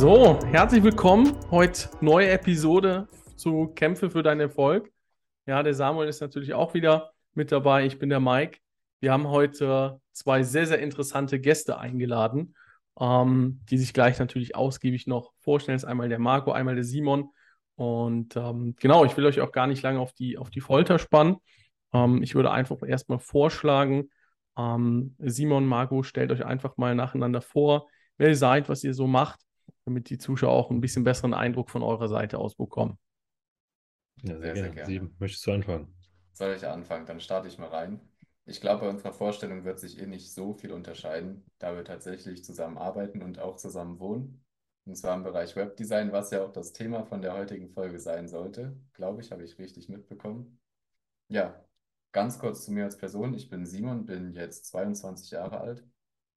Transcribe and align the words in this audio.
So, 0.00 0.38
herzlich 0.46 0.82
willkommen. 0.82 1.36
Heute 1.50 1.90
neue 2.00 2.30
Episode 2.30 3.06
zu 3.36 3.66
Kämpfe 3.74 4.08
für 4.08 4.22
deinen 4.22 4.40
Erfolg. 4.40 4.90
Ja, 5.44 5.62
der 5.62 5.74
Samuel 5.74 6.08
ist 6.08 6.22
natürlich 6.22 6.54
auch 6.54 6.72
wieder 6.72 7.10
mit 7.34 7.52
dabei. 7.52 7.84
Ich 7.84 7.98
bin 7.98 8.08
der 8.08 8.18
Mike. 8.18 8.60
Wir 9.00 9.12
haben 9.12 9.28
heute 9.28 10.00
zwei 10.12 10.42
sehr, 10.42 10.66
sehr 10.66 10.78
interessante 10.78 11.38
Gäste 11.38 11.76
eingeladen, 11.76 12.56
ähm, 12.98 13.60
die 13.68 13.76
sich 13.76 13.92
gleich 13.92 14.18
natürlich 14.18 14.56
ausgiebig 14.56 15.06
noch 15.06 15.34
vorstellen. 15.38 15.76
Das 15.76 15.82
ist 15.82 15.88
einmal 15.90 16.08
der 16.08 16.18
Marco, 16.18 16.50
einmal 16.50 16.76
der 16.76 16.84
Simon. 16.84 17.28
Und 17.74 18.36
ähm, 18.36 18.76
genau, 18.80 19.04
ich 19.04 19.14
will 19.18 19.26
euch 19.26 19.42
auch 19.42 19.52
gar 19.52 19.66
nicht 19.66 19.82
lange 19.82 20.00
auf 20.00 20.14
die, 20.14 20.38
auf 20.38 20.48
die 20.48 20.62
Folter 20.62 20.98
spannen. 20.98 21.36
Ähm, 21.92 22.22
ich 22.22 22.34
würde 22.34 22.50
einfach 22.50 22.78
erstmal 22.86 23.18
vorschlagen, 23.18 24.08
ähm, 24.56 25.14
Simon, 25.18 25.66
Marco, 25.66 26.02
stellt 26.02 26.32
euch 26.32 26.46
einfach 26.46 26.78
mal 26.78 26.94
nacheinander 26.94 27.42
vor, 27.42 27.86
wer 28.16 28.28
ihr 28.28 28.36
seid, 28.36 28.70
was 28.70 28.82
ihr 28.82 28.94
so 28.94 29.06
macht, 29.06 29.40
damit 29.90 30.08
die 30.08 30.18
Zuschauer 30.18 30.52
auch 30.52 30.70
ein 30.70 30.80
bisschen 30.80 31.04
besseren 31.04 31.34
Eindruck 31.34 31.68
von 31.68 31.82
eurer 31.82 32.08
Seite 32.08 32.38
aus 32.38 32.54
bekommen. 32.54 32.98
Ja, 34.22 34.38
sehr, 34.38 34.40
sehr 34.40 34.54
gerne. 34.54 34.74
gerne. 34.74 34.86
Sieben, 34.86 35.16
möchtest 35.18 35.46
du 35.46 35.52
anfangen? 35.52 35.94
Soll 36.32 36.54
ich 36.54 36.66
anfangen? 36.66 37.06
Dann 37.06 37.20
starte 37.20 37.48
ich 37.48 37.58
mal 37.58 37.68
rein. 37.68 38.00
Ich 38.46 38.60
glaube, 38.60 38.82
bei 38.82 38.88
unserer 38.88 39.12
Vorstellung 39.12 39.64
wird 39.64 39.78
sich 39.78 40.00
eh 40.00 40.06
nicht 40.06 40.32
so 40.32 40.54
viel 40.54 40.72
unterscheiden, 40.72 41.44
da 41.58 41.74
wir 41.74 41.84
tatsächlich 41.84 42.44
zusammen 42.44 42.78
arbeiten 42.78 43.22
und 43.22 43.38
auch 43.38 43.56
zusammen 43.56 43.98
wohnen. 43.98 44.44
Und 44.86 44.96
zwar 44.96 45.16
im 45.16 45.22
Bereich 45.22 45.56
Webdesign, 45.56 46.12
was 46.12 46.30
ja 46.30 46.44
auch 46.44 46.52
das 46.52 46.72
Thema 46.72 47.04
von 47.04 47.20
der 47.20 47.34
heutigen 47.34 47.68
Folge 47.68 48.00
sein 48.00 48.28
sollte. 48.28 48.76
Glaube 48.94 49.20
ich, 49.20 49.30
habe 49.30 49.44
ich 49.44 49.58
richtig 49.58 49.88
mitbekommen. 49.88 50.58
Ja, 51.28 51.64
ganz 52.12 52.38
kurz 52.38 52.64
zu 52.64 52.72
mir 52.72 52.84
als 52.84 52.96
Person. 52.96 53.34
Ich 53.34 53.50
bin 53.50 53.66
Simon, 53.66 54.06
bin 54.06 54.32
jetzt 54.32 54.66
22 54.66 55.30
Jahre 55.32 55.60
alt 55.60 55.84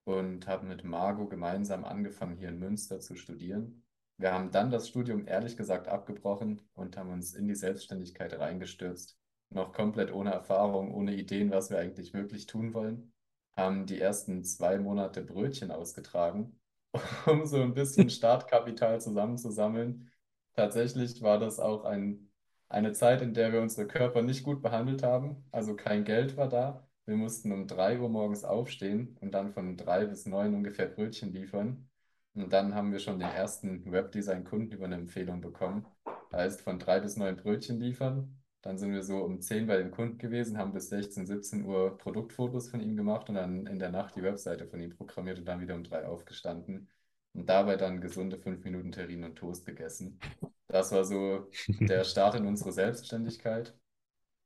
und 0.05 0.47
habe 0.47 0.65
mit 0.65 0.83
Margot 0.83 1.29
gemeinsam 1.29 1.85
angefangen, 1.85 2.37
hier 2.37 2.49
in 2.49 2.59
Münster 2.59 2.99
zu 2.99 3.15
studieren. 3.15 3.83
Wir 4.17 4.33
haben 4.33 4.51
dann 4.51 4.69
das 4.71 4.87
Studium 4.89 5.27
ehrlich 5.27 5.57
gesagt 5.57 5.87
abgebrochen 5.87 6.61
und 6.73 6.97
haben 6.97 7.11
uns 7.11 7.33
in 7.33 7.47
die 7.47 7.55
Selbstständigkeit 7.55 8.37
reingestürzt. 8.39 9.17
Noch 9.49 9.73
komplett 9.73 10.11
ohne 10.13 10.31
Erfahrung, 10.31 10.93
ohne 10.93 11.15
Ideen, 11.15 11.51
was 11.51 11.69
wir 11.69 11.79
eigentlich 11.79 12.13
wirklich 12.13 12.45
tun 12.47 12.73
wollen. 12.73 13.13
Haben 13.55 13.85
die 13.85 13.99
ersten 13.99 14.43
zwei 14.43 14.77
Monate 14.79 15.21
Brötchen 15.23 15.71
ausgetragen, 15.71 16.59
um 17.25 17.45
so 17.45 17.61
ein 17.61 17.73
bisschen 17.73 18.09
Startkapital 18.11 19.01
zusammenzusammeln. 19.01 20.11
Tatsächlich 20.53 21.21
war 21.21 21.39
das 21.39 21.59
auch 21.59 21.83
ein, 21.85 22.29
eine 22.69 22.93
Zeit, 22.93 23.21
in 23.21 23.33
der 23.33 23.51
wir 23.53 23.61
unsere 23.61 23.87
Körper 23.87 24.21
nicht 24.21 24.43
gut 24.43 24.61
behandelt 24.61 25.03
haben. 25.03 25.45
Also 25.51 25.75
kein 25.75 26.03
Geld 26.05 26.37
war 26.37 26.49
da. 26.49 26.87
Wir 27.05 27.17
mussten 27.17 27.51
um 27.51 27.67
3 27.67 27.99
Uhr 27.99 28.09
morgens 28.09 28.43
aufstehen 28.45 29.17
und 29.19 29.33
dann 29.33 29.51
von 29.51 29.75
3 29.75 30.05
bis 30.05 30.25
9 30.25 30.53
ungefähr 30.55 30.87
Brötchen 30.87 31.33
liefern. 31.33 31.89
Und 32.33 32.51
dann 32.53 32.73
haben 32.73 32.91
wir 32.91 32.99
schon 32.99 33.19
den 33.19 33.29
ersten 33.29 33.91
Webdesign-Kunden 33.91 34.71
über 34.71 34.85
eine 34.85 34.95
Empfehlung 34.95 35.41
bekommen. 35.41 35.85
Heißt, 36.31 36.61
von 36.61 36.79
3 36.79 37.01
bis 37.01 37.17
9 37.17 37.35
Brötchen 37.35 37.79
liefern. 37.79 38.41
Dann 38.61 38.77
sind 38.77 38.93
wir 38.93 39.03
so 39.03 39.17
um 39.17 39.41
10 39.41 39.67
bei 39.67 39.77
dem 39.77 39.91
Kunden 39.91 40.17
gewesen, 40.17 40.57
haben 40.57 40.71
bis 40.71 40.87
16, 40.89 41.25
17 41.25 41.65
Uhr 41.65 41.97
Produktfotos 41.97 42.69
von 42.69 42.79
ihm 42.79 42.95
gemacht 42.95 43.27
und 43.27 43.35
dann 43.35 43.67
in 43.67 43.77
der 43.77 43.91
Nacht 43.91 44.15
die 44.15 44.23
Webseite 44.23 44.65
von 44.67 44.79
ihm 44.79 44.91
programmiert 44.95 45.39
und 45.39 45.45
dann 45.45 45.59
wieder 45.59 45.75
um 45.75 45.83
3 45.83 46.07
aufgestanden. 46.07 46.89
Und 47.33 47.49
dabei 47.49 47.75
dann 47.75 47.99
gesunde 47.99 48.37
5 48.37 48.63
Minuten 48.63 48.93
Terrinen 48.93 49.25
und 49.25 49.35
Toast 49.35 49.65
gegessen. 49.65 50.19
Das 50.67 50.91
war 50.93 51.03
so 51.03 51.49
der 51.67 52.05
Start 52.05 52.35
in 52.35 52.47
unsere 52.47 52.71
Selbstständigkeit. 52.71 53.75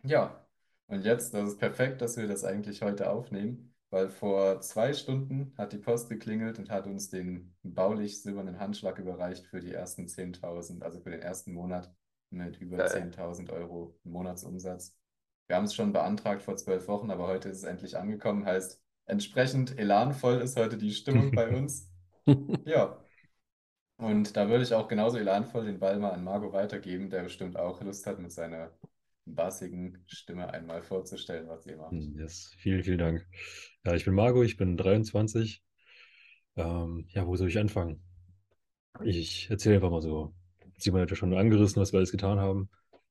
Ja, 0.03 0.47
und 0.88 1.03
jetzt, 1.03 1.33
das 1.33 1.49
ist 1.49 1.59
perfekt, 1.59 2.02
dass 2.02 2.17
wir 2.17 2.27
das 2.27 2.43
eigentlich 2.43 2.81
heute 2.81 3.09
aufnehmen, 3.09 3.73
weil 3.89 4.09
vor 4.09 4.61
zwei 4.61 4.94
Stunden 4.94 5.53
hat 5.57 5.73
die 5.73 5.77
Post 5.77 6.09
geklingelt 6.09 6.59
und 6.59 6.69
hat 6.69 6.88
uns 6.88 7.09
den 7.09 7.56
baulich 7.63 8.22
silbernen 8.22 8.59
Handschlag 8.59 8.97
überreicht 9.00 9.47
für 9.47 9.59
die 9.59 9.73
ersten 9.73 10.07
10.000, 10.07 10.81
also 10.84 11.00
für 11.00 11.12
den 11.12 11.22
ersten 11.22 11.53
Monat 11.53 11.94
mit 12.29 12.57
über 12.57 12.85
10.000 12.85 13.51
Euro 13.51 13.97
Monatsumsatz. 14.03 14.97
Wir 15.47 15.56
haben 15.56 15.66
es 15.66 15.75
schon 15.75 15.94
beantragt 15.94 16.41
vor 16.41 16.57
zwölf 16.57 16.88
Wochen, 16.89 17.09
aber 17.09 17.28
heute 17.28 17.50
ist 17.50 17.59
es 17.59 17.63
endlich 17.63 17.97
angekommen. 17.97 18.45
Heißt, 18.45 18.81
entsprechend 19.06 19.78
elanvoll 19.79 20.41
ist 20.41 20.57
heute 20.57 20.78
die 20.78 20.91
Stimmung 20.91 21.31
bei 21.31 21.50
uns. 21.56 21.89
Ja. 22.66 23.00
Und 23.95 24.35
da 24.35 24.50
würde 24.50 24.63
ich 24.63 24.73
auch 24.73 24.89
genauso 24.89 25.17
elanvoll 25.17 25.63
den 25.63 25.79
Ball 25.79 25.97
mal 25.97 26.12
an 26.12 26.25
Margot 26.25 26.51
weitergeben, 26.51 27.09
der 27.09 27.23
bestimmt 27.23 27.56
auch 27.56 27.81
Lust 27.81 28.06
hat, 28.06 28.19
mit 28.19 28.33
seiner 28.33 28.72
bassigen 29.35 30.03
Stimme 30.07 30.51
einmal 30.51 30.81
vorzustellen, 30.83 31.47
was 31.47 31.65
ihr 31.65 31.77
macht. 31.77 31.91
Hm, 31.91 32.15
yes, 32.17 32.53
vielen, 32.57 32.83
vielen 32.83 32.97
Dank. 32.97 33.27
Ja, 33.85 33.95
ich 33.95 34.05
bin 34.05 34.15
Marco, 34.15 34.43
ich 34.43 34.57
bin 34.57 34.77
23. 34.77 35.61
Ähm, 36.55 37.05
ja, 37.09 37.27
wo 37.27 37.35
soll 37.35 37.49
ich 37.49 37.59
anfangen? 37.59 38.01
Ich 39.03 39.49
erzähle 39.49 39.75
einfach 39.75 39.91
mal 39.91 40.01
so. 40.01 40.33
Simon 40.77 41.01
hat 41.01 41.09
ja 41.09 41.15
schon 41.15 41.33
angerissen, 41.33 41.81
was 41.81 41.93
wir 41.93 41.97
alles 41.97 42.11
getan 42.11 42.39
haben 42.39 42.69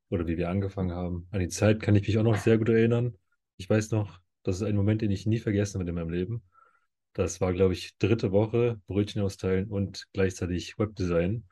oder 0.08 0.26
wie 0.26 0.36
wir 0.36 0.48
angefangen 0.48 0.92
haben. 0.92 1.28
An 1.30 1.40
die 1.40 1.48
Zeit 1.48 1.80
kann 1.80 1.96
ich 1.96 2.06
mich 2.06 2.18
auch 2.18 2.22
noch 2.22 2.36
sehr 2.36 2.58
gut 2.58 2.68
erinnern. 2.68 3.16
Ich 3.56 3.68
weiß 3.68 3.90
noch, 3.90 4.20
das 4.42 4.56
ist 4.56 4.62
ein 4.62 4.76
Moment, 4.76 5.02
den 5.02 5.10
ich 5.10 5.26
nie 5.26 5.38
vergessen 5.38 5.78
werde 5.78 5.90
in 5.90 5.96
meinem 5.96 6.10
Leben. 6.10 6.42
Das 7.12 7.40
war, 7.40 7.52
glaube 7.52 7.72
ich, 7.72 7.96
dritte 7.98 8.30
Woche 8.30 8.80
Brötchen 8.86 9.22
austeilen 9.22 9.68
und 9.68 10.06
gleichzeitig 10.12 10.78
Webdesign. 10.78 11.44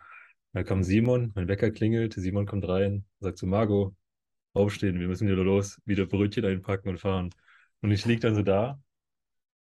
Da 0.52 0.62
kam 0.62 0.84
Simon, 0.84 1.32
mein 1.34 1.48
Wecker 1.48 1.70
klingelt, 1.70 2.14
Simon 2.14 2.46
kommt 2.46 2.68
rein, 2.68 3.04
sagt 3.18 3.38
zu 3.38 3.46
Margot, 3.46 3.94
aufstehen, 4.54 4.98
wir 4.98 5.08
müssen 5.08 5.28
wieder 5.28 5.44
los, 5.44 5.80
wieder 5.84 6.06
Brötchen 6.06 6.44
einpacken 6.44 6.88
und 6.88 6.98
fahren. 6.98 7.30
Und 7.82 7.90
ich 7.90 8.06
liege 8.06 8.20
dann 8.20 8.34
so 8.34 8.42
da 8.42 8.80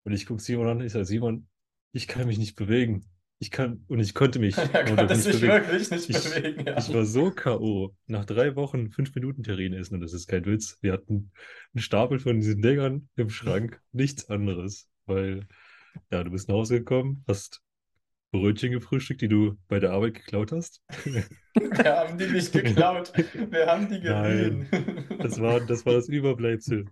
und 0.05 0.13
ich 0.13 0.27
gucke 0.27 0.43
Simon 0.43 0.67
an, 0.67 0.81
ich 0.81 0.93
sage, 0.93 1.05
Simon, 1.05 1.49
ich 1.93 2.09
kann 2.09 2.27
mich 2.27 2.39
nicht 2.39 2.57
bewegen. 2.57 3.07
Ich 3.39 3.51
kann, 3.51 3.85
und 3.89 3.99
ich 3.99 4.15
konnte 4.15 4.39
mich. 4.39 4.57
Er 4.57 4.85
konnte 4.85 5.17
sich 5.17 5.41
bewegen. 5.41 5.67
wirklich 5.67 5.91
nicht 5.91 6.11
ich, 6.11 6.17
bewegen. 6.17 6.65
Ja. 6.65 6.79
Ich 6.79 6.95
war 6.95 7.05
so 7.05 7.33
K.O. 7.33 7.93
Nach 8.07 8.25
drei 8.25 8.55
Wochen 8.55 8.91
fünf 8.91 9.13
Minuten 9.17 9.43
Terrine 9.43 9.79
essen, 9.79 9.95
und 9.95 10.01
das 10.01 10.13
ist 10.13 10.29
kein 10.29 10.45
Witz. 10.47 10.79
Wir 10.81 10.93
hatten 10.93 11.33
einen 11.75 11.83
Stapel 11.83 12.21
von 12.21 12.39
diesen 12.39 12.63
Dingern 12.63 13.09
im 13.17 13.31
Schrank, 13.31 13.81
nichts 13.91 14.31
anderes. 14.31 14.89
Weil, 15.07 15.49
ja, 16.13 16.23
du 16.23 16.31
bist 16.31 16.49
nach 16.49 16.55
Hause 16.55 16.79
gekommen, 16.79 17.25
hast 17.27 17.63
Brötchen 18.33 18.73
gefrühstückt, 18.73 19.21
die 19.21 19.29
du 19.29 19.59
bei 19.69 19.79
der 19.79 19.93
Arbeit 19.93 20.15
geklaut 20.15 20.53
hast? 20.53 20.83
Wir 21.55 21.85
haben 21.85 22.19
die 22.19 22.27
nicht 22.27 22.53
geklaut. 22.53 23.13
Wir 23.15 23.67
haben 23.67 23.89
die 23.89 24.01
geliehen. 24.01 24.67
das 25.19 25.39
war, 25.39 25.61
das 25.61 25.85
war 25.85 25.93
das 25.93 26.09
Überbleibsel, 26.09 26.87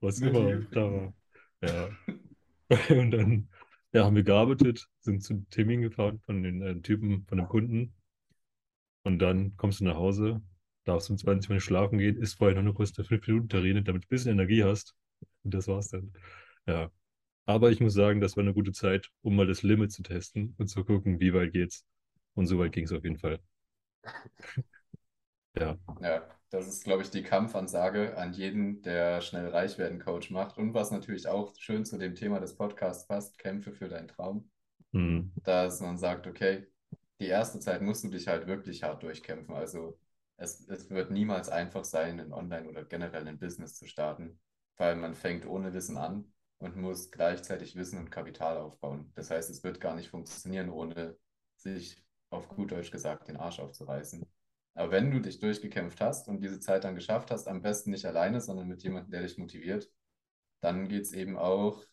was 0.00 0.20
Mit 0.20 0.30
immer 0.30 0.60
da 0.70 0.92
war. 0.92 1.14
Ja. 1.60 1.88
Und 2.96 3.10
dann 3.10 3.48
ja, 3.92 4.04
haben 4.04 4.16
wir 4.16 4.24
gearbeitet, 4.24 4.88
sind 5.00 5.22
zu 5.22 5.44
Termin 5.50 5.82
gefahren 5.82 6.20
von 6.26 6.42
den 6.42 6.62
äh, 6.62 6.80
Typen, 6.80 7.24
von 7.26 7.38
dem 7.38 7.48
Kunden. 7.48 7.94
Und 9.04 9.20
dann 9.20 9.56
kommst 9.56 9.80
du 9.80 9.84
nach 9.84 9.96
Hause, 9.96 10.40
darfst 10.84 11.10
um 11.10 11.18
20 11.18 11.48
Minuten 11.48 11.64
schlafen 11.64 11.98
gehen, 11.98 12.16
isst 12.16 12.38
vorher 12.38 12.54
noch 12.54 12.62
eine 12.62 12.74
kurze 12.74 13.02
5-Minuten-Terrine, 13.02 13.82
damit 13.82 14.04
du 14.04 14.06
ein 14.06 14.08
bisschen 14.08 14.32
Energie 14.32 14.64
hast. 14.64 14.94
Und 15.42 15.54
das 15.54 15.68
war's 15.68 15.88
dann. 15.90 16.12
Ja, 16.66 16.90
aber 17.46 17.70
ich 17.70 17.80
muss 17.80 17.94
sagen, 17.94 18.20
das 18.20 18.36
war 18.36 18.42
eine 18.42 18.54
gute 18.54 18.72
Zeit, 18.72 19.10
um 19.22 19.36
mal 19.36 19.46
das 19.46 19.62
Limit 19.62 19.92
zu 19.92 20.02
testen 20.02 20.54
und 20.58 20.68
zu 20.68 20.84
gucken, 20.84 21.20
wie 21.20 21.34
weit 21.34 21.52
geht's. 21.52 21.84
Und 22.34 22.46
so 22.46 22.58
weit 22.58 22.72
ging 22.72 22.84
es 22.84 22.92
auf 22.92 23.04
jeden 23.04 23.18
Fall. 23.18 23.40
ja. 25.54 25.76
Ja, 26.00 26.22
das 26.50 26.66
ist, 26.68 26.84
glaube 26.84 27.02
ich, 27.02 27.10
die 27.10 27.22
Kampfansage 27.22 28.16
an 28.16 28.32
jeden, 28.32 28.82
der 28.82 29.20
schnell 29.20 29.48
reich 29.48 29.78
werden 29.78 29.98
Coach 30.00 30.30
macht. 30.30 30.58
Und 30.58 30.74
was 30.74 30.90
natürlich 30.90 31.26
auch 31.28 31.54
schön 31.58 31.84
zu 31.84 31.98
dem 31.98 32.14
Thema 32.14 32.40
des 32.40 32.56
Podcasts 32.56 33.06
passt, 33.06 33.38
kämpfe 33.38 33.72
für 33.72 33.88
deinen 33.88 34.08
Traum. 34.08 34.50
Mhm. 34.92 35.32
Dass 35.44 35.80
man 35.80 35.98
sagt, 35.98 36.26
okay, 36.26 36.66
die 37.20 37.26
erste 37.28 37.60
Zeit 37.60 37.82
musst 37.82 38.04
du 38.04 38.08
dich 38.08 38.28
halt 38.28 38.46
wirklich 38.46 38.82
hart 38.82 39.02
durchkämpfen. 39.02 39.54
Also 39.54 39.98
es, 40.36 40.68
es 40.68 40.90
wird 40.90 41.10
niemals 41.10 41.48
einfach 41.48 41.84
sein, 41.84 42.20
ein 42.20 42.32
Online- 42.32 42.68
oder 42.68 42.84
generell 42.84 43.26
ein 43.28 43.38
Business 43.38 43.76
zu 43.76 43.86
starten, 43.86 44.40
weil 44.76 44.96
man 44.96 45.14
fängt 45.14 45.46
ohne 45.46 45.72
Wissen 45.72 45.96
an 45.96 46.33
und 46.64 46.76
muss 46.76 47.10
gleichzeitig 47.10 47.76
Wissen 47.76 47.98
und 47.98 48.10
Kapital 48.10 48.56
aufbauen. 48.56 49.12
Das 49.14 49.30
heißt, 49.30 49.50
es 49.50 49.62
wird 49.62 49.80
gar 49.80 49.94
nicht 49.94 50.08
funktionieren, 50.08 50.70
ohne 50.70 51.16
sich 51.56 52.02
auf 52.30 52.48
gut 52.48 52.72
Deutsch 52.72 52.90
gesagt 52.90 53.28
den 53.28 53.36
Arsch 53.36 53.60
aufzureißen. 53.60 54.24
Aber 54.74 54.90
wenn 54.90 55.10
du 55.10 55.20
dich 55.20 55.38
durchgekämpft 55.38 56.00
hast 56.00 56.26
und 56.26 56.40
diese 56.40 56.58
Zeit 56.60 56.84
dann 56.84 56.94
geschafft 56.94 57.30
hast, 57.30 57.46
am 57.48 57.62
besten 57.62 57.90
nicht 57.90 58.06
alleine, 58.06 58.40
sondern 58.40 58.66
mit 58.66 58.82
jemandem, 58.82 59.12
der 59.12 59.22
dich 59.22 59.36
motiviert, 59.38 59.90
dann 60.60 60.88
geht 60.88 61.02
es 61.02 61.12
eben 61.12 61.36
auch, 61.36 61.84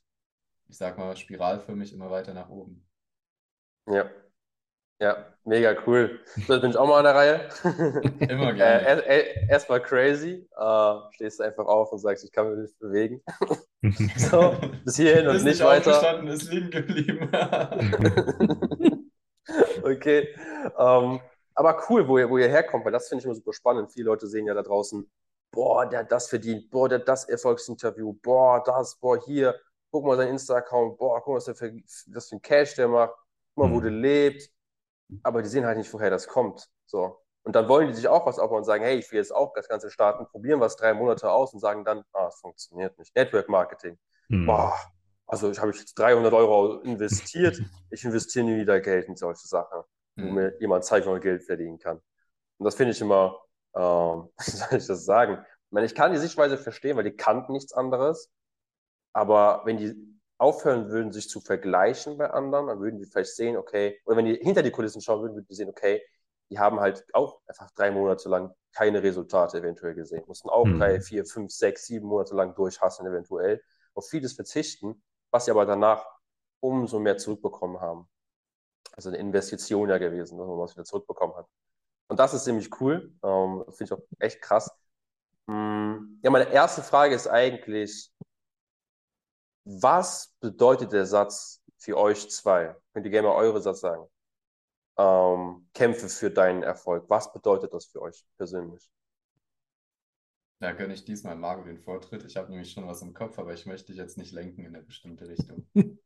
ich 0.68 0.78
sag 0.78 0.98
mal, 0.98 1.16
spiralförmig 1.18 1.94
immer 1.94 2.10
weiter 2.10 2.34
nach 2.34 2.50
oben. 2.50 2.88
Ja, 3.88 4.10
ja, 5.02 5.26
mega 5.46 5.76
cool. 5.88 6.20
So, 6.46 6.54
jetzt 6.54 6.62
bin 6.62 6.70
ich 6.70 6.78
auch 6.78 6.88
mal 6.88 7.00
an 7.00 7.06
der 7.06 7.16
Reihe. 7.16 7.50
Immer 8.20 8.54
gerne. 8.54 9.04
Äh, 9.08 9.48
Erstmal 9.50 9.82
crazy. 9.82 10.48
Äh, 10.56 10.94
stehst 11.16 11.40
du 11.40 11.44
einfach 11.44 11.66
auf 11.66 11.92
und 11.92 11.98
sagst, 11.98 12.24
ich 12.24 12.32
kann 12.32 12.52
mich 12.52 12.60
nicht 12.60 12.80
bewegen. 12.80 13.24
so, 14.18 14.56
bis 14.86 14.98
hierhin 14.98 15.28
und 15.28 15.34
nicht, 15.38 15.46
nicht 15.46 15.64
weiter. 15.64 16.24
ist 16.26 16.52
liegen 16.52 16.70
geblieben. 16.70 17.32
okay. 19.84 20.36
Ähm, 20.78 21.20
aber 21.56 21.84
cool, 21.90 22.08
wo 22.08 22.20
ihr, 22.20 22.30
wo 22.30 22.38
ihr 22.38 22.48
herkommt, 22.48 22.86
weil 22.86 22.92
das 22.92 23.10
finde 23.10 23.22
ich 23.22 23.26
immer 23.26 23.34
super 23.36 23.54
spannend. 23.54 23.92
Viele 23.92 24.06
Leute 24.06 24.28
sehen 24.28 24.46
ja 24.46 24.54
da 24.54 24.62
draußen, 24.62 25.10
boah, 25.52 25.84
der 25.90 26.02
hat 26.02 26.12
das 26.12 26.30
verdient, 26.30 26.70
boah, 26.70 26.88
der 26.88 27.00
hat 27.00 27.08
das 27.08 27.28
Erfolgsinterview, 27.28 28.14
boah, 28.22 28.62
das, 28.64 28.98
boah, 29.00 29.20
hier, 29.20 29.60
guck 29.90 30.06
mal 30.06 30.16
sein 30.16 30.30
Insta-Account, 30.30 31.00
boah, 31.00 31.20
guck 31.22 31.30
mal, 31.30 31.38
was 31.38 31.46
der 31.46 31.56
für, 31.56 31.74
was 32.14 32.30
für 32.30 32.36
ein 32.36 32.42
Cash 32.42 32.76
der 32.76 32.88
macht, 32.88 33.16
guck 33.56 33.66
mal, 33.66 33.70
mhm. 33.70 33.76
wo 33.76 33.82
der 33.82 33.92
lebt 33.92 34.52
aber 35.24 35.42
die 35.42 35.50
sehen 35.50 35.66
halt 35.66 35.78
nicht, 35.78 35.94
woher 35.94 36.10
das 36.10 36.28
kommt. 36.28 36.68
So. 36.86 37.20
Und 37.44 37.56
dann 37.56 37.68
wollen 37.68 37.88
die 37.88 37.94
sich 37.94 38.08
auch 38.08 38.26
was 38.26 38.40
aufbauen 38.40 38.60
und 38.60 38.66
sagen, 38.66 38.84
hey, 38.84 38.98
ich 38.98 39.12
will 39.12 39.18
jetzt 39.18 39.34
auch 39.34 39.54
das 39.54 39.68
Ganze 39.68 39.90
starten, 39.90 40.28
probieren 40.28 40.60
was 40.60 40.76
drei 40.76 40.94
Monate 40.94 41.32
aus 41.32 41.54
und 41.54 41.60
sagen 41.60 41.84
dann, 41.84 42.04
ah, 42.14 42.28
es 42.28 42.36
funktioniert 42.40 42.98
nicht. 43.00 43.16
Network 43.16 43.50
Marketing. 43.50 43.98
Hm. 44.30 44.46
Boah, 44.46 44.76
also 45.26 45.50
ich 45.50 45.60
habe 45.60 45.72
jetzt 45.72 45.98
300 45.98 46.34
Euro 46.34 46.82
investiert, 46.82 47.60
ich 47.90 48.04
investiere 48.04 48.46
nie 48.46 48.58
wieder 48.58 48.80
Geld 48.80 49.08
in 49.08 49.16
solche 49.16 49.48
Sachen, 49.48 49.82
wo 50.18 50.26
Mhm. 50.26 50.34
mir 50.34 50.58
jemand 50.60 50.84
zeigt, 50.84 51.06
wie 51.08 51.10
man 51.10 51.22
Geld 51.22 51.44
verdienen 51.44 51.80
kann. 51.80 51.98
Und 52.58 52.66
das 52.66 52.76
finde 52.76 52.92
ich 52.92 53.02
immer, 53.02 53.40
ähm, 53.76 54.30
wie 54.38 54.52
soll 54.52 54.78
ich 54.78 54.86
das 54.86 55.06
sagen? 55.06 55.44
Ich 55.66 55.72
meine, 55.72 55.86
ich 55.86 55.96
kann 55.96 56.12
die 56.12 56.18
Sichtweise 56.20 56.58
verstehen, 56.58 56.98
weil 56.98 57.06
die 57.06 57.16
kannten 57.16 57.54
nichts 57.54 57.74
anderes. 57.74 58.30
Aber 59.14 59.62
wenn 59.66 59.78
die 59.78 59.96
aufhören 60.42 60.90
würden, 60.90 61.12
sich 61.14 61.30
zu 61.30 61.42
vergleichen 61.42 62.18
bei 62.18 62.32
anderen, 62.32 62.68
dann 62.68 62.80
würden 62.82 63.00
die 63.00 63.06
vielleicht 63.06 63.36
sehen, 63.36 63.58
okay, 63.58 64.00
oder 64.06 64.18
wenn 64.18 64.26
die 64.26 64.36
hinter 64.36 64.64
die 64.64 64.72
Kulissen 64.72 65.02
schauen 65.02 65.22
würden, 65.24 65.36
würden 65.36 65.48
die 65.50 65.56
sehen, 65.56 65.70
okay, 65.70 66.04
die 66.50 66.60
haben 66.60 66.80
halt 66.82 67.06
auch 67.14 67.42
einfach 67.48 67.72
drei 67.72 67.92
Monate 67.92 68.30
lang 68.30 68.54
keine 68.74 69.04
Resultate 69.04 69.60
eventuell 69.60 69.94
gesehen. 69.96 70.24
Mussten 70.28 70.50
auch 70.50 70.68
Mhm. 70.68 70.78
drei, 70.78 71.00
vier, 71.02 71.26
fünf, 71.26 71.52
sechs, 71.54 71.86
sieben 71.88 72.08
Monate 72.08 72.36
lang 72.36 72.56
durchhasseln 72.56 73.08
eventuell. 73.10 73.64
Auf 73.94 74.10
vieles 74.10 74.34
verzichten, 74.34 75.02
was 75.32 75.46
sie 75.46 75.52
aber 75.52 75.66
danach 75.66 76.06
umso 76.62 77.00
mehr 77.00 77.18
zurückbekommen 77.18 77.80
haben. 77.82 78.10
Also 78.94 79.10
eine 79.10 79.18
Investition 79.20 79.90
ja 79.90 79.98
gewesen, 79.98 80.38
dass 80.38 80.48
man 80.48 80.58
was 80.60 80.76
wieder 80.76 80.86
zurückbekommen 80.86 81.36
hat. 81.36 81.48
Und 82.10 82.20
das 82.20 82.34
ist 82.34 82.46
ziemlich 82.46 82.70
cool. 82.82 83.14
Ähm, 83.24 83.66
finde 83.72 83.84
ich 83.86 83.94
auch 83.94 84.04
echt 84.20 84.42
krass. 84.42 84.72
Mm, 85.48 86.20
Ja, 86.24 86.30
meine 86.32 86.52
erste 86.52 86.84
Frage 86.84 87.16
ist 87.16 87.28
eigentlich, 87.28 88.12
was 89.64 90.34
bedeutet 90.40 90.92
der 90.92 91.06
Satz 91.06 91.62
für 91.78 91.98
euch 91.98 92.30
zwei? 92.30 92.76
Könnt 92.94 93.06
ihr 93.06 93.12
gerne 93.12 93.28
mal 93.28 93.36
eure 93.36 93.62
Satz 93.62 93.82
sagen? 93.82 94.06
Ähm, 94.98 95.68
kämpfe 95.74 96.10
für 96.10 96.32
deinen 96.32 96.64
Erfolg. 96.64 97.06
Was 97.10 97.32
bedeutet 97.32 97.74
das 97.74 97.86
für 97.86 98.02
euch 98.02 98.26
persönlich? 98.38 98.90
Da 100.60 100.74
gönne 100.74 100.94
ich 100.94 101.04
diesmal 101.06 101.36
Marco 101.36 101.64
den 101.64 101.80
Vortritt. 101.80 102.24
Ich 102.24 102.38
habe 102.38 102.52
nämlich 102.52 102.72
schon 102.72 102.88
was 102.88 103.02
im 103.02 103.14
Kopf, 103.14 103.40
aber 103.40 103.54
ich 103.54 103.66
möchte 103.66 103.88
dich 103.88 103.98
jetzt 103.98 104.18
nicht 104.18 104.32
lenken 104.32 104.64
in 104.64 104.76
eine 104.76 104.84
bestimmte 104.84 105.28
Richtung. 105.28 105.68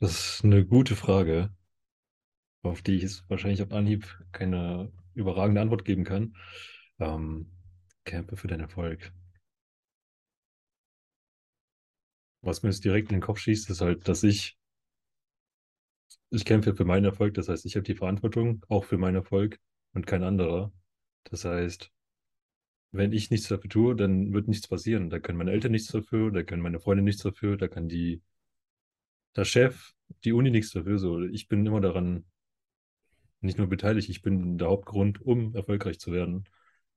Das 0.00 0.36
ist 0.36 0.44
eine 0.44 0.64
gute 0.64 0.96
Frage, 0.96 1.50
auf 2.62 2.80
die 2.80 3.04
ich 3.04 3.28
wahrscheinlich 3.28 3.62
auf 3.62 3.72
Anhieb 3.72 4.06
keine 4.32 4.90
überragende 5.12 5.60
Antwort 5.60 5.84
geben 5.84 6.04
kann. 6.04 6.34
Ähm, 6.98 7.50
kämpfe 8.04 8.36
für 8.36 8.48
deinen 8.48 8.60
Erfolg. 8.60 9.12
Was 12.44 12.62
mir 12.62 12.68
jetzt 12.68 12.84
direkt 12.84 13.10
in 13.10 13.16
den 13.16 13.22
Kopf 13.22 13.38
schießt, 13.38 13.70
ist 13.70 13.80
halt, 13.80 14.06
dass 14.06 14.22
ich, 14.22 14.58
ich 16.28 16.44
kämpfe 16.44 16.74
für 16.74 16.84
meinen 16.84 17.06
Erfolg. 17.06 17.32
Das 17.34 17.48
heißt, 17.48 17.64
ich 17.64 17.74
habe 17.74 17.84
die 17.84 17.94
Verantwortung 17.94 18.62
auch 18.68 18.84
für 18.84 18.98
meinen 18.98 19.16
Erfolg 19.16 19.58
und 19.94 20.06
kein 20.06 20.22
anderer. 20.22 20.70
Das 21.24 21.46
heißt, 21.46 21.90
wenn 22.92 23.12
ich 23.12 23.30
nichts 23.30 23.48
dafür 23.48 23.70
tue, 23.70 23.96
dann 23.96 24.34
wird 24.34 24.46
nichts 24.48 24.68
passieren. 24.68 25.08
Da 25.08 25.20
können 25.20 25.38
meine 25.38 25.52
Eltern 25.52 25.72
nichts 25.72 25.90
dafür, 25.90 26.30
da 26.30 26.42
können 26.42 26.60
meine 26.62 26.80
Freunde 26.80 27.02
nichts 27.02 27.22
dafür, 27.22 27.56
da 27.56 27.66
kann 27.66 27.88
die, 27.88 28.20
der 29.36 29.46
Chef, 29.46 29.94
die 30.24 30.34
Uni 30.34 30.50
nichts 30.50 30.72
dafür. 30.72 30.98
So, 30.98 31.22
ich 31.22 31.48
bin 31.48 31.64
immer 31.64 31.80
daran 31.80 32.26
nicht 33.40 33.56
nur 33.56 33.68
beteiligt, 33.68 34.10
ich 34.10 34.20
bin 34.20 34.58
der 34.58 34.68
Hauptgrund, 34.68 35.22
um 35.22 35.54
erfolgreich 35.54 35.98
zu 35.98 36.12
werden. 36.12 36.44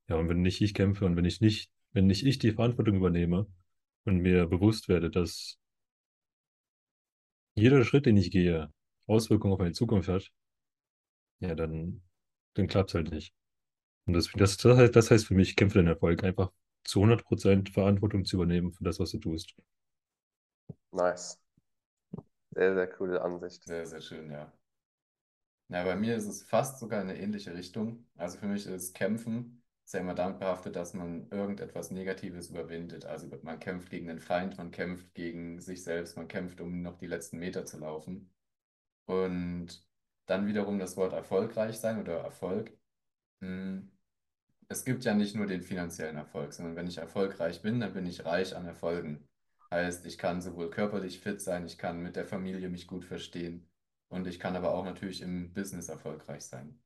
Ja, 0.09 0.17
und 0.17 0.27
wenn 0.27 0.41
nicht 0.41 0.61
ich 0.61 0.73
kämpfe 0.73 1.05
und 1.05 1.15
wenn 1.15 1.25
ich 1.25 1.39
nicht, 1.39 1.71
wenn 1.93 2.07
nicht 2.07 2.25
ich 2.25 2.37
die 2.37 2.51
Verantwortung 2.51 2.97
übernehme 2.97 3.47
und 4.07 4.19
mir 4.19 4.47
bewusst 4.47 4.87
werde, 4.87 5.09
dass 5.11 5.59
jeder 7.55 7.83
Schritt, 7.83 8.05
den 8.05 8.17
ich 8.17 8.31
gehe, 8.31 8.71
Auswirkungen 9.07 9.53
auf 9.53 9.59
meine 9.59 9.73
Zukunft 9.73 10.09
hat, 10.09 10.31
ja, 11.39 11.55
dann, 11.55 12.01
dann 12.53 12.67
klappt 12.67 12.91
es 12.91 12.95
halt 12.95 13.11
nicht. 13.11 13.33
Und 14.05 14.13
das, 14.13 14.31
das, 14.33 14.57
das, 14.57 14.77
heißt, 14.77 14.95
das 14.95 15.11
heißt 15.11 15.27
für 15.27 15.33
mich, 15.33 15.55
kämpfe 15.55 15.79
den 15.79 15.87
Erfolg, 15.87 16.23
einfach 16.23 16.51
zu 16.83 17.01
100% 17.01 17.71
Verantwortung 17.71 18.25
zu 18.25 18.37
übernehmen 18.37 18.71
für 18.71 18.83
das, 18.83 18.99
was 18.99 19.11
du 19.11 19.19
tust. 19.19 19.55
Nice. 20.91 21.37
Sehr, 22.51 22.73
sehr 22.73 22.87
coole 22.87 23.21
Ansicht. 23.21 23.63
Sehr, 23.65 23.85
sehr 23.85 24.01
schön, 24.01 24.31
ja. 24.31 24.51
Na, 25.67 25.83
bei 25.83 25.97
mir 25.97 26.15
ist 26.15 26.27
es 26.27 26.43
fast 26.43 26.79
sogar 26.79 27.01
in 27.01 27.09
eine 27.09 27.19
ähnliche 27.19 27.53
Richtung. 27.53 28.05
Also 28.15 28.39
für 28.39 28.47
mich 28.47 28.65
ist 28.65 28.95
Kämpfen 28.95 29.61
ja 29.93 29.99
immer 30.01 30.15
damit 30.15 30.39
behaftet, 30.39 30.75
dass 30.75 30.93
man 30.93 31.29
irgendetwas 31.31 31.91
Negatives 31.91 32.49
überwindet. 32.49 33.05
Also 33.05 33.27
man 33.43 33.59
kämpft 33.59 33.89
gegen 33.89 34.07
den 34.07 34.19
Feind, 34.19 34.57
man 34.57 34.71
kämpft 34.71 35.13
gegen 35.13 35.59
sich 35.61 35.83
selbst, 35.83 36.17
man 36.17 36.27
kämpft, 36.27 36.61
um 36.61 36.81
noch 36.81 36.97
die 36.97 37.07
letzten 37.07 37.39
Meter 37.39 37.65
zu 37.65 37.79
laufen. 37.79 38.31
Und 39.05 39.85
dann 40.27 40.47
wiederum 40.47 40.79
das 40.79 40.97
Wort 40.97 41.13
erfolgreich 41.13 41.79
sein 41.79 41.99
oder 42.01 42.19
Erfolg. 42.21 42.71
Hm, 43.41 43.91
Es 44.69 44.85
gibt 44.85 45.03
ja 45.05 45.13
nicht 45.13 45.35
nur 45.35 45.45
den 45.47 45.61
finanziellen 45.61 46.15
Erfolg, 46.17 46.53
sondern 46.53 46.75
wenn 46.77 46.87
ich 46.87 46.97
erfolgreich 46.99 47.61
bin, 47.61 47.79
dann 47.81 47.93
bin 47.93 48.05
ich 48.05 48.23
reich 48.25 48.55
an 48.55 48.65
Erfolgen. 48.65 49.27
Heißt, 49.71 50.05
ich 50.05 50.17
kann 50.17 50.41
sowohl 50.41 50.69
körperlich 50.69 51.19
fit 51.19 51.41
sein, 51.41 51.65
ich 51.65 51.77
kann 51.77 52.01
mit 52.01 52.15
der 52.15 52.25
Familie 52.25 52.69
mich 52.69 52.87
gut 52.87 53.03
verstehen 53.05 53.67
und 54.09 54.27
ich 54.27 54.39
kann 54.39 54.55
aber 54.55 54.73
auch 54.73 54.85
natürlich 54.85 55.21
im 55.21 55.53
Business 55.53 55.89
erfolgreich 55.89 56.43
sein. 56.45 56.79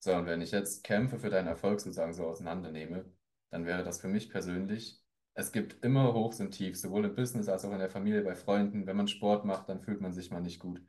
So, 0.00 0.14
und 0.14 0.26
wenn 0.26 0.40
ich 0.40 0.50
jetzt 0.50 0.82
Kämpfe 0.84 1.18
für 1.18 1.30
deinen 1.30 1.46
Erfolg 1.46 1.80
sozusagen 1.80 2.12
so 2.14 2.26
auseinandernehme, 2.26 3.04
dann 3.50 3.66
wäre 3.66 3.84
das 3.84 4.00
für 4.00 4.08
mich 4.08 4.30
persönlich, 4.30 5.02
es 5.34 5.52
gibt 5.52 5.84
immer 5.84 6.12
Hochs 6.14 6.40
und 6.40 6.50
Tiefs, 6.52 6.80
sowohl 6.82 7.04
im 7.04 7.14
Business 7.14 7.48
als 7.48 7.64
auch 7.64 7.72
in 7.72 7.78
der 7.78 7.90
Familie, 7.90 8.22
bei 8.22 8.34
Freunden. 8.34 8.86
Wenn 8.86 8.96
man 8.96 9.08
Sport 9.08 9.44
macht, 9.44 9.68
dann 9.68 9.80
fühlt 9.80 10.00
man 10.00 10.12
sich 10.12 10.30
mal 10.30 10.40
nicht 10.40 10.58
gut. 10.58 10.82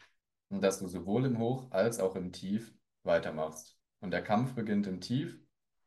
Und 0.50 0.62
dass 0.64 0.80
du 0.80 0.88
sowohl 0.88 1.26
im 1.26 1.38
Hoch 1.40 1.68
als 1.72 2.00
auch 2.00 2.16
im 2.16 2.32
Tief 2.32 2.74
weitermachst. 3.04 3.78
Und 4.02 4.12
der 4.12 4.24
Kampf 4.24 4.54
beginnt 4.54 4.88
im 4.88 5.00
Tief, 5.00 5.40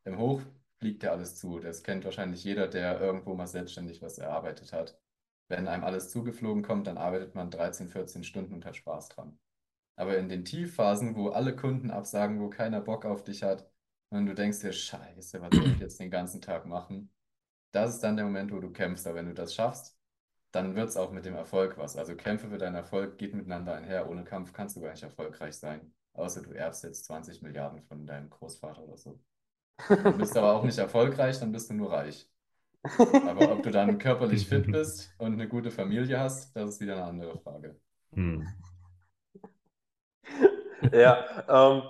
im 0.05 0.19
Hoch 0.19 0.43
fliegt 0.79 1.03
dir 1.03 1.13
alles 1.13 1.37
zu. 1.37 1.59
Das 1.59 1.83
kennt 1.83 2.05
wahrscheinlich 2.05 2.45
jeder, 2.45 2.69
der 2.69 3.01
irgendwo 3.01 3.35
mal 3.35 3.47
selbstständig 3.47 4.03
was 4.03 4.19
erarbeitet 4.19 4.73
hat. 4.73 4.99
Wenn 5.49 5.69
einem 5.69 5.85
alles 5.85 6.11
zugeflogen 6.11 6.63
kommt, 6.63 6.87
dann 6.87 6.99
arbeitet 6.99 7.35
man 7.35 7.51
13, 7.51 7.89
14 7.89 8.25
Stunden 8.25 8.55
und 8.55 8.65
hat 8.65 8.77
Spaß 8.77 9.09
dran. 9.11 9.39
Aber 9.97 10.17
in 10.19 10.29
den 10.29 10.45
Tiefphasen, 10.45 11.15
wo 11.17 11.29
alle 11.29 11.55
Kunden 11.55 11.91
absagen, 11.91 12.41
wo 12.41 12.49
keiner 12.49 12.81
Bock 12.81 13.05
auf 13.05 13.23
dich 13.23 13.43
hat 13.43 13.71
und 14.11 14.27
du 14.27 14.35
denkst 14.35 14.61
dir, 14.61 14.73
Scheiße, 14.73 15.41
was 15.41 15.55
soll 15.55 15.67
ich 15.67 15.79
jetzt 15.79 16.01
den 16.01 16.11
ganzen 16.11 16.41
Tag 16.41 16.67
machen? 16.67 17.11
Das 17.73 17.95
ist 17.95 18.01
dann 18.01 18.17
der 18.17 18.25
Moment, 18.25 18.53
wo 18.53 18.61
du 18.61 18.71
kämpfst. 18.71 19.07
Aber 19.07 19.17
wenn 19.17 19.27
du 19.27 19.35
das 19.35 19.55
schaffst, 19.55 19.99
dann 20.53 20.77
wird 20.77 20.89
es 20.89 20.97
auch 20.97 21.11
mit 21.11 21.25
dem 21.25 21.35
Erfolg 21.35 21.77
was. 21.79 21.97
Also 21.97 22.15
Kämpfe 22.15 22.49
für 22.49 22.59
deinen 22.59 22.77
Erfolg 22.77 23.19
geht 23.19 23.35
miteinander 23.35 23.75
einher. 23.75 24.09
Ohne 24.09 24.25
Kampf 24.25 24.53
kannst 24.53 24.77
du 24.77 24.81
gar 24.81 24.93
nicht 24.93 25.03
erfolgreich 25.03 25.57
sein. 25.57 25.93
Außer 26.13 26.43
du 26.43 26.53
erbst 26.53 26.85
jetzt 26.85 27.05
20 27.07 27.43
Milliarden 27.43 27.83
von 27.83 28.07
deinem 28.07 28.31
Großvater 28.31 28.85
oder 28.85 28.97
so. 28.97 29.19
Du 29.89 30.13
bist 30.17 30.37
aber 30.37 30.53
auch 30.53 30.63
nicht 30.63 30.79
erfolgreich, 30.79 31.41
dann 31.41 31.51
bist 31.51 31.71
du 31.71 31.75
nur 31.75 31.93
reich. 31.93 32.31
Aber 32.83 33.51
ob 33.51 33.63
du 33.65 33.73
dann 33.73 33.99
körperlich 33.99 34.47
fit 34.47 34.67
bist 34.71 35.13
und 35.19 35.33
eine 35.33 35.49
gute 35.49 35.73
Familie 35.73 36.21
hast, 36.21 36.55
das 36.55 36.71
ist 36.71 36.81
wieder 36.81 36.95
eine 36.95 37.05
andere 37.05 37.39
Frage. 37.41 37.81
Hm. 38.13 38.47
Ja, 40.93 41.25
ähm, 41.49 41.83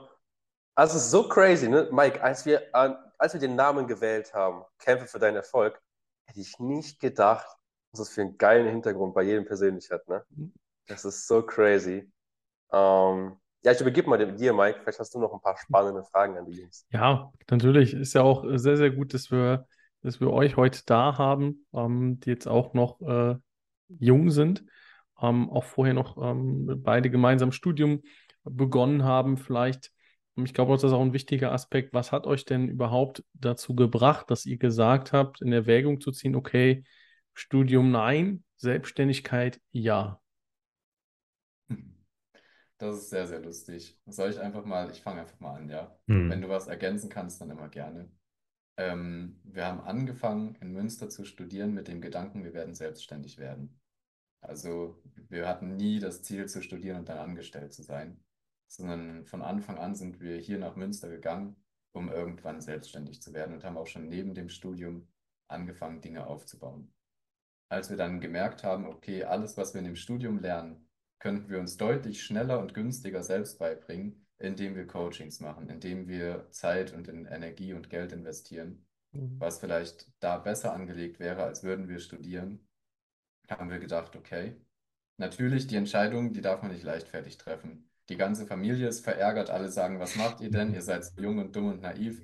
also 0.76 0.96
es 0.96 1.04
ist 1.04 1.10
so 1.10 1.28
crazy, 1.28 1.68
ne? 1.68 1.88
Mike, 1.90 2.22
als 2.22 2.46
wir, 2.46 2.62
äh, 2.72 2.94
als 3.18 3.32
wir 3.32 3.40
den 3.40 3.56
Namen 3.56 3.88
gewählt 3.88 4.32
haben, 4.34 4.62
Kämpfe 4.78 5.06
für 5.06 5.18
deinen 5.18 5.36
Erfolg, 5.36 5.80
hätte 6.26 6.40
ich 6.40 6.58
nicht 6.60 7.00
gedacht, 7.00 7.46
was 7.90 8.00
das 8.00 8.08
für 8.10 8.20
einen 8.20 8.38
geilen 8.38 8.68
Hintergrund 8.68 9.14
bei 9.14 9.22
jedem 9.22 9.44
persönlich 9.44 9.90
hat, 9.90 10.06
ne? 10.08 10.24
Das 10.86 11.04
ist 11.04 11.26
so 11.26 11.42
crazy. 11.42 12.10
Ähm, 12.72 13.36
ja, 13.64 13.72
ich 13.72 13.80
übergebe 13.80 14.10
mal 14.10 14.36
dir, 14.36 14.52
Mike. 14.52 14.80
Vielleicht 14.82 14.98
hast 14.98 15.14
du 15.14 15.18
noch 15.18 15.32
ein 15.32 15.40
paar 15.40 15.56
spannende 15.56 16.04
Fragen 16.04 16.36
an 16.36 16.44
die 16.44 16.60
Jungs. 16.60 16.86
Ja, 16.90 17.32
natürlich. 17.50 17.94
Ist 17.94 18.12
ja 18.12 18.22
auch 18.22 18.44
sehr, 18.56 18.76
sehr 18.76 18.90
gut, 18.90 19.14
dass 19.14 19.30
wir, 19.30 19.66
dass 20.02 20.20
wir 20.20 20.30
euch 20.30 20.56
heute 20.56 20.82
da 20.84 21.16
haben, 21.16 21.66
ähm, 21.72 22.20
die 22.20 22.30
jetzt 22.30 22.46
auch 22.46 22.74
noch 22.74 23.00
äh, 23.00 23.36
jung 23.88 24.30
sind, 24.30 24.64
ähm, 25.20 25.48
auch 25.48 25.64
vorher 25.64 25.94
noch 25.94 26.18
ähm, 26.18 26.82
beide 26.82 27.08
gemeinsam 27.08 27.52
Studium 27.52 28.02
begonnen 28.44 29.04
haben, 29.04 29.36
vielleicht. 29.36 29.92
Und 30.36 30.46
Ich 30.46 30.54
glaube, 30.54 30.72
das 30.72 30.84
ist 30.84 30.92
auch 30.92 31.00
ein 31.00 31.12
wichtiger 31.12 31.52
Aspekt. 31.52 31.94
Was 31.94 32.12
hat 32.12 32.26
euch 32.26 32.44
denn 32.44 32.68
überhaupt 32.68 33.24
dazu 33.34 33.74
gebracht, 33.74 34.30
dass 34.30 34.46
ihr 34.46 34.56
gesagt 34.56 35.12
habt, 35.12 35.40
in 35.40 35.52
Erwägung 35.52 36.00
zu 36.00 36.10
ziehen, 36.10 36.34
okay, 36.34 36.84
Studium 37.34 37.90
nein, 37.90 38.44
Selbstständigkeit 38.56 39.60
ja. 39.70 40.20
Das 42.78 42.96
ist 42.96 43.10
sehr, 43.10 43.26
sehr 43.26 43.40
lustig. 43.40 43.98
Soll 44.06 44.30
ich 44.30 44.40
einfach 44.40 44.64
mal, 44.64 44.90
ich 44.90 45.00
fange 45.00 45.20
einfach 45.20 45.38
mal 45.38 45.54
an, 45.54 45.68
ja. 45.68 45.96
Hm. 46.08 46.28
Wenn 46.28 46.42
du 46.42 46.48
was 46.48 46.66
ergänzen 46.66 47.08
kannst, 47.08 47.40
dann 47.40 47.50
immer 47.50 47.68
gerne. 47.68 48.10
Ähm, 48.76 49.40
wir 49.44 49.66
haben 49.66 49.80
angefangen, 49.80 50.56
in 50.60 50.72
Münster 50.72 51.08
zu 51.08 51.24
studieren 51.24 51.72
mit 51.72 51.86
dem 51.86 52.00
Gedanken, 52.00 52.42
wir 52.42 52.52
werden 52.52 52.74
selbstständig 52.74 53.38
werden. 53.38 53.80
Also 54.40 55.00
wir 55.28 55.48
hatten 55.48 55.76
nie 55.76 56.00
das 56.00 56.22
Ziel 56.22 56.46
zu 56.46 56.62
studieren 56.62 56.98
und 56.98 57.08
dann 57.08 57.18
angestellt 57.18 57.72
zu 57.72 57.82
sein, 57.82 58.20
sondern 58.68 59.26
von 59.26 59.42
Anfang 59.42 59.78
an 59.78 59.94
sind 59.94 60.20
wir 60.20 60.38
hier 60.38 60.58
nach 60.58 60.76
Münster 60.76 61.08
gegangen, 61.08 61.56
um 61.92 62.10
irgendwann 62.10 62.60
selbstständig 62.60 63.22
zu 63.22 63.32
werden 63.32 63.54
und 63.54 63.64
haben 63.64 63.76
auch 63.76 63.86
schon 63.86 64.08
neben 64.08 64.34
dem 64.34 64.48
Studium 64.48 65.08
angefangen, 65.48 66.00
Dinge 66.00 66.26
aufzubauen. 66.26 66.92
Als 67.68 67.90
wir 67.90 67.96
dann 67.96 68.20
gemerkt 68.20 68.64
haben, 68.64 68.86
okay, 68.86 69.24
alles, 69.24 69.56
was 69.56 69.74
wir 69.74 69.80
in 69.80 69.86
dem 69.86 69.96
Studium 69.96 70.38
lernen, 70.38 70.88
könnten 71.18 71.48
wir 71.50 71.58
uns 71.60 71.76
deutlich 71.76 72.22
schneller 72.22 72.58
und 72.60 72.74
günstiger 72.74 73.22
selbst 73.22 73.58
beibringen, 73.58 74.26
indem 74.38 74.74
wir 74.74 74.86
Coachings 74.86 75.40
machen, 75.40 75.68
indem 75.68 76.08
wir 76.08 76.50
Zeit 76.50 76.92
und 76.92 77.08
in 77.08 77.26
Energie 77.26 77.72
und 77.72 77.90
Geld 77.90 78.12
investieren, 78.12 78.86
Mhm. 79.12 79.38
was 79.38 79.58
vielleicht 79.60 80.08
da 80.20 80.38
besser 80.38 80.72
angelegt 80.72 81.20
wäre, 81.20 81.44
als 81.44 81.62
würden 81.62 81.88
wir 81.88 82.00
studieren, 82.00 82.66
haben 83.48 83.70
wir 83.70 83.78
gedacht, 83.78 84.16
okay, 84.16 84.56
natürlich 85.18 85.66
die 85.66 85.76
Entscheidung, 85.76 86.32
die 86.32 86.40
darf 86.40 86.62
man 86.62 86.72
nicht 86.72 86.82
leichtfertig 86.84 87.38
treffen. 87.38 87.90
Die 88.08 88.16
ganze 88.16 88.46
Familie 88.46 88.88
ist 88.88 89.00
verärgert, 89.04 89.50
alle 89.50 89.70
sagen, 89.70 89.98
was 89.98 90.16
macht 90.16 90.40
ihr 90.40 90.50
denn? 90.50 90.74
Ihr 90.74 90.82
seid 90.82 91.04
so 91.04 91.20
jung 91.20 91.38
und 91.38 91.56
dumm 91.56 91.66
und 91.68 91.82
naiv. 91.82 92.20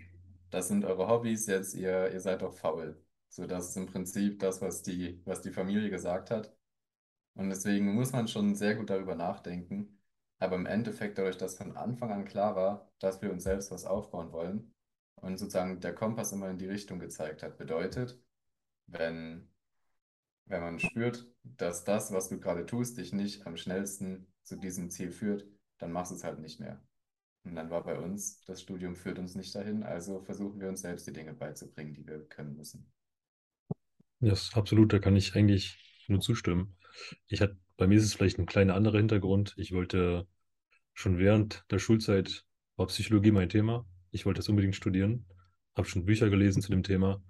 Das 0.50 0.68
sind 0.68 0.84
eure 0.84 1.08
Hobbys, 1.08 1.46
jetzt 1.46 1.74
ihr, 1.74 2.10
ihr 2.12 2.20
seid 2.20 2.42
doch 2.42 2.52
faul. 2.52 3.02
So, 3.28 3.46
das 3.46 3.70
ist 3.70 3.76
im 3.76 3.86
Prinzip 3.86 4.40
das, 4.40 4.60
was 4.60 4.82
die, 4.82 5.22
was 5.24 5.40
die 5.40 5.52
Familie 5.52 5.88
gesagt 5.90 6.30
hat. 6.30 6.52
Und 7.34 7.48
deswegen 7.48 7.94
muss 7.94 8.12
man 8.12 8.28
schon 8.28 8.54
sehr 8.54 8.74
gut 8.74 8.90
darüber 8.90 9.14
nachdenken. 9.14 10.00
Aber 10.38 10.56
im 10.56 10.66
Endeffekt, 10.66 11.18
dadurch, 11.18 11.38
dass 11.38 11.56
von 11.56 11.76
Anfang 11.76 12.10
an 12.10 12.24
klar 12.24 12.56
war, 12.56 12.90
dass 12.98 13.22
wir 13.22 13.30
uns 13.32 13.44
selbst 13.44 13.70
was 13.70 13.84
aufbauen 13.84 14.32
wollen 14.32 14.74
und 15.16 15.38
sozusagen 15.38 15.80
der 15.80 15.94
Kompass 15.94 16.32
immer 16.32 16.50
in 16.50 16.58
die 16.58 16.66
Richtung 16.66 16.98
gezeigt 16.98 17.42
hat, 17.42 17.56
bedeutet, 17.58 18.20
wenn, 18.86 19.48
wenn 20.46 20.62
man 20.62 20.80
spürt, 20.80 21.26
dass 21.44 21.84
das, 21.84 22.12
was 22.12 22.28
du 22.28 22.40
gerade 22.40 22.66
tust, 22.66 22.98
dich 22.98 23.12
nicht 23.12 23.46
am 23.46 23.56
schnellsten 23.56 24.26
zu 24.42 24.56
diesem 24.56 24.90
Ziel 24.90 25.12
führt, 25.12 25.46
dann 25.80 25.92
machst 25.92 26.12
du 26.12 26.16
es 26.16 26.24
halt 26.24 26.38
nicht 26.38 26.60
mehr. 26.60 26.80
Und 27.44 27.54
dann 27.56 27.70
war 27.70 27.82
bei 27.82 27.98
uns, 27.98 28.44
das 28.44 28.60
Studium 28.60 28.94
führt 28.94 29.18
uns 29.18 29.34
nicht 29.34 29.54
dahin, 29.54 29.82
also 29.82 30.20
versuchen 30.20 30.60
wir 30.60 30.68
uns 30.68 30.82
selbst 30.82 31.06
die 31.06 31.12
Dinge 31.12 31.32
beizubringen, 31.32 31.94
die 31.94 32.06
wir 32.06 32.20
können 32.28 32.56
müssen. 32.56 32.92
Ja, 34.20 34.32
ist 34.34 34.56
absolut, 34.56 34.92
da 34.92 34.98
kann 34.98 35.16
ich 35.16 35.34
eigentlich 35.34 36.04
nur 36.06 36.20
zustimmen. 36.20 36.76
Ich 37.28 37.40
hatte, 37.40 37.56
bei 37.78 37.86
mir 37.86 37.96
ist 37.96 38.04
es 38.04 38.14
vielleicht 38.14 38.38
ein 38.38 38.46
kleiner 38.46 38.74
anderer 38.74 38.98
Hintergrund. 38.98 39.54
Ich 39.56 39.72
wollte 39.72 40.26
schon 40.92 41.18
während 41.18 41.64
der 41.70 41.78
Schulzeit 41.78 42.44
war 42.76 42.86
Psychologie 42.88 43.30
mein 43.30 43.48
Thema. 43.48 43.86
Ich 44.10 44.26
wollte 44.26 44.38
das 44.40 44.48
unbedingt 44.50 44.76
studieren, 44.76 45.24
habe 45.74 45.88
schon 45.88 46.04
Bücher 46.04 46.28
gelesen 46.28 46.60
zu 46.60 46.70
dem 46.70 46.82
Thema. 46.82 47.22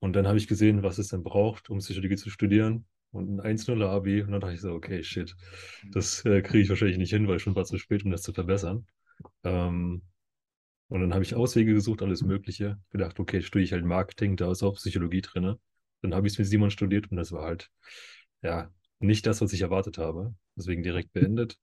Und 0.00 0.14
dann 0.14 0.26
habe 0.26 0.38
ich 0.38 0.48
gesehen, 0.48 0.82
was 0.82 0.98
es 0.98 1.08
denn 1.08 1.22
braucht, 1.22 1.70
um 1.70 1.78
Psychologie 1.78 2.16
zu 2.16 2.30
studieren. 2.30 2.86
Und 3.12 3.36
ein 3.36 3.40
1-0 3.40 3.82
Abi. 3.82 4.22
Und 4.22 4.32
dann 4.32 4.40
dachte 4.40 4.54
ich 4.54 4.60
so, 4.60 4.72
okay, 4.72 5.02
shit, 5.02 5.34
das 5.92 6.24
äh, 6.24 6.42
kriege 6.42 6.62
ich 6.64 6.68
wahrscheinlich 6.68 6.98
nicht 6.98 7.10
hin, 7.10 7.28
weil 7.28 7.38
schon 7.38 7.54
war 7.54 7.64
zu 7.64 7.78
spät, 7.78 8.04
um 8.04 8.10
das 8.10 8.22
zu 8.22 8.32
verbessern. 8.32 8.86
Ähm, 9.44 10.02
und 10.88 11.00
dann 11.00 11.14
habe 11.14 11.24
ich 11.24 11.34
Auswege 11.34 11.74
gesucht, 11.74 12.02
alles 12.02 12.22
Mögliche. 12.22 12.78
Gedacht, 12.90 13.18
okay, 13.18 13.42
studiere 13.42 13.64
ich 13.64 13.72
halt 13.72 13.84
Marketing, 13.84 14.36
da 14.36 14.50
ist 14.50 14.62
auch 14.62 14.76
Psychologie 14.76 15.22
drin. 15.22 15.56
Dann 16.02 16.14
habe 16.14 16.26
ich 16.26 16.34
es 16.34 16.38
mit 16.38 16.46
Simon 16.46 16.70
studiert 16.70 17.10
und 17.10 17.16
das 17.16 17.32
war 17.32 17.44
halt, 17.44 17.70
ja, 18.42 18.70
nicht 19.00 19.26
das, 19.26 19.40
was 19.40 19.52
ich 19.52 19.62
erwartet 19.62 19.98
habe. 19.98 20.34
Deswegen 20.56 20.82
direkt 20.82 21.12
beendet. 21.12 21.58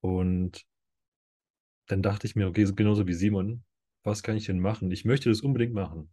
Und 0.00 0.64
dann 1.86 2.02
dachte 2.02 2.26
ich 2.26 2.36
mir, 2.36 2.46
okay, 2.46 2.66
genauso 2.74 3.06
wie 3.06 3.14
Simon, 3.14 3.64
was 4.02 4.22
kann 4.22 4.36
ich 4.36 4.46
denn 4.46 4.60
machen? 4.60 4.90
Ich 4.90 5.04
möchte 5.04 5.28
das 5.28 5.40
unbedingt 5.40 5.74
machen. 5.74 6.10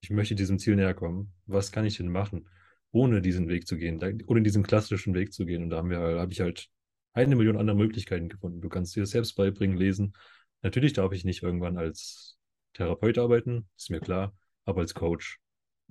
Ich 0.00 0.10
möchte 0.10 0.34
diesem 0.34 0.58
Ziel 0.58 0.76
näher 0.76 0.94
kommen. 0.94 1.32
Was 1.46 1.72
kann 1.72 1.84
ich 1.84 1.96
denn 1.96 2.10
machen, 2.10 2.48
ohne 2.92 3.20
diesen 3.20 3.48
Weg 3.48 3.66
zu 3.66 3.76
gehen, 3.76 4.00
ohne 4.26 4.42
diesen 4.42 4.62
klassischen 4.62 5.14
Weg 5.14 5.32
zu 5.32 5.46
gehen? 5.46 5.62
Und 5.62 5.70
da 5.70 5.78
haben 5.78 5.90
wir, 5.90 5.98
habe 5.98 6.32
ich 6.32 6.40
halt 6.40 6.68
eine 7.12 7.36
Million 7.36 7.56
andere 7.56 7.76
Möglichkeiten 7.76 8.28
gefunden. 8.28 8.60
Du 8.60 8.68
kannst 8.68 8.94
dir 8.96 9.00
das 9.00 9.10
selbst 9.10 9.34
beibringen, 9.34 9.76
lesen. 9.76 10.14
Natürlich 10.62 10.92
darf 10.92 11.12
ich 11.12 11.24
nicht 11.24 11.42
irgendwann 11.42 11.78
als 11.78 12.38
Therapeut 12.74 13.18
arbeiten, 13.18 13.68
ist 13.76 13.90
mir 13.90 14.00
klar, 14.00 14.34
aber 14.64 14.82
als 14.82 14.94
Coach 14.94 15.38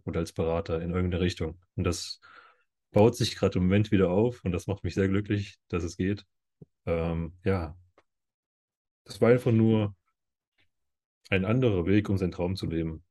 oder 0.04 0.20
als 0.20 0.34
Berater 0.34 0.82
in 0.82 0.92
irgendeine 0.92 1.24
Richtung. 1.24 1.60
Und 1.76 1.84
das 1.84 2.20
baut 2.92 3.16
sich 3.16 3.36
gerade 3.36 3.58
im 3.60 3.66
Moment 3.66 3.92
wieder 3.92 4.10
auf 4.10 4.44
und 4.44 4.52
das 4.52 4.68
macht 4.68 4.84
mich 4.84 4.94
sehr 4.94 5.08
glücklich, 5.08 5.58
dass 5.68 5.84
es 5.84 5.98
geht. 5.98 6.26
Ähm, 6.86 7.34
ja, 7.44 7.76
das 9.06 9.20
war 9.22 9.30
einfach 9.30 9.52
nur 9.52 9.96
ein 11.30 11.46
anderer 11.46 11.86
Weg, 11.86 12.10
um 12.10 12.18
seinen 12.18 12.32
Traum 12.32 12.56
zu 12.56 12.68
leben. 12.68 13.04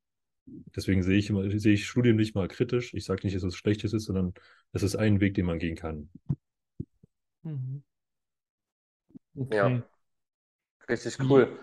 Deswegen 0.75 1.03
sehe 1.03 1.17
ich 1.17 1.29
immer, 1.29 1.49
sehe 1.59 1.73
ich 1.73 1.87
Studien 1.87 2.15
nicht 2.15 2.35
mal 2.35 2.47
kritisch. 2.47 2.93
Ich 2.93 3.05
sage 3.05 3.21
nicht, 3.25 3.35
dass 3.35 3.43
es 3.43 3.55
Schlechtes 3.55 3.93
ist, 3.93 4.05
sondern 4.05 4.33
es 4.73 4.83
ist 4.83 4.95
ein 4.95 5.19
Weg, 5.21 5.33
den 5.35 5.45
man 5.45 5.59
gehen 5.59 5.75
kann. 5.75 6.09
Mhm. 7.43 7.83
Ja, 9.49 9.69
Okay. 9.69 9.83
richtig 10.89 11.17
cool. 11.29 11.59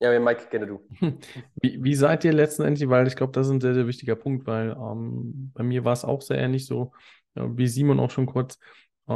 Ja, 0.00 0.18
Mike, 0.20 0.48
gerne 0.50 0.66
du. 0.66 0.80
Wie, 1.60 1.82
wie 1.82 1.94
seid 1.94 2.24
ihr 2.24 2.32
letztendlich, 2.32 2.88
weil 2.88 3.06
ich 3.06 3.16
glaube, 3.16 3.32
das 3.32 3.46
ist 3.46 3.52
ein 3.52 3.60
sehr, 3.60 3.74
sehr 3.74 3.86
wichtiger 3.86 4.16
Punkt, 4.16 4.46
weil 4.46 4.70
ähm, 4.72 5.50
bei 5.54 5.62
mir 5.62 5.84
war 5.84 5.92
es 5.92 6.04
auch 6.04 6.20
sehr 6.22 6.38
ähnlich 6.38 6.66
so, 6.66 6.92
ja, 7.34 7.56
wie 7.56 7.66
Simon 7.66 7.98
auch 8.00 8.10
schon 8.10 8.26
kurz 8.26 8.58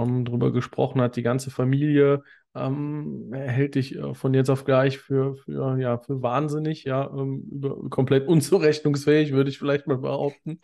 ähm, 0.02 0.24
drüber 0.24 0.52
gesprochen 0.52 1.00
hat, 1.00 1.16
die 1.16 1.22
ganze 1.22 1.50
Familie 1.50 2.22
ähm, 2.54 3.30
hält 3.34 3.74
dich 3.74 3.96
äh, 3.96 4.14
von 4.14 4.34
jetzt 4.34 4.50
auf 4.50 4.64
gleich 4.64 4.98
für, 4.98 5.36
für, 5.36 5.78
ja, 5.78 5.98
für 5.98 6.22
wahnsinnig, 6.22 6.84
ja, 6.84 7.10
ähm, 7.10 7.48
über, 7.52 7.88
komplett 7.90 8.28
unzurechnungsfähig, 8.28 9.32
würde 9.32 9.50
ich 9.50 9.58
vielleicht 9.58 9.86
mal 9.86 9.98
behaupten. 9.98 10.60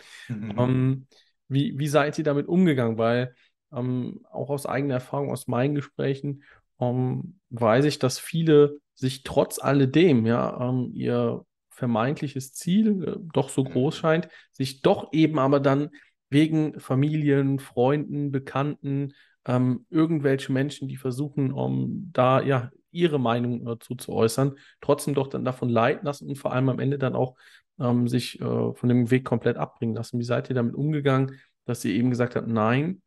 Ähm, 0.57 1.07
wie, 1.49 1.79
wie 1.79 1.89
seid 1.89 2.19
ihr 2.19 2.25
damit 2.25 2.49
umgegangen? 2.49 2.99
Weil 2.99 3.35
ähm, 3.73 4.21
auch 4.31 4.51
aus 4.51 4.67
eigener 4.67 4.95
Erfahrung, 4.95 5.31
aus 5.31 5.47
meinen 5.49 5.75
Gesprächen, 5.75 6.45
ähm, 6.81 7.39
weiß 7.51 7.85
ich, 7.85 7.99
dass 7.99 8.19
viele 8.19 8.79
sich 8.95 9.23
trotz 9.23 9.59
alledem, 9.59 10.27
ja, 10.27 10.73
ihr 10.93 11.45
vermeintliches 11.71 12.53
Ziel 12.53 13.05
äh, 13.05 13.17
doch 13.33 13.49
so 13.49 13.65
groß 13.65 13.95
Mhm. 13.95 14.01
scheint, 14.01 14.29
sich 14.53 14.83
doch 14.83 15.13
eben 15.13 15.39
aber 15.39 15.61
dann 15.61 15.91
wegen 16.33 16.81
Familien, 16.81 17.59
Freunden, 17.59 18.31
Bekannten, 18.31 19.13
ähm, 19.45 19.87
irgendwelche 19.91 20.53
Menschen, 20.53 20.89
die 20.89 20.97
versuchen, 20.97 21.53
um 21.53 22.11
da 22.13 22.41
ja 22.43 22.71
ihre 22.91 23.19
Meinung 23.19 23.67
äh, 23.67 23.79
zu, 23.79 23.95
zu 23.95 24.13
äußern, 24.13 24.57
trotzdem 24.81 25.15
doch 25.15 25.29
dann 25.29 25.45
davon 25.45 25.69
leiten 25.69 26.05
lassen 26.05 26.29
und 26.29 26.37
vor 26.37 26.53
allem 26.53 26.69
am 26.69 26.79
Ende 26.79 26.99
dann 26.99 27.15
auch 27.15 27.37
ähm, 27.79 28.09
sich 28.09 28.41
äh, 28.41 28.75
von 28.75 28.89
dem 28.89 29.11
Weg 29.11 29.25
komplett 29.25 29.57
abbringen 29.57 29.95
lassen. 29.95 30.19
Wie 30.19 30.25
seid 30.25 30.49
ihr 30.49 30.55
damit 30.55 30.75
umgegangen, 30.75 31.39
dass 31.65 31.85
ihr 31.85 31.95
eben 31.95 32.11
gesagt 32.11 32.37
habt, 32.37 32.49
nein, 32.49 33.03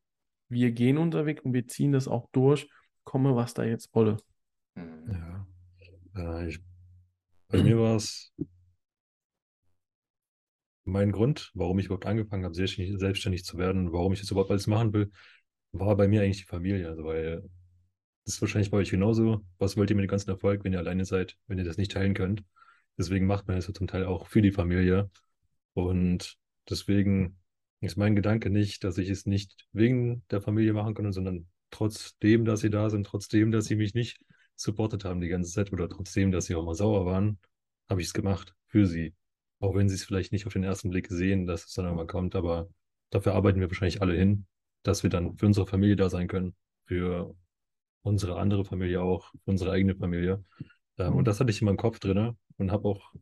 wir 0.50 0.72
gehen 0.72 0.98
unser 0.98 1.26
Weg 1.26 1.44
und 1.44 1.54
wir 1.54 1.68
ziehen 1.68 1.92
das 1.92 2.08
auch 2.08 2.28
durch, 2.32 2.70
komme, 3.04 3.36
was 3.36 3.54
da 3.54 3.64
jetzt 3.64 3.94
wolle. 3.96 4.18
Mhm. 4.76 5.46
Ja. 6.16 6.42
Äh, 6.42 6.50
ich, 6.50 6.60
bei 7.48 7.64
mir 7.64 7.80
war 7.80 7.96
es 7.96 8.34
mein 10.86 11.12
Grund, 11.12 11.52
warum 11.56 11.80
ich 11.80 11.86
überhaupt 11.88 12.06
angefangen 12.06 12.46
habe, 12.46 12.56
selbstständig, 12.56 13.44
zu 13.44 13.58
werden, 13.58 13.92
warum 13.92 14.14
ich 14.14 14.20
das 14.22 14.32
überhaupt 14.32 14.52
alles 14.52 14.68
machen 14.68 14.94
will, 14.94 15.12
war 15.72 15.96
bei 15.98 16.08
mir 16.08 16.22
eigentlich 16.22 16.40
die 16.40 16.44
Familie. 16.44 16.88
Also, 16.88 17.04
weil 17.04 17.42
das 18.26 18.36
ist 18.36 18.42
wahrscheinlich 18.42 18.72
bei 18.72 18.78
euch 18.78 18.92
genauso. 18.92 19.46
Was 19.58 19.78
wollt 19.78 19.90
ihr 19.90 19.96
mit 19.96 20.04
dem 20.04 20.10
ganzen 20.10 20.30
Erfolg, 20.30 20.64
wenn 20.64 20.74
ihr 20.74 20.80
alleine 20.80 21.06
seid, 21.06 21.38
wenn 21.48 21.58
ihr 21.58 21.64
das 21.64 21.78
nicht 21.78 21.92
teilen 21.92 22.14
könnt? 22.14 22.44
Deswegen 22.98 23.28
macht 23.28 23.48
man 23.48 23.58
das 23.58 23.68
ja 23.68 23.74
zum 23.74 23.88
Teil 23.88 24.06
auch 24.06 24.28
für 24.28 24.42
die 24.42 24.52
Familie. 24.52 25.10
Und 25.74 26.38
deswegen 26.70 27.38
ist 27.82 27.98
mein 27.98 28.16
Gedanke 28.16 28.50
nicht, 28.50 28.84
dass 28.84 28.98
ich 28.98 29.10
es 29.10 29.26
nicht 29.26 29.68
wegen 29.74 30.24
der 30.32 30.42
Familie 30.42 30.74
machen 30.74 30.94
kann, 30.94 31.12
sondern 31.12 31.48
trotzdem, 31.72 32.46
dass 32.46 32.62
sie 32.62 32.70
da 32.70 32.90
sind, 32.90 33.06
trotzdem, 33.06 33.52
dass 33.52 33.66
sie 33.66 33.76
mich 33.76 33.94
nicht 33.94 34.20
supportet 34.56 35.04
haben 35.06 35.20
die 35.20 35.28
ganze 35.28 35.52
Zeit 35.52 35.74
oder 35.74 35.90
trotzdem, 35.90 36.32
dass 36.32 36.46
sie 36.46 36.56
auch 36.56 36.66
mal 36.66 36.76
sauer 36.76 37.06
waren, 37.06 37.38
habe 37.90 38.02
ich 38.02 38.08
es 38.08 38.14
gemacht 38.14 38.56
für 38.68 38.86
sie. 38.86 39.14
Auch 39.60 39.76
wenn 39.76 39.90
sie 39.90 39.96
es 39.96 40.04
vielleicht 40.04 40.32
nicht 40.32 40.46
auf 40.48 40.54
den 40.54 40.64
ersten 40.64 40.90
Blick 40.90 41.08
sehen, 41.10 41.48
dass 41.48 41.66
es 41.66 41.74
dann 41.74 41.86
einmal 41.86 42.08
kommt, 42.08 42.36
aber 42.36 42.70
dafür 43.10 43.34
arbeiten 43.34 43.60
wir 43.60 43.70
wahrscheinlich 43.70 44.02
alle 44.02 44.14
hin, 44.14 44.46
dass 44.84 45.04
wir 45.04 45.10
dann 45.10 45.38
für 45.38 45.46
unsere 45.46 45.66
Familie 45.68 45.96
da 45.96 46.10
sein 46.10 46.28
können, 46.28 46.56
für 46.86 47.36
unsere 48.04 48.38
andere 48.38 48.66
Familie 48.66 49.02
auch, 49.02 49.32
für 49.32 49.52
unsere 49.52 49.72
eigene 49.72 49.96
Familie. 49.96 50.44
Ähm, 50.98 51.16
und 51.16 51.26
das 51.26 51.40
hatte 51.40 51.52
ich 51.52 51.62
in 51.62 51.66
meinem 51.66 51.78
Kopf 51.78 52.00
drin 52.00 52.38
und 52.58 52.72
habe 52.72 52.88
auch 52.88 53.14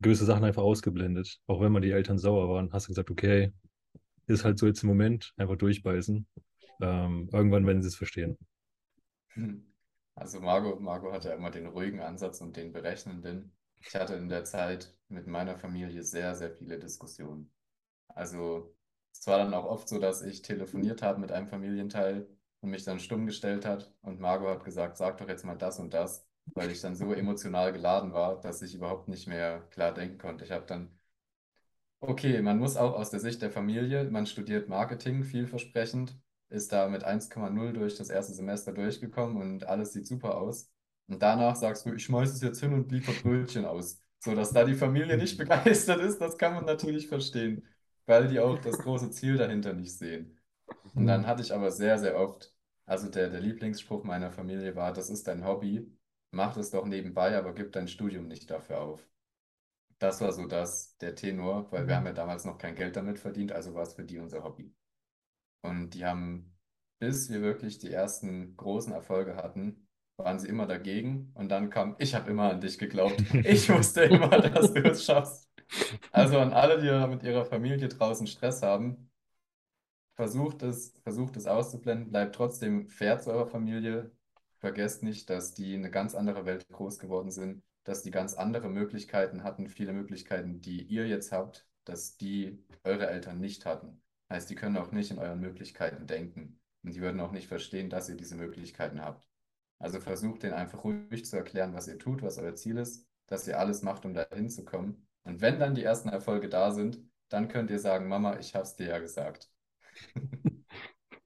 gewisse 0.00 0.24
Sachen 0.24 0.44
einfach 0.44 0.62
ausgeblendet. 0.62 1.40
Auch 1.46 1.60
wenn 1.60 1.72
mal 1.72 1.80
die 1.80 1.92
Eltern 1.92 2.18
sauer 2.18 2.48
waren, 2.48 2.72
hast 2.72 2.86
du 2.86 2.88
gesagt, 2.88 3.10
okay, 3.10 3.52
ist 4.26 4.44
halt 4.44 4.58
so 4.58 4.66
jetzt 4.66 4.82
im 4.82 4.88
Moment, 4.88 5.32
einfach 5.36 5.56
durchbeißen. 5.56 6.26
Ähm, 6.80 7.28
irgendwann 7.32 7.66
werden 7.66 7.82
sie 7.82 7.88
es 7.88 7.96
verstehen. 7.96 8.36
Also 10.14 10.40
Margot, 10.40 10.80
Margot 10.80 11.12
hatte 11.12 11.30
immer 11.30 11.50
den 11.50 11.66
ruhigen 11.66 12.00
Ansatz 12.00 12.40
und 12.40 12.56
den 12.56 12.72
berechnenden. 12.72 13.52
Ich 13.84 13.94
hatte 13.94 14.14
in 14.14 14.28
der 14.28 14.44
Zeit 14.44 14.94
mit 15.08 15.26
meiner 15.26 15.56
Familie 15.58 16.02
sehr, 16.02 16.34
sehr 16.34 16.50
viele 16.52 16.78
Diskussionen. 16.78 17.52
Also 18.08 18.76
es 19.12 19.26
war 19.26 19.38
dann 19.38 19.54
auch 19.54 19.66
oft 19.66 19.88
so, 19.88 19.98
dass 20.00 20.22
ich 20.22 20.42
telefoniert 20.42 21.02
habe 21.02 21.20
mit 21.20 21.32
einem 21.32 21.48
Familienteil 21.48 22.28
und 22.60 22.70
mich 22.70 22.84
dann 22.84 23.00
stumm 23.00 23.26
gestellt 23.26 23.66
hat 23.66 23.94
und 24.02 24.20
Margot 24.20 24.48
hat 24.50 24.64
gesagt, 24.64 24.96
sag 24.98 25.18
doch 25.18 25.28
jetzt 25.28 25.44
mal 25.46 25.58
das 25.58 25.80
und 25.80 25.94
das, 25.94 26.26
weil 26.54 26.70
ich 26.72 26.80
dann 26.82 26.96
so 26.96 27.12
emotional 27.14 27.72
geladen 27.72 28.12
war, 28.14 28.40
dass 28.40 28.62
ich 28.62 28.74
überhaupt 28.74 29.08
nicht 29.08 29.28
mehr 29.28 29.62
klar 29.70 29.94
denken 29.94 30.18
konnte. 30.18 30.44
Ich 30.44 30.52
habe 30.52 30.66
dann, 30.66 30.98
okay, 32.00 32.42
man 32.42 32.58
muss 32.58 32.76
auch 32.76 32.94
aus 32.94 33.10
der 33.10 33.20
Sicht 33.20 33.42
der 33.42 33.50
Familie, 33.50 34.04
man 34.10 34.26
studiert 34.26 34.68
Marketing, 34.68 35.24
vielversprechend, 35.24 36.18
ist 36.50 36.72
da 36.72 36.88
mit 36.88 37.04
1,0 37.04 37.72
durch 37.72 37.96
das 37.96 38.10
erste 38.10 38.34
Semester 38.34 38.72
durchgekommen 38.72 39.36
und 39.40 39.64
alles 39.66 39.92
sieht 39.92 40.06
super 40.06 40.36
aus. 40.36 40.71
Und 41.08 41.22
danach 41.22 41.56
sagst 41.56 41.86
du, 41.86 41.92
ich 41.94 42.04
schmeiße 42.04 42.34
es 42.34 42.42
jetzt 42.42 42.60
hin 42.60 42.72
und 42.72 42.90
liefere 42.90 43.16
Brötchen 43.16 43.64
aus. 43.64 44.00
So, 44.18 44.34
dass 44.34 44.52
da 44.52 44.64
die 44.64 44.74
Familie 44.74 45.16
nicht 45.16 45.36
begeistert 45.36 46.00
ist, 46.00 46.20
das 46.20 46.38
kann 46.38 46.54
man 46.54 46.64
natürlich 46.64 47.08
verstehen, 47.08 47.66
weil 48.06 48.28
die 48.28 48.40
auch 48.40 48.58
das 48.58 48.80
große 48.80 49.10
Ziel 49.10 49.36
dahinter 49.36 49.72
nicht 49.74 49.96
sehen. 49.96 50.38
Und 50.94 51.06
dann 51.06 51.26
hatte 51.26 51.42
ich 51.42 51.54
aber 51.54 51.70
sehr, 51.70 51.98
sehr 51.98 52.16
oft 52.18 52.54
Also 52.86 53.08
der, 53.10 53.30
der 53.30 53.40
Lieblingsspruch 53.40 54.04
meiner 54.04 54.30
Familie 54.32 54.76
war, 54.76 54.92
das 54.92 55.10
ist 55.10 55.26
dein 55.28 55.44
Hobby, 55.46 55.90
mach 56.30 56.56
es 56.56 56.70
doch 56.70 56.86
nebenbei, 56.86 57.36
aber 57.38 57.54
gib 57.54 57.72
dein 57.72 57.88
Studium 57.88 58.28
nicht 58.28 58.50
dafür 58.50 58.80
auf. 58.80 59.08
Das 59.98 60.20
war 60.20 60.32
so 60.32 60.46
das, 60.46 60.96
der 60.98 61.14
Tenor, 61.14 61.70
weil 61.72 61.86
wir 61.88 61.96
haben 61.96 62.06
ja 62.06 62.12
damals 62.12 62.44
noch 62.44 62.58
kein 62.58 62.74
Geld 62.74 62.96
damit 62.96 63.18
verdient, 63.18 63.52
also 63.52 63.74
war 63.74 63.84
es 63.84 63.94
für 63.94 64.04
die 64.04 64.18
unser 64.18 64.44
Hobby. 64.44 64.74
Und 65.62 65.90
die 65.94 66.04
haben, 66.04 66.56
bis 66.98 67.30
wir 67.30 67.42
wirklich 67.42 67.78
die 67.78 67.90
ersten 67.92 68.56
großen 68.56 68.92
Erfolge 68.92 69.36
hatten, 69.36 69.88
waren 70.24 70.38
sie 70.38 70.48
immer 70.48 70.66
dagegen. 70.66 71.30
Und 71.34 71.50
dann 71.50 71.70
kam, 71.70 71.96
ich 71.98 72.14
habe 72.14 72.30
immer 72.30 72.50
an 72.50 72.60
dich 72.60 72.78
geglaubt. 72.78 73.22
Ich 73.44 73.68
wusste 73.68 74.02
immer, 74.04 74.28
dass 74.28 74.72
du 74.72 74.80
es 74.84 75.04
schaffst. 75.04 75.48
Also 76.10 76.38
an 76.38 76.52
alle, 76.52 76.80
die 76.80 77.08
mit 77.08 77.22
ihrer 77.22 77.44
Familie 77.44 77.88
draußen 77.88 78.26
Stress 78.26 78.62
haben, 78.62 79.10
versucht 80.14 80.62
es, 80.62 80.94
versucht 81.02 81.36
es 81.36 81.46
auszublenden, 81.46 82.10
bleibt 82.10 82.34
trotzdem 82.34 82.88
fair 82.88 83.18
zu 83.18 83.30
eurer 83.30 83.46
Familie. 83.46 84.12
Vergesst 84.58 85.02
nicht, 85.02 85.30
dass 85.30 85.54
die 85.54 85.74
eine 85.74 85.90
ganz 85.90 86.14
andere 86.14 86.46
Welt 86.46 86.68
groß 86.70 86.98
geworden 86.98 87.30
sind, 87.30 87.62
dass 87.84 88.02
die 88.02 88.10
ganz 88.10 88.34
andere 88.34 88.68
Möglichkeiten 88.68 89.42
hatten, 89.42 89.66
viele 89.68 89.92
Möglichkeiten, 89.92 90.60
die 90.60 90.82
ihr 90.82 91.06
jetzt 91.08 91.32
habt, 91.32 91.66
dass 91.84 92.16
die 92.16 92.62
eure 92.84 93.08
Eltern 93.08 93.40
nicht 93.40 93.66
hatten. 93.66 94.00
Heißt, 94.30 94.48
die 94.50 94.54
können 94.54 94.76
auch 94.76 94.92
nicht 94.92 95.10
in 95.10 95.18
euren 95.18 95.40
Möglichkeiten 95.40 96.06
denken. 96.06 96.60
Und 96.84 96.94
die 96.94 97.00
würden 97.00 97.20
auch 97.20 97.32
nicht 97.32 97.48
verstehen, 97.48 97.90
dass 97.90 98.08
ihr 98.08 98.16
diese 98.16 98.36
Möglichkeiten 98.36 99.00
habt. 99.00 99.28
Also 99.82 100.00
versucht 100.00 100.44
denen 100.44 100.54
einfach 100.54 100.84
ruhig 100.84 101.24
zu 101.26 101.36
erklären, 101.36 101.74
was 101.74 101.88
ihr 101.88 101.98
tut, 101.98 102.22
was 102.22 102.38
euer 102.38 102.54
Ziel 102.54 102.78
ist, 102.78 103.06
dass 103.26 103.48
ihr 103.48 103.58
alles 103.58 103.82
macht, 103.82 104.04
um 104.06 104.14
dahin 104.14 104.48
zu 104.48 104.64
kommen. 104.64 105.06
Und 105.24 105.40
wenn 105.40 105.58
dann 105.60 105.74
die 105.74 105.84
ersten 105.84 106.08
Erfolge 106.08 106.48
da 106.48 106.70
sind, 106.70 106.98
dann 107.28 107.48
könnt 107.48 107.70
ihr 107.70 107.78
sagen, 107.80 108.08
Mama, 108.08 108.38
ich 108.38 108.54
hab's 108.54 108.76
dir 108.76 108.88
ja 108.88 108.98
gesagt. 108.98 109.50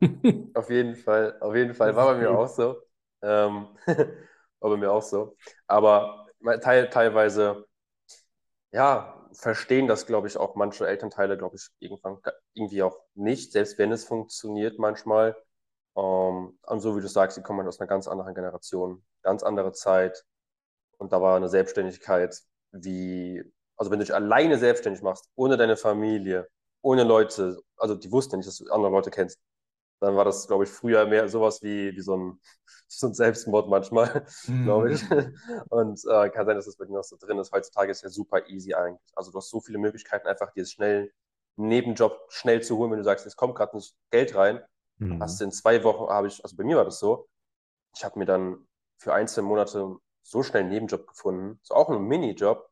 Auf 0.54 0.70
jeden 0.70 0.94
Fall, 0.94 1.36
auf 1.40 1.54
jeden 1.54 1.74
Fall. 1.74 1.96
War 1.96 2.14
bei 2.14 2.18
mir 2.20 2.30
auch 2.30 2.48
so. 2.48 2.76
Ähm, 3.22 3.68
war 3.86 4.70
bei 4.70 4.76
mir 4.76 4.92
auch 4.92 5.02
so. 5.02 5.36
Aber 5.66 6.26
teil, 6.62 6.90
teilweise, 6.90 7.66
ja, 8.72 9.28
verstehen 9.32 9.86
das, 9.86 10.06
glaube 10.06 10.28
ich, 10.28 10.36
auch 10.36 10.54
manche 10.56 10.86
Elternteile, 10.86 11.36
glaube 11.38 11.56
ich, 11.56 11.68
irgendwann 11.78 12.18
irgendwie 12.54 12.82
auch 12.82 12.98
nicht, 13.14 13.52
selbst 13.52 13.78
wenn 13.78 13.92
es 13.92 14.04
funktioniert 14.04 14.78
manchmal. 14.78 15.36
Ähm, 15.96 16.58
und 16.62 16.80
so 16.80 16.96
wie 16.96 17.00
du 17.00 17.08
sagst, 17.08 17.36
die 17.36 17.42
kommen 17.42 17.66
aus 17.66 17.80
einer 17.80 17.88
ganz 17.88 18.08
anderen 18.08 18.34
Generation, 18.34 19.04
ganz 19.22 19.42
andere 19.42 19.72
Zeit. 19.72 20.24
Und 20.98 21.12
da 21.12 21.20
war 21.20 21.36
eine 21.36 21.48
Selbstständigkeit 21.48 22.40
wie, 22.72 23.42
also 23.76 23.90
wenn 23.90 23.98
du 23.98 24.04
dich 24.04 24.14
alleine 24.14 24.58
selbstständig 24.58 25.02
machst, 25.02 25.28
ohne 25.34 25.56
deine 25.56 25.76
Familie, 25.76 26.48
ohne 26.82 27.04
Leute, 27.04 27.58
also 27.76 27.94
die 27.94 28.12
wussten 28.12 28.36
nicht, 28.36 28.46
dass 28.48 28.58
du 28.58 28.70
andere 28.70 28.90
Leute 28.90 29.10
kennst, 29.10 29.38
dann 30.00 30.16
war 30.16 30.24
das, 30.24 30.46
glaube 30.46 30.64
ich, 30.64 30.70
früher 30.70 31.06
mehr 31.06 31.28
sowas 31.28 31.62
wie, 31.62 31.96
wie 31.96 32.00
so, 32.00 32.16
ein, 32.16 32.40
so 32.88 33.06
ein 33.08 33.14
Selbstmord 33.14 33.68
manchmal, 33.68 34.26
mhm. 34.46 34.64
glaube 34.64 34.92
ich. 34.92 35.02
Und 35.70 36.00
äh, 36.08 36.30
kann 36.30 36.46
sein, 36.46 36.56
dass 36.56 36.66
das 36.66 36.76
bei 36.76 36.84
dir 36.84 36.92
noch 36.92 37.04
so 37.04 37.16
drin 37.18 37.38
ist. 37.38 37.52
Heutzutage 37.52 37.90
ist 37.90 38.02
ja 38.02 38.10
super 38.10 38.46
easy 38.48 38.74
eigentlich. 38.74 39.12
Also 39.14 39.30
du 39.32 39.38
hast 39.38 39.50
so 39.50 39.60
viele 39.60 39.78
Möglichkeiten, 39.78 40.26
einfach 40.28 40.52
dir 40.52 40.66
schnell 40.66 41.12
Nebenjob 41.58 42.26
schnell 42.28 42.62
zu 42.62 42.76
holen, 42.76 42.90
wenn 42.90 42.98
du 42.98 43.04
sagst, 43.04 43.26
es 43.26 43.36
kommt 43.36 43.54
gerade 43.54 43.76
nicht 43.76 43.94
Geld 44.10 44.34
rein. 44.34 44.60
Mhm. 44.98 45.22
Hast 45.22 45.40
in 45.40 45.52
zwei 45.52 45.82
Wochen 45.84 46.08
habe 46.08 46.28
ich, 46.28 46.42
also 46.42 46.56
bei 46.56 46.64
mir 46.64 46.76
war 46.76 46.84
das 46.84 46.98
so, 46.98 47.28
ich 47.94 48.04
habe 48.04 48.18
mir 48.18 48.26
dann 48.26 48.66
für 48.98 49.14
ein, 49.14 49.28
zwei 49.28 49.42
Monate 49.42 49.96
so 50.22 50.42
schnell 50.42 50.62
einen 50.62 50.70
Nebenjob 50.70 51.06
gefunden, 51.06 51.58
so 51.62 51.74
auch 51.74 51.88
ein 51.88 52.02
Minijob, 52.02 52.68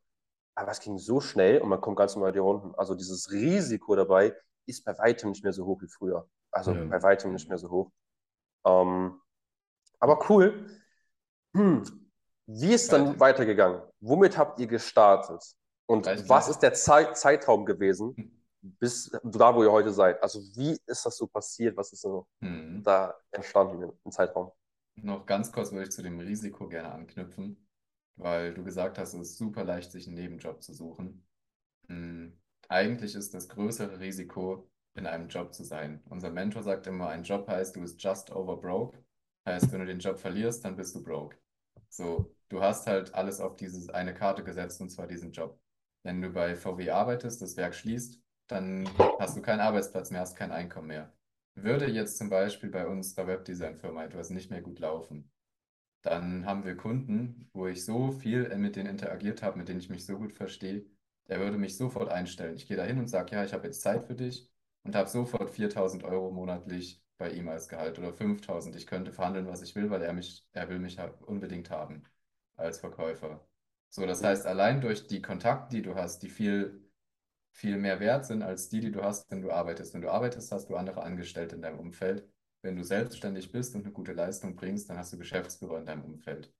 aber 0.54 0.70
es 0.70 0.80
ging 0.80 0.98
so 0.98 1.20
schnell 1.20 1.60
und 1.60 1.68
man 1.68 1.80
kommt 1.80 1.96
ganz 1.96 2.14
normal 2.14 2.32
die 2.32 2.38
Runden. 2.38 2.74
Also 2.76 2.94
dieses 2.94 3.30
Risiko 3.30 3.96
dabei 3.96 4.34
ist 4.66 4.84
bei 4.84 4.96
weitem 4.98 5.30
nicht 5.30 5.44
mehr 5.44 5.52
so 5.52 5.64
hoch 5.64 5.80
wie 5.82 5.88
früher. 5.88 6.28
Also 6.50 6.72
ja. 6.72 6.84
bei 6.84 7.02
weitem 7.02 7.32
nicht 7.32 7.48
mehr 7.48 7.58
so 7.58 7.70
hoch. 7.70 7.90
Ähm, 8.64 9.20
aber 9.98 10.30
cool. 10.30 10.80
Hm. 11.54 11.82
Wie 12.46 12.72
ist 12.72 12.92
dann 12.92 13.18
weitergegangen? 13.18 13.82
Womit 14.00 14.36
habt 14.36 14.60
ihr 14.60 14.66
gestartet? 14.66 15.42
Und 15.86 16.06
was 16.28 16.48
ist 16.48 16.60
der 16.60 16.74
Zeit 16.74 17.16
Zeitraum 17.16 17.66
gewesen, 17.66 18.14
hm. 18.16 18.33
Bis 18.64 19.10
da, 19.22 19.54
wo 19.54 19.62
ihr 19.62 19.72
heute 19.72 19.92
seid? 19.92 20.22
Also 20.22 20.40
wie 20.56 20.78
ist 20.86 21.04
das 21.04 21.16
so 21.16 21.26
passiert? 21.26 21.76
Was 21.76 21.92
ist 21.92 22.02
so 22.02 22.26
hm. 22.40 22.82
da 22.82 23.14
entstanden 23.30 23.92
im 24.04 24.10
Zeitraum? 24.10 24.50
Noch 24.96 25.26
ganz 25.26 25.52
kurz 25.52 25.72
würde 25.72 25.84
ich 25.84 25.90
zu 25.90 26.02
dem 26.02 26.18
Risiko 26.20 26.68
gerne 26.68 26.92
anknüpfen, 26.92 27.68
weil 28.16 28.54
du 28.54 28.64
gesagt 28.64 28.98
hast, 28.98 29.14
es 29.14 29.30
ist 29.30 29.38
super 29.38 29.64
leicht, 29.64 29.92
sich 29.92 30.06
einen 30.06 30.16
Nebenjob 30.16 30.62
zu 30.62 30.72
suchen. 30.72 31.26
Hm. 31.88 32.38
Eigentlich 32.68 33.14
ist 33.14 33.34
das 33.34 33.48
größere 33.48 34.00
Risiko, 34.00 34.70
in 34.94 35.06
einem 35.06 35.28
Job 35.28 35.52
zu 35.52 35.64
sein. 35.64 36.02
Unser 36.08 36.30
Mentor 36.30 36.62
sagt 36.62 36.86
immer, 36.86 37.08
ein 37.08 37.24
Job 37.24 37.48
heißt, 37.48 37.76
du 37.76 37.80
bist 37.80 38.02
just 38.02 38.30
over 38.30 38.56
broke. 38.56 38.98
Heißt, 39.46 39.72
wenn 39.72 39.80
du 39.80 39.86
den 39.86 39.98
Job 39.98 40.18
verlierst, 40.18 40.64
dann 40.64 40.76
bist 40.76 40.94
du 40.94 41.02
broke. 41.02 41.36
So, 41.88 42.34
du 42.48 42.62
hast 42.62 42.86
halt 42.86 43.12
alles 43.14 43.40
auf 43.40 43.56
diese 43.56 43.92
eine 43.94 44.14
Karte 44.14 44.42
gesetzt 44.42 44.80
und 44.80 44.90
zwar 44.90 45.06
diesen 45.06 45.32
Job. 45.32 45.60
Wenn 46.04 46.22
du 46.22 46.30
bei 46.30 46.56
VW 46.56 46.90
arbeitest, 46.90 47.42
das 47.42 47.56
Werk 47.56 47.74
schließt, 47.74 48.20
dann 48.46 48.88
hast 49.18 49.36
du 49.36 49.42
keinen 49.42 49.60
Arbeitsplatz 49.60 50.10
mehr, 50.10 50.20
hast 50.20 50.36
kein 50.36 50.52
Einkommen 50.52 50.88
mehr. 50.88 51.12
Würde 51.54 51.86
jetzt 51.86 52.18
zum 52.18 52.30
Beispiel 52.30 52.70
bei 52.70 52.86
unserer 52.86 53.26
Webdesign-Firma 53.26 54.04
etwas 54.04 54.30
nicht 54.30 54.50
mehr 54.50 54.62
gut 54.62 54.80
laufen, 54.80 55.30
dann 56.02 56.44
haben 56.46 56.64
wir 56.64 56.76
Kunden, 56.76 57.48
wo 57.54 57.66
ich 57.66 57.84
so 57.84 58.10
viel 58.12 58.54
mit 58.56 58.76
denen 58.76 58.90
interagiert 58.90 59.42
habe, 59.42 59.58
mit 59.58 59.68
denen 59.68 59.80
ich 59.80 59.88
mich 59.90 60.04
so 60.06 60.18
gut 60.18 60.32
verstehe, 60.32 60.84
der 61.28 61.40
würde 61.40 61.56
mich 61.56 61.76
sofort 61.76 62.10
einstellen. 62.10 62.56
Ich 62.56 62.66
gehe 62.66 62.76
da 62.76 62.84
hin 62.84 62.98
und 62.98 63.08
sage, 63.08 63.34
ja, 63.34 63.44
ich 63.44 63.54
habe 63.54 63.66
jetzt 63.66 63.80
Zeit 63.80 64.04
für 64.04 64.14
dich 64.14 64.50
und 64.82 64.94
habe 64.94 65.08
sofort 65.08 65.50
4000 65.50 66.04
Euro 66.04 66.30
monatlich 66.30 67.02
bei 67.16 67.30
ihm 67.30 67.48
als 67.48 67.68
Gehalt 67.68 67.98
oder 67.98 68.12
5000. 68.12 68.76
Ich 68.76 68.86
könnte 68.86 69.12
verhandeln, 69.12 69.46
was 69.46 69.62
ich 69.62 69.74
will, 69.74 69.88
weil 69.90 70.02
er 70.02 70.12
mich, 70.12 70.46
er 70.52 70.68
will 70.68 70.78
mich 70.78 70.98
unbedingt 71.26 71.70
haben 71.70 72.02
als 72.56 72.78
Verkäufer. 72.80 73.46
So, 73.88 74.04
das 74.06 74.22
heißt, 74.22 74.44
allein 74.46 74.80
durch 74.80 75.06
die 75.06 75.22
Kontakte, 75.22 75.76
die 75.76 75.82
du 75.82 75.94
hast, 75.94 76.22
die 76.22 76.28
viel, 76.28 76.83
viel 77.54 77.78
mehr 77.78 78.00
wert 78.00 78.26
sind 78.26 78.42
als 78.42 78.68
die, 78.68 78.80
die 78.80 78.90
du 78.90 79.02
hast, 79.02 79.30
wenn 79.30 79.40
du 79.40 79.50
arbeitest. 79.52 79.94
Wenn 79.94 80.02
du 80.02 80.10
arbeitest, 80.10 80.50
hast 80.50 80.68
du 80.68 80.76
andere 80.76 81.02
Angestellte 81.02 81.54
in 81.54 81.62
deinem 81.62 81.78
Umfeld. 81.78 82.28
Wenn 82.62 82.76
du 82.76 82.82
selbstständig 82.82 83.52
bist 83.52 83.74
und 83.74 83.84
eine 83.84 83.92
gute 83.92 84.12
Leistung 84.12 84.56
bringst, 84.56 84.90
dann 84.90 84.98
hast 84.98 85.12
du 85.12 85.18
Geschäftsführer 85.18 85.78
in 85.78 85.86
deinem 85.86 86.04
Umfeld. 86.04 86.52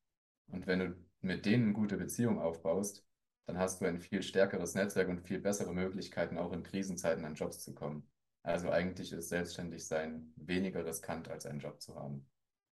Und 0.46 0.66
wenn 0.66 0.78
du 0.78 0.96
mit 1.20 1.46
denen 1.46 1.64
eine 1.64 1.72
gute 1.72 1.96
Beziehung 1.96 2.38
aufbaust, 2.38 3.04
dann 3.46 3.59
hast 3.59 3.80
du 3.80 3.87
ein 3.87 3.98
viel 3.98 4.22
stärkeres 4.22 4.74
Netzwerk 4.74 5.09
und 5.09 5.20
viel 5.20 5.40
bessere 5.40 5.74
Möglichkeiten, 5.74 6.38
auch 6.38 6.52
in 6.52 6.62
Krisenzeiten 6.62 7.24
an 7.24 7.35
Jobs 7.35 7.59
zu 7.59 7.74
kommen. 7.74 8.09
Also 8.44 8.70
eigentlich 8.70 9.12
ist 9.12 9.30
Selbstständigsein 9.30 10.33
weniger 10.37 10.87
riskant, 10.87 11.28
als 11.28 11.44
einen 11.44 11.59
Job 11.59 11.80
zu 11.80 11.96
haben. 11.96 12.26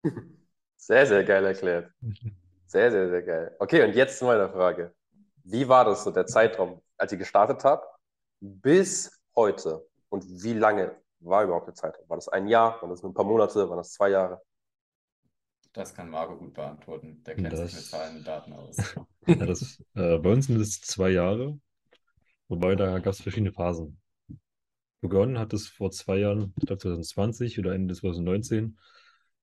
Sehr, 0.77 1.07
sehr 1.07 1.23
geil 1.23 1.45
erklärt. 1.45 1.93
Sehr, 2.67 2.91
sehr, 2.91 3.09
sehr 3.09 3.23
geil. 3.23 3.55
Okay, 3.61 3.85
und 3.85 3.95
jetzt 3.95 4.19
zu 4.19 4.25
meiner 4.25 4.49
Frage. 4.49 4.93
Wie 5.45 5.69
war 5.69 5.85
das 5.85 6.03
so 6.03 6.11
der 6.11 6.27
Zeitraum, 6.27 6.83
als 6.97 7.13
ihr 7.13 7.19
gestartet 7.19 7.63
habt, 7.63 7.87
bis 8.43 9.23
heute? 9.35 9.87
Und 10.09 10.25
wie 10.43 10.53
lange 10.53 10.97
war 11.21 11.45
überhaupt 11.45 11.69
der 11.69 11.75
Zeitraum? 11.75 12.09
War 12.09 12.17
das 12.17 12.29
ein 12.29 12.47
Jahr? 12.49 12.81
War 12.83 12.89
das 12.89 13.03
ein 13.03 13.15
paar 13.15 13.25
Monate? 13.25 13.69
Waren 13.69 13.79
das 13.79 13.93
zwei 13.93 14.11
Jahre? 14.11 14.43
Das 15.73 15.95
kann 15.95 16.11
Marco 16.11 16.37
gut 16.37 16.53
beantworten. 16.53 17.23
Der 17.25 17.35
kennt 17.35 17.53
das, 17.53 17.61
sich 17.61 17.75
mit 17.75 17.85
Zahlen 17.85 18.17
und 18.19 18.27
Daten 18.27 18.53
aus. 18.53 18.77
ja, 19.27 19.47
das, 19.47 19.83
äh, 19.95 20.19
bei 20.19 20.33
uns 20.33 20.47
sind 20.47 20.61
es 20.61 20.81
zwei 20.83 21.11
Jahre, 21.11 21.59
wobei 22.49 22.75
da 22.75 22.99
gab 22.99 23.15
es 23.15 23.23
verschiedene 23.23 23.53
Phasen 23.53 24.03
begonnen 25.03 25.39
hat 25.39 25.53
es 25.53 25.69
vor 25.69 25.91
zwei 25.91 26.19
Jahren, 26.19 26.55
ich 26.57 26.67
glaube 26.67 26.81
2020 26.81 27.59
oder 27.59 27.75
Ende 27.75 27.95
2019. 27.95 28.79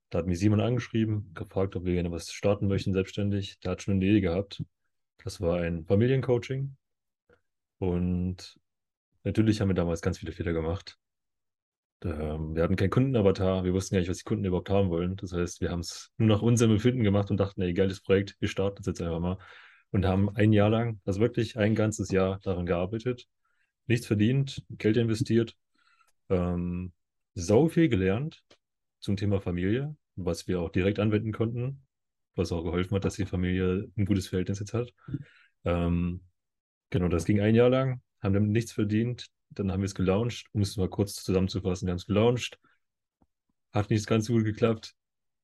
Da 0.09 0.19
hat 0.19 0.25
mich 0.25 0.39
Simon 0.39 0.61
angeschrieben, 0.61 1.31
gefragt, 1.35 1.75
ob 1.75 1.85
wir 1.85 1.93
gerne 1.93 2.11
was 2.11 2.31
starten 2.31 2.67
möchten, 2.67 2.93
selbstständig. 2.93 3.59
Der 3.59 3.71
hat 3.71 3.83
schon 3.83 3.95
eine 3.95 4.05
Idee 4.05 4.21
gehabt. 4.21 4.63
Das 5.23 5.39
war 5.39 5.57
ein 5.59 5.85
Familiencoaching. 5.85 6.75
Und 7.77 8.59
natürlich 9.23 9.61
haben 9.61 9.69
wir 9.69 9.75
damals 9.75 10.01
ganz 10.01 10.19
viele 10.19 10.31
Fehler 10.31 10.53
gemacht. 10.53 10.97
Ähm, 12.03 12.55
wir 12.55 12.63
hatten 12.63 12.75
keinen 12.75 12.89
Kundenavatar, 12.89 13.63
wir 13.63 13.73
wussten 13.73 13.95
gar 13.95 13.99
nicht, 13.99 14.09
was 14.09 14.19
die 14.19 14.23
Kunden 14.23 14.45
überhaupt 14.45 14.69
haben 14.69 14.89
wollen. 14.89 15.15
Das 15.17 15.33
heißt, 15.33 15.61
wir 15.61 15.71
haben 15.71 15.81
es 15.81 16.11
nur 16.17 16.29
nach 16.29 16.41
unserem 16.41 16.71
Befinden 16.71 17.03
gemacht 17.03 17.31
und 17.31 17.37
dachten, 17.37 17.61
ey, 17.61 17.73
geiles 17.73 18.01
Projekt, 18.01 18.35
wir 18.39 18.47
starten 18.47 18.77
es 18.81 18.85
jetzt 18.85 19.01
einfach 19.01 19.19
mal. 19.19 19.37
Und 19.91 20.05
haben 20.05 20.29
ein 20.35 20.53
Jahr 20.53 20.69
lang, 20.69 21.01
also 21.05 21.19
wirklich 21.19 21.57
ein 21.57 21.75
ganzes 21.75 22.11
Jahr 22.11 22.39
daran 22.43 22.65
gearbeitet 22.65 23.27
nichts 23.89 24.07
verdient, 24.07 24.63
Geld 24.69 24.95
investiert, 24.97 25.57
ähm, 26.29 26.93
sau 27.33 27.67
viel 27.67 27.89
gelernt 27.89 28.43
zum 28.99 29.17
Thema 29.17 29.41
Familie, 29.41 29.95
was 30.15 30.47
wir 30.47 30.61
auch 30.61 30.69
direkt 30.69 30.99
anwenden 30.99 31.33
konnten, 31.33 31.85
was 32.35 32.51
auch 32.51 32.63
geholfen 32.63 32.95
hat, 32.95 33.03
dass 33.03 33.15
die 33.15 33.25
Familie 33.25 33.89
ein 33.97 34.05
gutes 34.05 34.27
Verhältnis 34.27 34.59
jetzt 34.59 34.73
hat. 34.73 34.93
Ähm, 35.65 36.21
genau, 36.91 37.07
das 37.07 37.25
ging 37.25 37.41
ein 37.41 37.55
Jahr 37.55 37.69
lang, 37.69 38.01
haben 38.21 38.33
damit 38.33 38.51
nichts 38.51 38.71
verdient, 38.71 39.27
dann 39.49 39.71
haben 39.71 39.81
wir 39.81 39.85
es 39.85 39.95
gelauncht, 39.95 40.47
um 40.53 40.61
es 40.61 40.77
mal 40.77 40.89
kurz 40.89 41.15
zusammenzufassen, 41.15 41.87
wir 41.87 41.91
haben 41.91 41.97
es 41.97 42.05
gelauncht, 42.05 42.59
hat 43.71 43.89
nicht 43.89 44.07
ganz 44.07 44.25
so 44.25 44.33
gut 44.33 44.45
geklappt, 44.45 44.95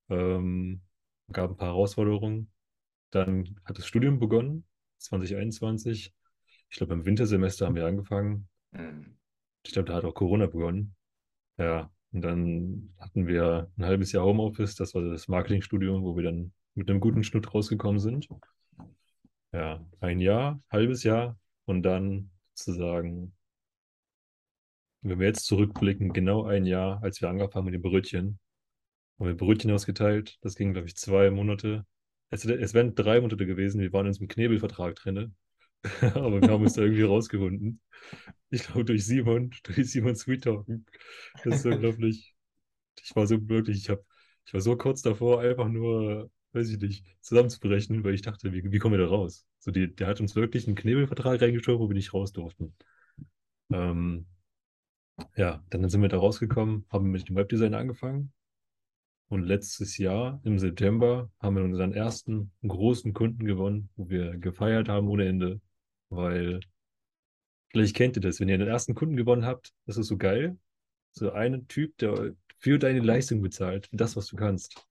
ähm, 0.10 0.82
gab 1.32 1.52
ein 1.52 1.58
paar 1.58 1.70
Herausforderungen, 1.70 2.52
dann 3.12 3.60
hat 3.66 3.78
das 3.78 3.88
Studium 3.88 4.20
begonnen, 4.20 4.66
2021, 5.00 6.14
ich 6.70 6.78
glaube, 6.78 6.94
im 6.94 7.06
Wintersemester 7.06 7.66
haben 7.66 7.76
wir 7.76 7.86
angefangen. 7.86 8.48
Mhm. 8.72 9.18
Ich 9.64 9.72
glaube, 9.72 9.88
da 9.88 9.96
hat 9.96 10.06
auch 10.06 10.14
Corona 10.14 10.46
begonnen. 10.48 10.96
Ja, 11.58 11.92
Und 12.12 12.22
dann 12.22 12.94
hatten 13.00 13.28
wir 13.28 13.72
ein 13.78 13.86
halbes 13.86 14.12
Jahr 14.12 14.26
Homeoffice, 14.26 14.76
das 14.76 14.94
war 14.94 15.02
das 15.04 15.28
Marketingstudium, 15.28 16.04
wo 16.04 16.16
wir 16.16 16.24
dann 16.24 16.54
mit 16.76 16.90
einem 16.90 17.00
guten 17.00 17.24
Schnitt 17.24 17.54
rausgekommen 17.54 18.00
sind. 18.00 18.28
Ja, 19.54 19.86
ein 20.02 20.20
Jahr, 20.20 20.62
halbes 20.70 21.04
Jahr 21.04 21.40
und 21.64 21.84
dann 21.84 22.30
sozusagen, 22.56 23.34
wenn 25.02 25.20
wir 25.20 25.28
jetzt 25.28 25.46
zurückblicken, 25.46 26.14
genau 26.14 26.46
ein 26.46 26.66
Jahr, 26.66 27.02
als 27.04 27.22
wir 27.22 27.30
angefangen 27.30 27.66
mit 27.66 27.74
den 27.76 27.82
Brötchen, 27.82 28.40
haben 29.20 29.28
wir 29.28 29.38
Brötchen 29.38 29.72
ausgeteilt. 29.72 30.38
Das 30.42 30.56
ging, 30.56 30.74
glaube 30.74 30.88
ich, 30.88 30.96
zwei 30.96 31.30
Monate. 31.32 31.86
Es, 32.30 32.46
es 32.46 32.74
wären 32.74 32.96
drei 32.96 33.22
Monate 33.22 33.46
gewesen. 33.46 33.82
Wir 33.82 33.94
waren 33.94 34.08
in 34.08 34.16
einem 34.16 34.28
Knebelvertrag 34.28 34.96
drin. 34.96 35.36
Aber 36.16 36.42
wir 36.42 36.50
haben 36.50 36.64
uns 36.64 36.74
da 36.74 36.82
irgendwie 36.82 37.04
rausgewunden. 37.04 37.82
Ich 38.50 38.64
glaube, 38.64 38.86
durch 38.86 39.06
Simon, 39.06 39.52
durch 39.64 39.92
Simon 39.92 40.16
Sweet 40.16 40.44
Talken. 40.44 40.86
Das 41.44 41.58
ist 41.58 41.66
unglaublich. 41.66 42.36
Ich 43.04 43.16
war 43.16 43.28
so 43.28 43.48
wirklich, 43.48 43.78
ich, 43.78 43.90
hab, 43.90 44.04
ich 44.46 44.54
war 44.54 44.62
so 44.62 44.76
kurz 44.78 45.02
davor, 45.02 45.42
einfach 45.42 45.68
nur, 45.68 46.32
weiß 46.56 46.70
ich 46.70 46.80
nicht, 46.80 47.06
zusammenzubrechen, 47.22 48.04
weil 48.04 48.14
ich 48.14 48.22
dachte, 48.22 48.54
wie, 48.54 48.72
wie 48.72 48.80
kommen 48.80 48.98
wir 48.98 49.06
da 49.06 49.12
raus? 49.12 49.46
So, 49.60 49.72
die, 49.72 49.94
der 49.94 50.08
hat 50.08 50.22
uns 50.22 50.36
wirklich 50.36 50.68
einen 50.68 50.76
Knebelvertrag 50.76 51.42
reingeschoben, 51.42 51.80
wo 51.80 51.90
wir 51.90 51.96
nicht 51.96 52.14
raus 52.14 52.32
durften. 52.32 52.74
Ähm, 53.72 54.26
ja, 55.36 55.64
dann 55.70 55.90
sind 55.90 56.02
wir 56.02 56.10
da 56.10 56.18
rausgekommen, 56.18 56.86
haben 56.90 57.12
mit 57.12 57.30
dem 57.30 57.36
Webdesign 57.36 57.74
angefangen. 57.74 58.34
Und 59.28 59.44
letztes 59.44 59.98
Jahr 59.98 60.40
im 60.44 60.60
September 60.60 61.32
haben 61.40 61.56
wir 61.56 61.64
unseren 61.64 61.94
ersten 61.94 62.52
großen 62.66 63.14
Kunden 63.14 63.46
gewonnen, 63.46 63.90
wo 63.96 64.10
wir 64.10 64.38
gefeiert 64.38 64.88
haben 64.88 65.08
ohne 65.08 65.26
Ende, 65.28 65.62
weil 66.10 66.60
vielleicht 67.70 67.96
kennt 67.96 68.18
ihr 68.18 68.22
das, 68.22 68.40
wenn 68.40 68.50
ihr 68.50 68.58
den 68.58 68.68
ersten 68.68 68.94
Kunden 68.94 69.16
gewonnen 69.16 69.46
habt, 69.46 69.74
das 69.86 69.98
ist 69.98 70.08
so 70.08 70.18
geil. 70.18 70.58
So 71.12 71.32
einen 71.32 71.68
Typ, 71.68 71.98
der 71.98 72.36
für 72.60 72.78
deine 72.78 73.00
Leistung 73.00 73.42
bezahlt, 73.42 73.88
für 73.88 73.98
das, 73.98 74.16
was 74.16 74.28
du 74.28 74.36
kannst. 74.36 74.86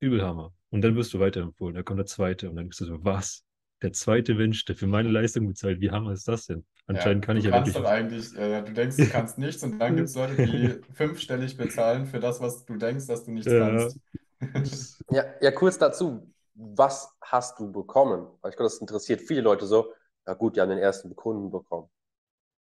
Übelhammer. 0.00 0.52
Und 0.70 0.82
dann 0.82 0.96
wirst 0.96 1.14
du 1.14 1.20
weiterempfohlen. 1.20 1.74
Da 1.74 1.82
kommt 1.82 1.98
der 1.98 2.06
zweite 2.06 2.50
und 2.50 2.56
dann 2.56 2.68
bist 2.68 2.80
du 2.80 2.84
so, 2.86 3.04
was? 3.04 3.44
Der 3.82 3.92
zweite 3.92 4.34
Mensch, 4.34 4.64
der 4.64 4.76
für 4.76 4.86
meine 4.86 5.10
Leistung 5.10 5.46
bezahlt, 5.48 5.80
wie 5.80 5.90
hammer 5.90 6.12
ist 6.12 6.28
das 6.28 6.46
denn? 6.46 6.66
Anscheinend 6.86 7.24
Ja, 7.24 7.24
kann 7.24 7.36
du 7.36 7.42
ich 7.42 7.44
ja 7.44 7.52
kannst 7.52 7.74
wirklich. 7.74 7.76
doch 7.76 7.84
eigentlich, 7.84 8.34
äh, 8.36 8.62
du 8.62 8.72
denkst, 8.72 8.98
du 8.98 9.06
kannst 9.06 9.36
nichts 9.38 9.62
und 9.62 9.78
dann 9.78 9.96
gibt 9.96 10.08
es 10.08 10.14
Leute, 10.14 10.38
die 10.38 10.80
fünfstellig 10.94 11.56
bezahlen 11.56 12.06
für 12.06 12.18
das, 12.18 12.40
was 12.40 12.64
du 12.64 12.76
denkst, 12.76 13.06
dass 13.06 13.24
du 13.24 13.30
nichts 13.32 13.54
Ja, 13.54 13.54
kannst. 13.54 13.98
Ja, 15.10 15.24
ja, 15.40 15.50
kurz 15.50 15.78
dazu. 15.78 16.32
Was 16.54 17.14
hast 17.20 17.58
du 17.60 17.70
bekommen? 17.70 18.26
Weil 18.40 18.50
ich 18.50 18.56
glaube, 18.56 18.70
das 18.70 18.78
interessiert 18.78 19.20
viele 19.20 19.42
Leute 19.42 19.66
so. 19.66 19.92
Ja 20.26 20.34
gut, 20.34 20.56
die 20.56 20.60
haben 20.60 20.68
den 20.70 20.78
ersten 20.78 21.14
Kunden 21.16 21.50
bekommen. 21.50 21.88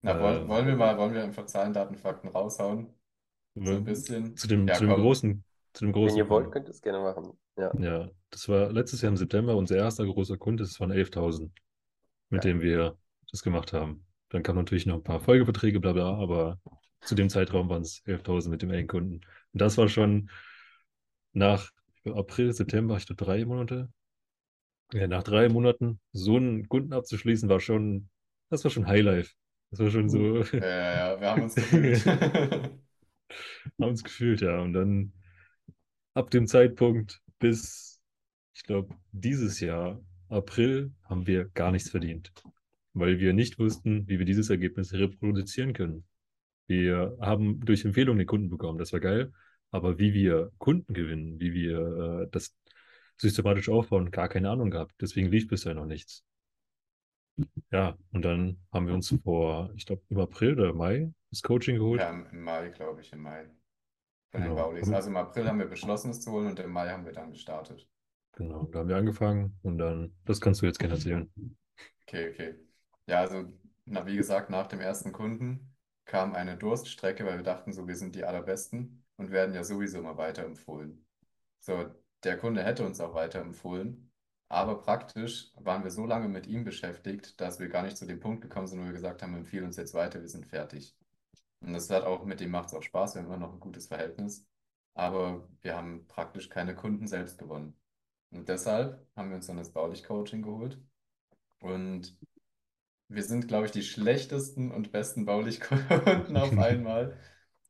Na, 0.02 0.20
wollen, 0.20 0.46
ähm, 0.46 0.48
wollen 0.48 0.66
wir 0.68 0.76
mal, 0.76 0.98
wollen 0.98 1.14
wir 1.14 1.24
einfach 1.24 1.46
Zahlen, 1.46 1.72
Daten, 1.74 1.96
Fakten 1.96 2.28
raushauen? 2.28 2.94
So 3.64 3.76
ein 3.76 3.84
bisschen. 3.84 4.36
zu 4.36 4.46
dem, 4.48 4.70
Ja, 4.70 4.74
zu 4.74 4.84
dem 4.84 4.94
großen, 4.94 5.44
zu 5.76 5.84
dem 5.84 5.92
Wenn 5.94 6.02
großen 6.02 6.18
ihr 6.18 6.28
wollt, 6.30 6.50
könnt 6.52 6.66
ihr 6.68 6.70
es 6.70 6.80
gerne 6.80 7.00
machen. 7.00 7.38
Ja. 7.58 7.72
Ja, 7.78 8.10
das 8.30 8.48
war 8.48 8.72
letztes 8.72 9.02
Jahr 9.02 9.10
im 9.10 9.16
September 9.16 9.56
unser 9.56 9.76
erster 9.76 10.04
großer 10.06 10.36
Kunde. 10.38 10.64
Das 10.64 10.80
waren 10.80 10.90
11.000, 10.90 11.52
mit 12.30 12.44
Ja. 12.44 12.50
dem 12.50 12.60
wir 12.60 12.96
das 13.30 13.42
gemacht 13.42 13.72
haben. 13.72 14.06
Dann 14.30 14.42
kamen 14.42 14.58
natürlich 14.58 14.86
noch 14.86 14.96
ein 14.96 15.02
paar 15.04 15.20
Folgeverträge, 15.20 15.80
bla 15.80 15.92
bla, 15.92 16.14
aber 16.16 16.58
zu 17.00 17.14
dem 17.14 17.28
Zeitraum 17.28 17.68
waren 17.68 17.82
es 17.82 18.02
11.000 18.06 18.50
mit 18.50 18.62
dem 18.62 18.70
einen 18.70 18.88
Kunden. 18.88 19.16
Und 19.52 19.60
das 19.60 19.76
war 19.78 19.88
schon 19.88 20.30
nach 21.32 21.70
April, 22.04 22.52
September, 22.52 22.96
ich 22.96 23.06
glaube 23.06 23.24
drei 23.24 23.44
Monate. 23.44 23.88
Ja, 24.92 25.06
nach 25.08 25.24
drei 25.24 25.48
Monaten 25.48 26.00
so 26.12 26.36
einen 26.36 26.68
Kunden 26.68 26.92
abzuschließen, 26.92 27.48
war 27.48 27.60
schon, 27.60 28.08
das 28.50 28.64
war 28.64 28.70
schon 28.70 28.86
Highlife. 28.86 29.34
Das 29.70 29.80
war 29.80 29.90
schon 29.90 30.08
so, 30.08 30.42
Ja, 30.52 30.58
ja, 30.60 31.12
ja, 31.14 31.20
wir 31.20 31.30
haben 31.30 31.42
uns 31.42 31.54
gefühlt. 31.54 32.04
haben 33.80 33.90
uns 33.90 34.04
gefühlt, 34.04 34.40
ja. 34.40 34.60
Und 34.60 34.72
dann 34.72 35.12
ab 36.16 36.30
dem 36.30 36.46
Zeitpunkt 36.46 37.20
bis, 37.38 38.00
ich 38.54 38.64
glaube, 38.64 38.94
dieses 39.12 39.60
Jahr, 39.60 40.00
April, 40.28 40.92
haben 41.04 41.26
wir 41.26 41.44
gar 41.50 41.70
nichts 41.70 41.90
verdient, 41.90 42.32
weil 42.94 43.20
wir 43.20 43.32
nicht 43.34 43.58
wussten, 43.58 44.08
wie 44.08 44.18
wir 44.18 44.24
dieses 44.26 44.48
Ergebnis 44.50 44.92
reproduzieren 44.94 45.74
können. 45.74 46.04
Wir 46.66 47.16
haben 47.20 47.60
durch 47.60 47.84
Empfehlungen 47.84 48.18
den 48.18 48.26
Kunden 48.26 48.48
bekommen, 48.48 48.78
das 48.78 48.92
war 48.92 49.00
geil, 49.00 49.32
aber 49.70 49.98
wie 49.98 50.14
wir 50.14 50.50
Kunden 50.58 50.94
gewinnen, 50.94 51.38
wie 51.38 51.52
wir 51.52 52.22
äh, 52.22 52.28
das 52.30 52.56
systematisch 53.18 53.68
aufbauen, 53.68 54.10
gar 54.10 54.28
keine 54.28 54.50
Ahnung 54.50 54.70
gehabt. 54.70 54.94
Deswegen 55.00 55.28
lief 55.28 55.48
bisher 55.48 55.74
noch 55.74 55.86
nichts. 55.86 56.24
Ja, 57.70 57.96
und 58.12 58.24
dann 58.24 58.58
haben 58.72 58.86
wir 58.86 58.94
uns 58.94 59.14
vor, 59.22 59.70
ich 59.76 59.84
glaube, 59.84 60.02
im 60.08 60.18
April 60.18 60.58
oder 60.58 60.72
Mai 60.72 61.12
das 61.30 61.42
Coaching 61.42 61.76
geholt. 61.76 62.00
Ja, 62.00 62.10
im 62.10 62.26
im 62.32 62.42
Mai, 62.42 62.70
glaube 62.70 63.02
ich, 63.02 63.12
im 63.12 63.20
Mai. 63.20 63.50
Den 64.36 64.54
Genau. 64.54 64.54
Baulis. 64.54 64.88
Also 64.90 65.10
im 65.10 65.16
April 65.16 65.48
haben 65.48 65.58
wir 65.58 65.66
beschlossen, 65.66 66.10
es 66.10 66.20
zu 66.20 66.30
holen 66.32 66.46
und 66.48 66.58
im 66.60 66.70
Mai 66.70 66.88
haben 66.90 67.04
wir 67.04 67.12
dann 67.12 67.30
gestartet. 67.32 67.88
Genau, 68.32 68.64
da 68.66 68.80
haben 68.80 68.88
wir 68.88 68.96
angefangen 68.96 69.58
und 69.62 69.78
dann, 69.78 70.14
das 70.24 70.40
kannst 70.40 70.60
du 70.62 70.66
jetzt 70.66 70.78
gerne 70.78 70.94
erzählen. 70.94 71.30
Okay, 72.06 72.30
okay. 72.30 72.54
Ja, 73.06 73.20
also, 73.20 73.52
na, 73.84 74.06
wie 74.06 74.16
gesagt, 74.16 74.50
nach 74.50 74.66
dem 74.66 74.80
ersten 74.80 75.12
Kunden 75.12 75.74
kam 76.04 76.34
eine 76.34 76.56
Durststrecke, 76.56 77.24
weil 77.26 77.36
wir 77.38 77.42
dachten 77.44 77.72
so, 77.72 77.86
wir 77.88 77.96
sind 77.96 78.14
die 78.14 78.24
Allerbesten 78.24 79.04
und 79.16 79.30
werden 79.30 79.54
ja 79.54 79.64
sowieso 79.64 79.98
immer 79.98 80.16
weiterempfohlen. 80.16 81.04
So, 81.60 81.86
der 82.24 82.38
Kunde 82.38 82.62
hätte 82.64 82.86
uns 82.86 83.00
auch 83.00 83.14
weiterempfohlen, 83.14 84.10
aber 84.48 84.80
praktisch 84.80 85.52
waren 85.56 85.82
wir 85.84 85.90
so 85.90 86.06
lange 86.06 86.28
mit 86.28 86.46
ihm 86.46 86.64
beschäftigt, 86.64 87.40
dass 87.40 87.58
wir 87.60 87.68
gar 87.68 87.82
nicht 87.82 87.96
zu 87.96 88.06
dem 88.06 88.20
Punkt 88.20 88.42
gekommen 88.42 88.66
sind, 88.68 88.80
wo 88.80 88.84
wir 88.84 88.92
gesagt 88.92 89.22
haben, 89.22 89.34
empfehle 89.34 89.64
uns 89.66 89.76
jetzt 89.76 89.94
weiter, 89.94 90.20
wir 90.20 90.28
sind 90.28 90.46
fertig. 90.46 90.96
Und 91.66 91.74
das 91.74 91.90
hat 91.90 92.04
auch, 92.04 92.24
mit 92.24 92.40
dem 92.40 92.52
macht 92.52 92.68
es 92.68 92.74
auch 92.74 92.82
Spaß, 92.82 93.14
wir 93.16 93.22
haben 93.22 93.28
immer 93.28 93.38
noch 93.38 93.52
ein 93.52 93.60
gutes 93.60 93.88
Verhältnis, 93.88 94.46
aber 94.94 95.48
wir 95.62 95.76
haben 95.76 96.06
praktisch 96.08 96.48
keine 96.48 96.76
Kunden 96.76 97.08
selbst 97.08 97.38
gewonnen. 97.38 97.76
Und 98.30 98.48
deshalb 98.48 99.04
haben 99.16 99.30
wir 99.30 99.36
uns 99.36 99.48
dann 99.48 99.56
das 99.56 99.72
Baulich-Coaching 99.72 100.42
geholt. 100.42 100.80
Und 101.60 102.16
wir 103.08 103.22
sind, 103.24 103.48
glaube 103.48 103.66
ich, 103.66 103.72
die 103.72 103.82
schlechtesten 103.82 104.70
und 104.70 104.92
besten 104.92 105.24
Baulich-Kunden 105.26 106.36
auf 106.36 106.52
einmal. 106.58 107.18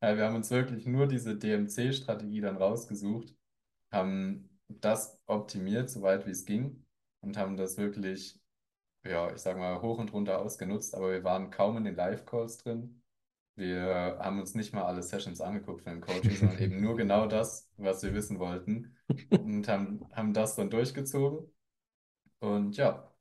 Ja, 0.01 0.15
wir 0.17 0.25
haben 0.25 0.35
uns 0.35 0.51
wirklich 0.51 0.85
nur 0.85 1.07
diese 1.07 1.35
DMC-Strategie 1.37 2.41
dann 2.41 2.57
rausgesucht, 2.57 3.35
haben 3.91 4.49
das 4.69 5.19
optimiert, 5.27 5.89
soweit 5.89 6.27
wie 6.27 6.31
es 6.31 6.45
ging, 6.45 6.85
und 7.21 7.37
haben 7.37 7.57
das 7.57 7.77
wirklich, 7.77 8.39
ja, 9.05 9.31
ich 9.33 9.39
sag 9.39 9.57
mal, 9.57 9.81
hoch 9.81 9.99
und 9.99 10.13
runter 10.13 10.39
ausgenutzt, 10.39 10.95
aber 10.95 11.11
wir 11.11 11.23
waren 11.23 11.51
kaum 11.51 11.77
in 11.77 11.85
den 11.85 11.95
Live-Calls 11.95 12.59
drin. 12.59 13.01
Wir 13.57 14.19
haben 14.21 14.39
uns 14.39 14.53
nicht 14.53 14.71
mal 14.73 14.83
alle 14.83 15.01
Sessions 15.01 15.41
angeguckt 15.41 15.81
von 15.81 15.93
dem 15.93 16.01
Coaching, 16.01 16.31
sondern 16.37 16.59
eben 16.59 16.79
nur 16.79 16.95
genau 16.95 17.25
das, 17.25 17.69
was 17.77 18.03
wir 18.03 18.13
wissen 18.13 18.37
wollten, 18.39 18.95
und 19.31 19.67
haben, 19.67 20.07
haben 20.13 20.33
das 20.33 20.55
dann 20.55 20.69
durchgezogen. 20.69 21.51
Und 22.39 22.77
ja, 22.77 23.11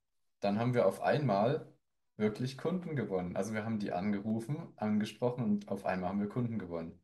dann 0.41 0.59
haben 0.59 0.75
wir 0.75 0.87
auf 0.87 1.01
einmal 1.01 1.73
wirklich 2.19 2.59
Kunden 2.59 2.97
gewonnen. 2.97 3.35
Also 3.35 3.55
wir 3.55 3.65
haben 3.65 3.79
die 3.79 3.93
angerufen, 3.93 4.75
angesprochen 4.77 5.43
und 5.43 5.69
auf 5.69 5.87
einmal 5.87 6.11
haben 6.11 6.21
wir 6.21 6.29
Kunden 6.29 6.59
gewonnen. 6.59 7.03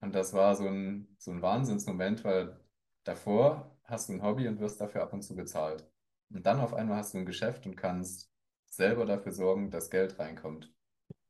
Und 0.00 0.14
das 0.16 0.34
war 0.34 0.56
so 0.56 0.66
ein, 0.66 1.16
so 1.18 1.30
ein 1.30 1.42
Wahnsinnsmoment, 1.42 2.24
weil 2.24 2.58
davor 3.04 3.78
hast 3.84 4.08
du 4.08 4.14
ein 4.14 4.22
Hobby 4.22 4.48
und 4.48 4.58
wirst 4.58 4.80
dafür 4.80 5.02
ab 5.02 5.12
und 5.12 5.22
zu 5.22 5.36
bezahlt. 5.36 5.88
Und 6.30 6.44
dann 6.44 6.58
auf 6.60 6.74
einmal 6.74 6.98
hast 6.98 7.14
du 7.14 7.18
ein 7.18 7.26
Geschäft 7.26 7.64
und 7.66 7.76
kannst 7.76 8.28
selber 8.66 9.06
dafür 9.06 9.30
sorgen, 9.30 9.70
dass 9.70 9.90
Geld 9.90 10.18
reinkommt. 10.18 10.75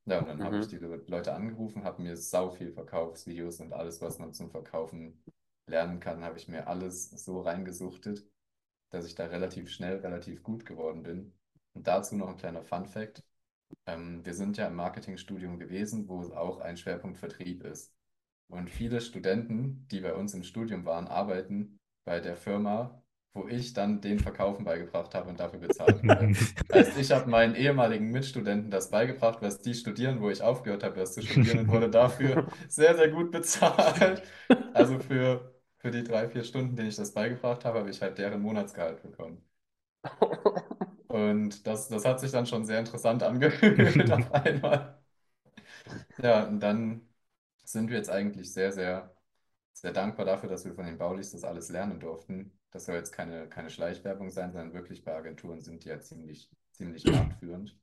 Ja, 0.07 0.21
und 0.21 0.29
dann 0.29 0.43
habe 0.43 0.59
Mhm. 0.59 0.61
ich 0.61 0.69
die 0.69 0.77
Le- 0.79 1.05
Leute 1.09 1.35
angerufen, 1.35 1.85
habe 1.85 2.03
mir 2.03 2.17
sau 2.17 2.51
viel 2.51 2.73
Verkaufsvideos 2.73 3.61
und 3.61 3.73
alles, 3.73 4.01
was 4.01 4.19
man 4.19 4.33
zum 4.33 4.51
Verkaufen 4.51 5.23
lernen 5.67 5.99
kann, 6.01 6.23
habe 6.25 6.39
ich 6.39 6.49
mir 6.49 6.69
alles 6.69 7.11
so 7.11 7.41
reingesuchtet, 7.41 8.25
dass 8.91 9.07
ich 9.07 9.15
da 9.15 9.27
relativ 9.27 9.71
schnell 9.71 9.99
relativ 9.99 10.43
gut 10.43 10.67
geworden 10.67 11.03
bin. 11.03 11.35
Und 11.75 11.87
dazu 11.89 12.17
noch 12.17 12.29
ein 12.29 12.37
kleiner 12.39 12.63
Fun-Fact. 12.63 13.23
Ähm, 13.87 14.25
wir 14.27 14.35
sind 14.35 14.57
ja 14.59 14.69
im 14.69 14.77
Marketingstudium 14.77 15.59
gewesen, 15.59 16.09
wo 16.09 16.23
auch 16.35 16.61
ein 16.61 16.77
Schwerpunkt 16.77 17.19
Vertrieb 17.19 17.65
ist. 17.65 17.95
Und 18.49 18.71
viele 18.71 19.01
Studenten, 19.01 19.89
die 19.91 20.01
bei 20.01 20.15
uns 20.15 20.35
im 20.35 20.45
Studium 20.45 20.85
waren, 20.85 21.09
arbeiten 21.09 21.79
bei 22.05 22.21
der 22.21 22.37
Firma, 22.37 23.03
wo 23.37 23.47
ich 23.49 23.73
dann 23.75 24.01
den 24.01 24.19
Verkaufen 24.21 24.65
beigebracht 24.65 25.15
habe 25.15 25.29
und 25.31 25.41
dafür 25.41 25.61
bezahlt 25.61 26.05
wurde. 26.07 26.33
Heißt, 26.73 26.97
ich 26.99 27.11
habe 27.13 27.31
meinen 27.31 27.55
ehemaligen 27.55 28.11
Mitstudenten 28.11 28.71
das 28.71 28.91
beigebracht, 28.91 29.41
was 29.43 29.61
die 29.61 29.75
studieren, 29.75 30.21
wo 30.21 30.31
ich 30.31 30.43
aufgehört 30.43 30.83
habe, 30.85 30.97
das 30.97 31.15
zu 31.15 31.23
studieren 31.23 31.59
und 31.61 31.69
wurde 31.71 31.91
dafür 31.91 32.47
sehr, 32.69 32.97
sehr 32.97 33.11
gut 33.11 33.31
bezahlt. 33.31 34.23
Also 34.73 34.99
für, 34.99 35.55
für 35.79 35.91
die 35.91 36.05
drei, 36.05 36.29
vier 36.29 36.45
Stunden, 36.45 36.77
denen 36.77 36.89
ich 36.89 36.97
das 36.97 37.13
beigebracht 37.15 37.65
habe, 37.65 37.79
habe 37.81 37.91
ich 37.91 38.03
halt 38.03 38.19
deren 38.19 38.41
Monatsgehalt 38.43 39.03
bekommen. 39.03 39.43
Und 41.09 41.67
das, 41.67 41.89
das 41.89 42.05
hat 42.05 42.21
sich 42.21 42.31
dann 42.33 42.47
schon 42.47 42.65
sehr 42.67 42.79
interessant 42.81 43.23
angefühlt 43.23 44.11
auf 44.11 44.33
einmal. 44.33 44.99
Ja, 46.19 46.45
und 46.47 46.61
dann 46.61 47.09
sind 47.65 47.91
wir 47.91 47.97
jetzt 47.99 48.11
eigentlich 48.11 48.53
sehr, 48.53 48.73
sehr, 48.73 49.15
sehr 49.73 49.93
dankbar 49.93 50.27
dafür, 50.27 50.49
dass 50.49 50.65
wir 50.65 50.75
von 50.75 50.87
den 50.87 50.99
Baulis 50.99 51.33
das 51.33 51.45
alles 51.45 51.69
lernen 51.71 52.01
durften. 52.01 52.59
Das 52.77 52.85
soll 52.85 52.97
jetzt 52.97 53.13
keine, 53.13 53.49
keine 53.49 53.71
Schleichwerbung 53.71 54.29
sein, 54.29 54.53
sondern 54.53 54.75
wirklich 54.75 55.03
bei 55.03 55.17
Agenturen 55.17 55.63
sind 55.63 55.85
die 55.85 55.89
ja 55.89 55.99
ziemlich, 55.99 56.51
ziemlich 56.73 57.05
marktführend 57.11 57.75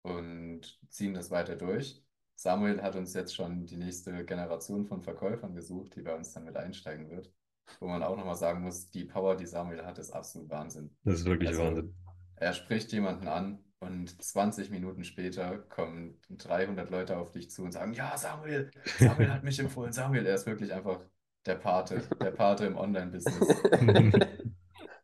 und 0.00 0.80
ziehen 0.88 1.12
das 1.12 1.30
weiter 1.30 1.54
durch. 1.54 2.02
Samuel 2.34 2.80
hat 2.80 2.96
uns 2.96 3.12
jetzt 3.12 3.34
schon 3.34 3.66
die 3.66 3.76
nächste 3.76 4.24
Generation 4.24 4.86
von 4.86 5.02
Verkäufern 5.02 5.54
gesucht, 5.54 5.96
die 5.96 6.00
bei 6.00 6.16
uns 6.16 6.32
dann 6.32 6.44
mit 6.44 6.56
einsteigen 6.56 7.10
wird. 7.10 7.30
Wo 7.78 7.88
man 7.88 8.02
auch 8.02 8.16
nochmal 8.16 8.36
sagen 8.36 8.62
muss, 8.62 8.88
die 8.88 9.04
Power, 9.04 9.36
die 9.36 9.44
Samuel 9.44 9.84
hat, 9.84 9.98
ist 9.98 10.12
absolut 10.12 10.48
Wahnsinn. 10.48 10.96
Das 11.04 11.20
ist 11.20 11.26
wirklich 11.26 11.50
Also, 11.50 11.64
Wahnsinn. 11.64 11.94
Er 12.36 12.54
spricht 12.54 12.90
jemanden 12.92 13.28
an 13.28 13.62
und 13.80 14.22
20 14.22 14.70
Minuten 14.70 15.04
später 15.04 15.58
kommen 15.58 16.18
300 16.30 16.88
Leute 16.88 17.18
auf 17.18 17.32
dich 17.32 17.50
zu 17.50 17.64
und 17.64 17.72
sagen, 17.72 17.92
ja, 17.92 18.16
Samuel, 18.16 18.70
Samuel 18.98 19.30
hat 19.30 19.44
mich 19.44 19.58
empfohlen. 19.58 19.92
Samuel, 19.92 20.24
er 20.24 20.36
ist 20.36 20.46
wirklich 20.46 20.72
einfach 20.72 21.04
der 21.50 21.56
Pate, 21.56 22.00
der 22.20 22.30
Pate 22.30 22.64
im 22.66 22.76
Online-Business. 22.76 23.62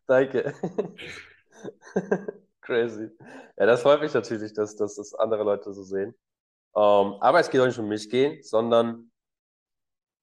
Danke. 0.07 0.53
Crazy. 2.61 3.09
Ja, 3.57 3.65
das 3.65 3.81
freut 3.81 4.01
mich 4.01 4.13
natürlich, 4.13 4.53
dass, 4.53 4.75
dass 4.77 4.95
das 4.95 5.13
andere 5.13 5.43
Leute 5.43 5.73
so 5.73 5.83
sehen. 5.83 6.15
Ähm, 6.75 7.15
aber 7.19 7.39
es 7.41 7.49
geht 7.49 7.59
auch 7.59 7.65
nicht 7.65 7.79
um 7.79 7.87
mich 7.89 8.09
gehen, 8.09 8.41
sondern 8.43 9.11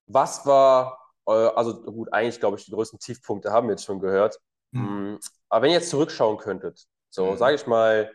was 0.07 0.47
war, 0.47 0.99
eu- 1.27 1.49
also 1.51 1.83
gut, 1.83 2.11
eigentlich 2.13 2.41
glaube 2.41 2.57
ich, 2.59 2.65
die 2.65 2.71
größten 2.73 2.99
Tiefpunkte 2.99 3.51
haben 3.51 3.67
wir 3.69 3.73
jetzt 3.75 3.85
schon 3.85 4.01
gehört. 4.01 4.41
Mm, 4.73 5.17
Aber 5.51 5.63
wenn 5.63 5.71
ihr 5.71 5.77
jetzt 5.79 5.91
zurückschauen 5.91 6.39
könntet, 6.39 6.87
so 7.11 7.33
Mhm. 7.33 7.37
sage 7.37 7.57
ich 7.57 7.67
mal, 7.67 8.11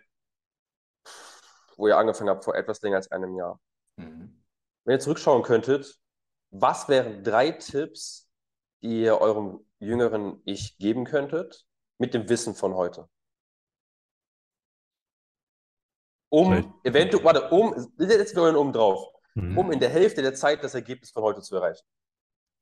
wo 1.78 1.88
ihr 1.88 1.98
angefangen 1.98 2.30
habt 2.30 2.44
vor 2.44 2.56
etwas 2.56 2.82
länger 2.82 2.98
als 2.98 3.12
einem 3.12 3.36
Jahr, 3.36 3.60
Mhm. 3.98 4.44
wenn 4.86 4.96
ihr 4.96 5.00
zurückschauen 5.00 5.44
könntet, 5.44 5.99
was 6.52 6.88
wären 6.90 7.24
drei 7.24 7.52
Tipps, 7.52 8.30
die 8.82 9.04
ihr 9.04 9.20
eurem 9.20 9.60
jüngeren 9.80 10.42
Ich 10.46 10.78
geben 10.78 11.06
könntet, 11.06 11.66
mit 11.98 12.14
dem 12.14 12.28
Wissen 12.30 12.56
von 12.56 12.74
heute? 12.76 13.08
Um 16.30 16.52
Drei- 16.52 16.72
eventuell, 16.84 17.24
warte, 17.24 17.50
um, 17.50 17.74
jetzt 17.98 18.36
wir 18.36 18.60
oben 18.60 18.72
drauf, 18.74 19.14
Mhm. 19.36 19.58
um 19.58 19.72
in 19.72 19.80
der 19.80 19.90
Hälfte 19.90 20.22
der 20.22 20.34
Zeit 20.36 20.64
das 20.64 20.76
Ergebnis 20.76 21.12
von 21.12 21.24
heute 21.24 21.42
zu 21.42 21.56
erreichen. 21.56 21.86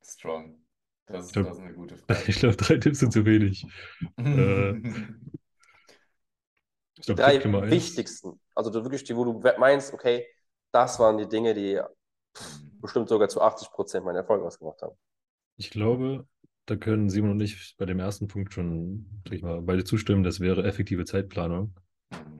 Strong. 0.03 0.65
Das 1.05 1.25
ist, 1.27 1.35
Ja. 1.35 1.43
das 1.43 1.57
ist 1.57 1.63
eine 1.63 1.73
gute 1.73 1.97
Frage. 1.97 2.23
Ich 2.27 2.39
glaube, 2.39 2.55
drei 2.55 2.77
Tipps 2.77 2.99
sind 2.99 3.11
zu 3.13 3.25
wenig. 3.25 3.65
Äh, 4.17 4.73
Ich 6.99 7.05
glaube, 7.05 7.21
Drei 7.21 7.69
wichtigsten, 7.69 8.41
also 8.55 8.73
wirklich 8.73 9.03
die, 9.03 9.15
wo 9.15 9.23
du 9.23 9.39
meinst, 9.59 9.93
okay, 9.93 10.25
das 10.71 10.97
waren 10.97 11.19
die 11.19 11.27
Dinge, 11.27 11.53
die 11.53 11.79
bestimmt 12.81 13.09
sogar 13.09 13.29
zu 13.29 13.41
80 13.41 13.71
Prozent 13.71 14.05
meinen 14.05 14.17
Erfolg 14.17 14.43
ausgemacht 14.43 14.81
haben. 14.81 14.95
Ich 15.57 15.69
glaube, 15.71 16.27
da 16.65 16.75
können 16.75 17.09
Simon 17.09 17.31
und 17.31 17.41
ich 17.41 17.75
bei 17.77 17.85
dem 17.85 17.99
ersten 17.99 18.27
Punkt 18.27 18.53
schon, 18.53 19.21
ich 19.31 19.41
mal, 19.41 19.61
beide 19.61 19.83
zustimmen. 19.83 20.23
Das 20.23 20.39
wäre 20.39 20.63
effektive 20.63 21.05
Zeitplanung. 21.05 21.73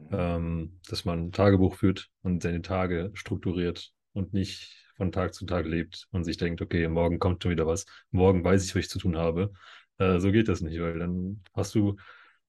Ähm, 0.10 0.80
dass 0.88 1.04
man 1.04 1.28
ein 1.28 1.32
Tagebuch 1.34 1.76
führt 1.76 2.10
und 2.22 2.42
seine 2.42 2.62
Tage 2.62 3.12
strukturiert 3.14 3.92
und 4.14 4.34
nicht 4.34 4.74
von 4.96 5.12
Tag 5.12 5.34
zu 5.34 5.46
Tag 5.46 5.66
lebt 5.66 6.08
und 6.12 6.24
sich 6.24 6.38
denkt, 6.38 6.62
okay, 6.62 6.88
morgen 6.88 7.20
kommt 7.20 7.44
schon 7.44 7.52
wieder 7.52 7.68
was. 7.68 7.86
Morgen 8.12 8.44
weiß 8.44 8.64
ich, 8.66 8.74
was 8.74 8.80
ich 8.86 8.90
zu 8.90 9.00
tun 9.00 9.18
habe. 9.18 9.52
Äh, 9.98 10.20
so 10.20 10.32
geht 10.32 10.48
das 10.48 10.62
nicht, 10.62 10.80
weil 10.80 10.98
dann 11.00 11.44
hast 11.54 11.76
du, 11.76 11.98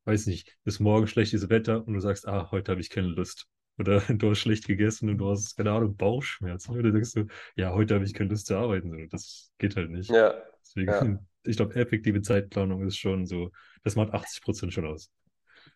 weiß 0.05 0.27
nicht, 0.27 0.57
bis 0.65 0.81
morgen 0.81 1.07
schlechtes 1.07 1.49
Wetter 1.49 1.87
und 1.87 1.95
du 1.95 2.01
sagst, 2.01 2.29
ah, 2.29 2.51
heute 2.51 2.73
habe 2.73 2.81
ich 2.81 2.91
keine 2.91 3.09
Lust. 3.09 3.47
Oder 3.79 4.01
du 4.09 4.31
hast 4.31 4.39
schlecht 4.39 4.67
gegessen 4.67 5.09
und 5.11 5.19
du 5.19 5.31
hast, 5.31 5.57
keine 5.57 5.73
Ahnung, 5.73 5.97
Bauchschmerzen. 5.97 6.77
Oder 6.79 6.91
denkst 6.93 7.13
du, 7.15 7.27
ja, 7.57 7.73
heute 7.73 7.95
habe 7.95 8.05
ich 8.05 8.15
keine 8.15 8.31
Lust 8.31 8.47
zu 8.47 8.57
arbeiten. 8.57 9.09
Das 9.11 9.51
geht 9.59 9.77
halt 9.77 9.91
nicht. 9.91 10.11
Ja, 10.11 10.35
Deswegen, 10.63 10.91
Ja. 10.91 11.19
ich 11.45 11.57
glaube, 11.57 11.75
effektive 11.77 12.21
Zeitplanung 12.23 12.87
ist 12.87 12.99
schon 12.99 13.27
so, 13.27 13.51
das 13.85 13.97
macht 13.97 14.13
80 14.13 14.43
Prozent 14.43 14.73
schon 14.75 14.87
aus. 14.87 15.11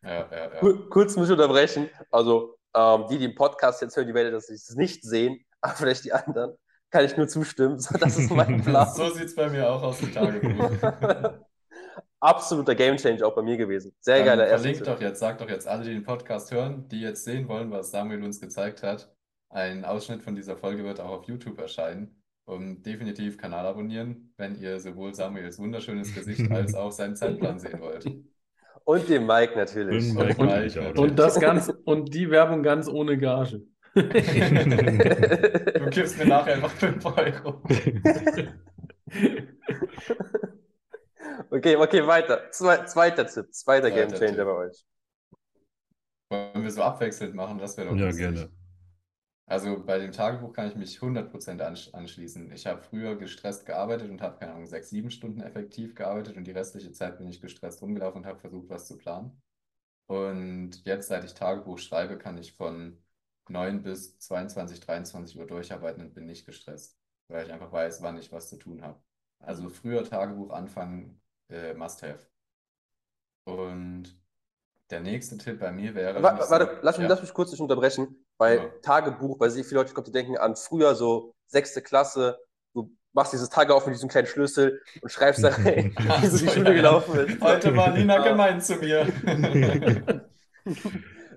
Ja, 0.03 0.29
ja, 0.31 0.53
ja. 0.55 0.61
Kur- 0.61 0.89
kurz 0.91 1.17
muss 1.17 1.29
ich 1.29 1.33
unterbrechen. 1.33 1.89
Also, 2.11 2.57
ähm, 2.75 3.05
die, 3.11 3.19
die 3.19 3.27
im 3.27 3.35
Podcast 3.35 3.81
jetzt 3.83 3.97
hören, 3.97 4.07
die 4.09 4.15
werden 4.15 4.33
das 4.33 4.49
nicht 4.75 5.03
sehen, 5.05 5.39
aber 5.61 5.75
vielleicht 5.75 6.05
die 6.05 6.13
anderen, 6.13 6.55
kann 6.91 7.05
ich 7.05 7.17
nur 7.17 7.29
zustimmen. 7.29 7.79
So, 7.79 7.97
das 7.97 8.19
ist 8.19 8.31
mein 8.31 8.63
Plan. 8.63 8.89
So 8.95 9.09
sieht 9.11 9.27
es 9.27 9.35
bei 9.35 9.49
mir 9.49 9.71
auch 9.71 9.83
aus 9.83 10.01
im 10.03 10.13
Tagebuch. 10.13 11.43
Absoluter 12.23 12.77
Gamechanger 12.77 13.27
auch 13.27 13.35
bei 13.35 13.43
mir 13.43 13.57
gewesen. 13.57 13.93
Sehr 13.99 14.19
Dann 14.19 14.27
geiler 14.27 14.47
verlinkt 14.47 14.87
doch 14.87 15.01
jetzt, 15.01 15.19
sagt 15.19 15.41
doch 15.41 15.49
jetzt 15.49 15.67
alle, 15.67 15.83
die 15.83 15.91
den 15.91 16.05
Podcast 16.05 16.53
hören, 16.53 16.87
die 16.89 17.01
jetzt 17.01 17.25
sehen 17.25 17.49
wollen, 17.49 17.73
was 17.73 17.91
Samuel 17.91 18.23
uns 18.23 18.41
gezeigt 18.41 18.85
hat. 18.85 19.13
Ein 19.51 19.85
Ausschnitt 19.85 20.23
von 20.23 20.37
dieser 20.37 20.57
Folge 20.57 20.85
wird 20.85 21.01
auch 21.01 21.11
auf 21.11 21.25
YouTube 21.25 21.59
erscheinen. 21.59 22.23
Und 22.45 22.85
definitiv 22.85 23.39
Kanal 23.39 23.67
abonnieren, 23.67 24.33
wenn 24.37 24.57
ihr 24.61 24.79
sowohl 24.79 25.15
Samuels 25.15 25.59
wunderschönes 25.59 26.15
Gesicht 26.15 26.49
als 26.53 26.75
auch 26.77 26.93
seinen 26.93 27.17
Zeitplan 27.17 27.59
sehen 27.59 27.81
wollt. 27.81 28.09
Und 28.85 29.09
dem 29.09 29.27
Mike 29.27 29.57
natürlich. 29.57 30.11
Und 30.11 30.17
Und 30.17 30.27
Mike 30.29 30.43
Mike 30.45 30.81
natürlich. 30.81 30.99
Und 30.99 31.19
das 31.19 31.41
ganz, 31.41 31.73
und 31.85 32.15
die 32.15 32.31
Werbung 32.31 32.63
ganz 32.63 32.89
ohne 32.89 33.19
Gage. 33.19 33.63
Du 33.95 35.91
gibst 35.91 36.19
mir 36.19 36.27
nachher 36.27 36.55
einfach 36.55 36.71
5 36.71 37.05
Euro. 37.05 37.63
Okay, 41.63 41.77
okay, 41.77 42.07
weiter. 42.07 42.51
Zwei, 42.51 42.85
zweiter 42.87 43.25
Tipp, 43.27 43.55
zweiter 43.55 43.91
Zweiter 43.91 43.93
Gamechanger 43.93 44.45
Tipp. 44.45 44.45
bei 44.45 44.53
euch. 44.53 44.85
Wollen 46.31 46.65
wir 46.65 46.71
so 46.73 46.83
abwechselnd 46.83 47.35
machen? 47.37 47.59
Das 47.59 47.77
wäre 47.77 47.91
doch 47.91 47.97
Ja, 47.97 48.07
lustig. 48.07 48.27
gerne. 48.31 48.51
Also 49.47 49.85
bei 49.85 49.99
dem 49.99 50.13
Tagebuch 50.13 50.53
kann 50.55 50.69
ich 50.69 50.77
mich 50.77 51.01
100% 51.01 51.63
ansch 51.63 51.91
anschließen. 51.95 52.51
Ich 52.53 52.67
habe 52.67 52.83
früher 52.83 53.17
gestresst 53.17 53.67
gearbeitet 53.67 54.11
und 54.11 54.23
habe, 54.23 54.39
keine 54.39 54.53
Ahnung, 54.55 54.67
sechs, 54.67 54.91
sieben 54.91 55.11
Stunden 55.13 55.43
effektiv 55.43 55.95
gearbeitet 55.95 56.37
und 56.39 56.45
die 56.47 56.53
restliche 56.53 56.93
Zeit 56.93 57.19
bin 57.19 57.29
ich 57.29 57.41
gestresst 57.43 57.83
rumgelaufen 57.83 58.23
und 58.23 58.27
habe 58.27 58.41
versucht, 58.41 58.71
was 58.71 58.89
zu 58.89 58.99
planen. 58.99 59.43
Und 60.09 60.85
jetzt, 60.87 61.09
seit 61.09 61.25
ich 61.25 61.35
Tagebuch 61.35 61.79
schreibe, 61.79 62.19
kann 62.19 62.39
ich 62.39 62.55
von 62.55 63.03
9 63.49 63.83
bis 63.85 64.19
22, 64.21 64.81
23 64.81 65.39
Uhr 65.39 65.47
durcharbeiten 65.49 66.03
und 66.05 66.15
bin 66.15 66.27
nicht 66.27 66.47
gestresst, 66.47 66.99
weil 67.29 67.47
ich 67.47 67.53
einfach 67.55 67.73
weiß, 67.73 68.03
wann 68.03 68.19
ich 68.19 68.33
was 68.33 68.51
zu 68.51 68.59
tun 68.59 68.83
habe. 68.83 69.01
Also 69.41 69.71
früher 69.71 70.05
Tagebuch 70.05 70.51
anfangen, 70.53 71.22
äh, 71.53 71.75
must 71.75 72.03
have. 72.03 72.19
Und 73.45 74.17
der 74.91 75.01
nächste 75.01 75.39
Tipp 75.39 75.61
bei 75.61 75.73
mir 75.73 75.95
wäre, 75.95 76.23
Wa- 76.23 76.33
nicht 76.33 76.45
so- 76.45 76.51
Warte, 76.51 76.79
lass 76.83 76.99
mich, 76.99 77.05
ja. 77.05 77.09
lass 77.09 77.21
mich 77.23 77.33
kurz 77.35 77.51
dich 77.51 77.61
unterbrechen, 77.61 78.25
weil 78.39 78.59
Ja. 78.59 78.69
Tagebuch, 78.83 79.41
weil 79.41 79.51
sehr 79.51 79.65
viele 79.65 79.81
Leute, 79.81 79.93
glaube, 79.95 80.07
die 80.07 80.13
denken 80.13 80.37
an 80.37 80.55
früher 80.57 80.95
so 80.95 81.35
sechste 81.47 81.83
Klasse, 81.83 82.39
du 82.75 82.91
machst 83.13 83.33
dieses 83.33 83.49
Tage 83.49 83.75
auf 83.75 83.87
mit 83.87 83.95
diesem 83.95 84.09
kleinen 84.09 84.27
Schlüssel 84.27 84.81
und 85.01 85.11
schreibst 85.11 85.43
da 85.43 85.49
rein, 85.53 85.95
wie 86.21 86.27
so 86.27 86.39
die 86.39 86.49
Schule 86.51 86.75
gelaufen 86.75 87.19
ist. 87.27 87.41
Heute 87.41 87.75
war 87.77 87.91
Nina 87.93 88.23
gemein 88.27 88.61
zu 88.61 88.77
mir. 88.77 89.07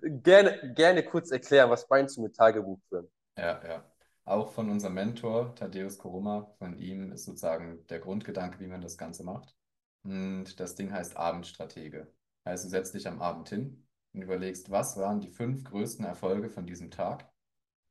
Gerne, 0.02 0.74
gerne 0.76 1.04
kurz 1.04 1.32
erklären, 1.32 1.70
was 1.72 1.90
meinst 1.90 2.16
du 2.18 2.22
mit 2.22 2.36
Tagebuch 2.36 2.80
führen? 2.90 3.08
Ja, 3.38 3.60
ja. 3.68 3.84
Auch 4.26 4.52
von 4.52 4.70
unserem 4.70 4.94
Mentor, 4.94 5.56
Thaddeus 5.56 5.98
Koroma, 5.98 6.52
von 6.60 6.78
ihm 6.78 7.12
ist 7.12 7.26
sozusagen 7.26 7.86
der 7.88 8.00
Grundgedanke, 8.00 8.60
wie 8.60 8.68
man 8.68 8.82
das 8.82 8.98
Ganze 9.00 9.24
macht. 9.24 9.56
Und 10.06 10.60
das 10.60 10.76
Ding 10.76 10.92
heißt 10.92 11.18
Abendstratege. 11.18 12.08
Du 12.46 12.58
setzt 12.58 12.94
dich 12.94 13.08
am 13.08 13.22
Abend 13.22 13.50
hin 13.50 13.88
und 14.14 14.22
überlegst, 14.22 14.70
was 14.70 14.98
waren 14.98 15.20
die 15.20 15.30
fünf 15.30 15.64
größten 15.64 16.06
Erfolge 16.06 16.50
von 16.50 16.68
diesem 16.68 16.92
Tag? 16.92 17.28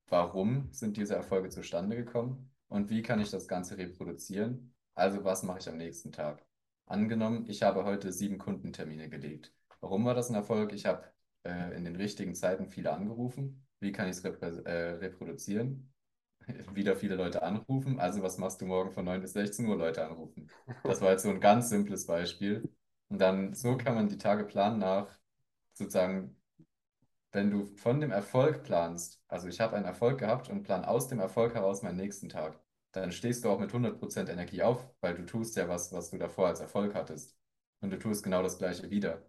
Warum 0.08 0.72
sind 0.72 0.96
diese 0.96 1.16
Erfolge 1.16 1.48
zustande 1.48 1.96
gekommen? 1.96 2.52
Und 2.68 2.88
wie 2.88 3.02
kann 3.02 3.20
ich 3.20 3.30
das 3.30 3.48
Ganze 3.48 3.78
reproduzieren? 3.78 4.74
Also, 4.94 5.24
was 5.24 5.42
mache 5.42 5.58
ich 5.58 5.68
am 5.68 5.76
nächsten 5.76 6.12
Tag? 6.12 6.46
Angenommen, 6.86 7.46
ich 7.48 7.62
habe 7.62 7.84
heute 7.84 8.12
sieben 8.12 8.38
Kundentermine 8.38 9.08
gelegt. 9.08 9.52
Warum 9.80 10.04
war 10.04 10.14
das 10.14 10.30
ein 10.30 10.36
Erfolg? 10.36 10.72
Ich 10.72 10.86
habe 10.86 11.04
äh, 11.44 11.76
in 11.76 11.84
den 11.84 11.96
richtigen 11.96 12.34
Zeiten 12.34 12.68
viele 12.68 12.92
angerufen. 12.92 13.66
Wie 13.80 13.90
kann 13.90 14.08
ich 14.08 14.18
es 14.18 14.24
äh, 14.24 14.70
reproduzieren? 14.70 15.93
Wieder 16.74 16.96
viele 16.96 17.16
Leute 17.16 17.42
anrufen. 17.42 17.98
Also, 18.00 18.22
was 18.22 18.38
machst 18.38 18.60
du 18.60 18.66
morgen 18.66 18.92
von 18.92 19.04
9 19.04 19.20
bis 19.20 19.32
16 19.32 19.66
Uhr 19.66 19.76
Leute 19.76 20.04
anrufen? 20.06 20.50
Das 20.86 21.00
war 21.00 21.10
jetzt 21.12 21.22
so 21.22 21.30
ein 21.30 21.40
ganz 21.40 21.68
simples 21.68 22.06
Beispiel. 22.06 22.72
Und 23.08 23.18
dann 23.20 23.54
so 23.54 23.76
kann 23.76 23.94
man 23.94 24.08
die 24.08 24.18
Tage 24.18 24.44
planen 24.44 24.78
nach 24.78 25.18
sozusagen, 25.74 26.36
wenn 27.32 27.50
du 27.50 27.66
von 27.76 28.00
dem 28.00 28.10
Erfolg 28.12 28.62
planst, 28.64 29.22
also 29.28 29.48
ich 29.48 29.60
habe 29.60 29.76
einen 29.76 29.84
Erfolg 29.86 30.18
gehabt 30.20 30.48
und 30.48 30.62
plan 30.62 30.84
aus 30.84 31.08
dem 31.08 31.18
Erfolg 31.20 31.54
heraus 31.54 31.82
meinen 31.82 31.96
nächsten 31.98 32.28
Tag, 32.28 32.58
dann 32.92 33.12
stehst 33.12 33.44
du 33.44 33.50
auch 33.50 33.58
mit 33.60 33.72
100% 33.72 34.30
Energie 34.30 34.62
auf, 34.62 34.88
weil 35.00 35.14
du 35.14 35.26
tust 35.26 35.56
ja 35.56 35.68
was, 35.68 35.92
was 35.92 36.10
du 36.10 36.18
davor 36.18 36.48
als 36.48 36.60
Erfolg 36.60 36.94
hattest. 36.94 37.36
Und 37.80 37.90
du 37.90 37.98
tust 37.98 38.22
genau 38.24 38.42
das 38.42 38.58
Gleiche 38.58 38.90
wieder. 38.90 39.22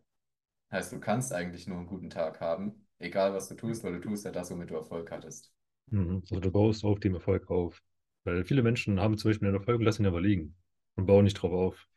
Heißt, 0.72 0.92
du 0.94 1.00
kannst 1.00 1.34
eigentlich 1.34 1.68
nur 1.68 1.78
einen 1.80 1.88
guten 1.88 2.10
Tag 2.12 2.42
haben, 2.42 2.88
egal 3.00 3.34
was 3.34 3.50
du 3.50 3.56
tust, 3.56 3.84
weil 3.84 3.94
du 3.94 4.02
tust 4.02 4.26
ja 4.26 4.32
das, 4.32 4.52
womit 4.52 4.70
du 4.72 4.76
Erfolg 4.76 5.12
hattest. 5.12 5.54
Mhm. 5.88 6.22
Also 6.30 6.40
du 6.40 6.52
baust 6.52 6.84
auf 6.86 7.00
dem 7.00 7.16
Erfolg 7.16 7.50
auf. 7.50 7.82
Weil 8.24 8.44
viele 8.46 8.64
Menschen 8.64 9.00
haben 9.00 9.18
zum 9.18 9.30
Beispiel 9.30 9.48
einen 9.48 9.58
Erfolg, 9.58 9.82
lassen 9.82 10.04
ihn 10.04 10.08
aber 10.08 10.22
liegen 10.22 10.56
und 10.96 11.06
bauen 11.06 11.24
nicht 11.24 11.36
drauf 11.36 11.52
auf. 11.54 11.88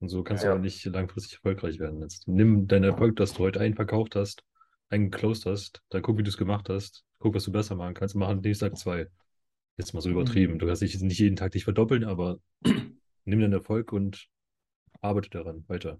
Und 0.00 0.08
so 0.08 0.22
kannst 0.22 0.44
Ja. 0.44 0.50
du 0.50 0.50
aber 0.54 0.58
nicht 0.60 0.84
langfristig 0.84 1.34
erfolgreich 1.34 1.78
werden. 1.78 2.00
Jetzt 2.00 2.28
nimm 2.28 2.68
deinen 2.68 2.84
Erfolg, 2.84 3.16
dass 3.16 3.32
du 3.32 3.40
heute 3.40 3.60
einen 3.60 3.74
verkauft 3.74 4.14
hast, 4.16 4.44
einen 4.88 5.10
geclosed 5.10 5.46
hast, 5.46 5.82
dann 5.88 6.02
guck, 6.02 6.18
wie 6.18 6.22
du 6.22 6.28
es 6.28 6.36
gemacht 6.36 6.68
hast, 6.68 7.04
guck, 7.18 7.34
was 7.34 7.44
du 7.44 7.52
besser 7.52 7.74
machen 7.74 7.94
kannst, 7.94 8.14
mach 8.14 8.28
am 8.28 8.40
nächsten 8.40 8.66
Tag 8.66 8.76
zwei. 8.78 9.08
Jetzt 9.78 9.94
mal 9.94 10.00
so 10.00 10.10
übertrieben. 10.10 10.58
Du 10.58 10.66
kannst 10.66 10.82
dich 10.82 11.00
nicht 11.00 11.18
jeden 11.20 11.36
Tag 11.36 11.52
dich 11.52 11.64
verdoppeln, 11.64 12.04
aber 12.04 12.38
nimm 13.24 13.40
deinen 13.40 13.54
Erfolg 13.54 13.92
und 13.92 14.28
arbeite 15.02 15.30
daran 15.30 15.64
weiter. 15.68 15.98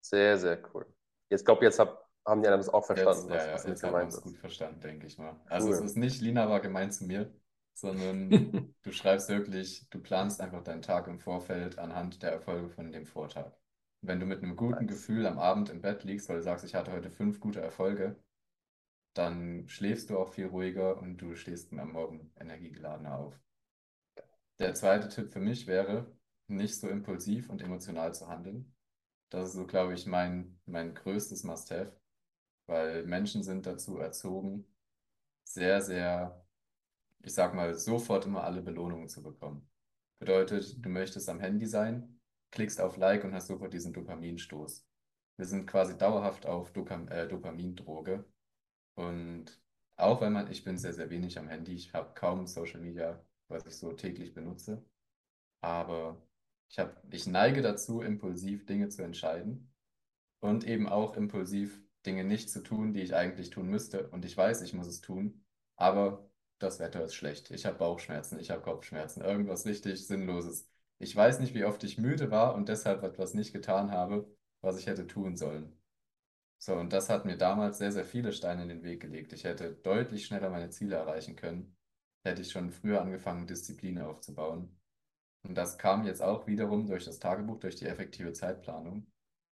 Sehr, 0.00 0.38
sehr 0.38 0.62
cool. 0.74 0.86
Jetzt 1.30 1.44
glaube 1.44 1.64
jetzt 1.64 1.78
hab, 1.78 2.03
haben 2.26 2.42
die 2.42 2.48
anderen 2.48 2.60
das 2.60 2.68
auch 2.72 2.84
verstanden, 2.86 3.28
Jetzt, 3.28 3.30
was, 3.30 3.46
ja, 3.46 3.50
ja, 3.50 3.52
was 3.54 3.66
jetzt 3.66 3.82
man 3.82 3.90
gemeint 3.92 4.12
es 4.12 4.20
gut 4.20 4.36
verstanden, 4.38 4.80
denke 4.80 5.06
ich 5.06 5.18
mal. 5.18 5.38
Also 5.46 5.70
es 5.70 5.80
Cool. 5.80 5.86
ist 5.86 5.96
nicht, 5.96 6.20
Lina 6.20 6.48
war 6.48 6.60
gemein 6.60 6.90
zu 6.92 7.04
mir, 7.04 7.32
sondern 7.74 8.30
du 8.82 8.92
schreibst 8.92 9.28
wirklich, 9.28 9.88
du 9.90 10.00
planst 10.00 10.40
einfach 10.40 10.62
deinen 10.62 10.82
Tag 10.82 11.06
im 11.08 11.18
Vorfeld 11.18 11.78
anhand 11.78 12.22
der 12.22 12.32
Erfolge 12.32 12.68
von 12.70 12.92
dem 12.92 13.06
Vortag. 13.06 13.52
Wenn 14.00 14.20
du 14.20 14.26
mit 14.26 14.42
einem 14.42 14.56
guten 14.56 14.86
Nice. 14.86 14.86
Gefühl 14.86 15.26
am 15.26 15.38
Abend 15.38 15.70
im 15.70 15.80
Bett 15.82 16.04
liegst, 16.04 16.28
weil 16.28 16.36
du 16.36 16.42
sagst, 16.42 16.64
ich 16.64 16.74
hatte 16.74 16.92
heute 16.92 17.10
fünf 17.10 17.40
gute 17.40 17.60
Erfolge, 17.60 18.16
dann 19.14 19.68
schläfst 19.68 20.10
du 20.10 20.18
auch 20.18 20.28
viel 20.32 20.46
ruhiger 20.46 20.98
und 20.98 21.18
du 21.18 21.34
stehst 21.36 21.72
am 21.72 21.92
Morgen 21.92 22.32
energiegeladener 22.38 23.18
auf. 23.18 23.40
Der 24.58 24.74
zweite 24.74 25.08
Tipp 25.08 25.30
für 25.32 25.38
mich 25.40 25.66
wäre, 25.68 26.12
nicht 26.48 26.76
so 26.78 26.88
impulsiv 26.88 27.50
und 27.50 27.62
emotional 27.62 28.12
zu 28.14 28.28
handeln. 28.28 28.74
Das 29.30 29.48
ist 29.48 29.54
so, 29.54 29.66
glaube 29.66 29.94
ich, 29.94 30.06
mein, 30.06 30.58
mein 30.66 30.94
größtes 30.94 31.44
Must-have, 31.44 31.92
weil 32.66 33.04
Menschen 33.04 33.42
sind 33.42 33.66
dazu 33.66 33.98
erzogen, 33.98 34.66
sehr, 35.44 35.82
sehr, 35.82 36.44
ich 37.22 37.34
sag 37.34 37.54
mal, 37.54 37.74
sofort 37.74 38.26
immer 38.26 38.44
alle 38.44 38.62
Belohnungen 38.62 39.08
zu 39.08 39.22
bekommen. 39.22 39.68
Bedeutet, 40.18 40.84
du 40.84 40.88
möchtest 40.88 41.28
am 41.28 41.40
Handy 41.40 41.66
sein, 41.66 42.20
klickst 42.50 42.80
auf 42.80 42.96
Like 42.96 43.24
und 43.24 43.34
hast 43.34 43.48
sofort 43.48 43.72
diesen 43.72 43.92
Dopaminstoß. 43.92 44.86
Wir 45.36 45.46
sind 45.46 45.66
quasi 45.66 45.98
dauerhaft 45.98 46.46
auf 46.46 46.72
Dokam 46.72 47.08
äh, 47.08 47.26
Dopamindroge. 47.26 48.24
Und 48.94 49.60
auch 49.96 50.20
wenn 50.20 50.32
man, 50.32 50.50
ich 50.50 50.64
bin 50.64 50.78
sehr, 50.78 50.92
sehr 50.92 51.10
wenig 51.10 51.38
am 51.38 51.48
Handy, 51.48 51.74
ich 51.74 51.92
habe 51.92 52.14
kaum 52.14 52.46
Social 52.46 52.80
Media, 52.80 53.24
was 53.48 53.66
ich 53.66 53.76
so 53.76 53.92
täglich 53.92 54.32
benutze. 54.32 54.84
Aber 55.60 56.22
ich 56.70 56.78
hab, 56.78 57.02
ich 57.12 57.26
neige 57.26 57.62
dazu, 57.62 58.00
impulsiv 58.00 58.66
Dinge 58.66 58.88
zu 58.88 59.02
entscheiden 59.02 59.72
und 60.40 60.64
eben 60.64 60.88
auch 60.88 61.16
impulsiv 61.16 61.83
Dinge 62.06 62.24
nicht 62.24 62.50
zu 62.50 62.62
tun, 62.62 62.92
die 62.92 63.02
ich 63.02 63.14
eigentlich 63.14 63.50
tun 63.50 63.68
müsste. 63.68 64.08
Und 64.10 64.24
ich 64.24 64.36
weiß, 64.36 64.62
ich 64.62 64.74
muss 64.74 64.86
es 64.86 65.00
tun, 65.00 65.44
aber 65.76 66.28
das 66.58 66.78
Wetter 66.80 67.04
ist 67.04 67.14
schlecht. 67.14 67.50
Ich 67.50 67.66
habe 67.66 67.78
Bauchschmerzen, 67.78 68.38
ich 68.38 68.50
habe 68.50 68.62
Kopfschmerzen, 68.62 69.22
irgendwas 69.22 69.66
richtig 69.66 70.06
Sinnloses. 70.06 70.68
Ich 70.98 71.14
weiß 71.14 71.40
nicht, 71.40 71.54
wie 71.54 71.64
oft 71.64 71.82
ich 71.84 71.98
müde 71.98 72.30
war 72.30 72.54
und 72.54 72.68
deshalb 72.68 73.02
etwas 73.02 73.34
nicht 73.34 73.52
getan 73.52 73.90
habe, 73.90 74.28
was 74.60 74.78
ich 74.78 74.86
hätte 74.86 75.06
tun 75.06 75.36
sollen. 75.36 75.76
So, 76.58 76.74
und 76.76 76.92
das 76.92 77.10
hat 77.10 77.26
mir 77.26 77.36
damals 77.36 77.78
sehr, 77.78 77.92
sehr 77.92 78.04
viele 78.04 78.32
Steine 78.32 78.62
in 78.62 78.68
den 78.68 78.82
Weg 78.82 79.00
gelegt. 79.02 79.32
Ich 79.32 79.44
hätte 79.44 79.74
deutlich 79.74 80.26
schneller 80.26 80.50
meine 80.50 80.70
Ziele 80.70 80.96
erreichen 80.96 81.36
können, 81.36 81.76
hätte 82.24 82.42
ich 82.42 82.50
schon 82.50 82.70
früher 82.70 83.02
angefangen, 83.02 83.46
Disziplin 83.46 83.98
aufzubauen. 84.00 84.74
Und 85.42 85.56
das 85.56 85.78
kam 85.78 86.04
jetzt 86.04 86.22
auch 86.22 86.46
wiederum 86.46 86.86
durch 86.86 87.04
das 87.04 87.18
Tagebuch, 87.18 87.60
durch 87.60 87.76
die 87.76 87.86
effektive 87.86 88.32
Zeitplanung. 88.32 89.06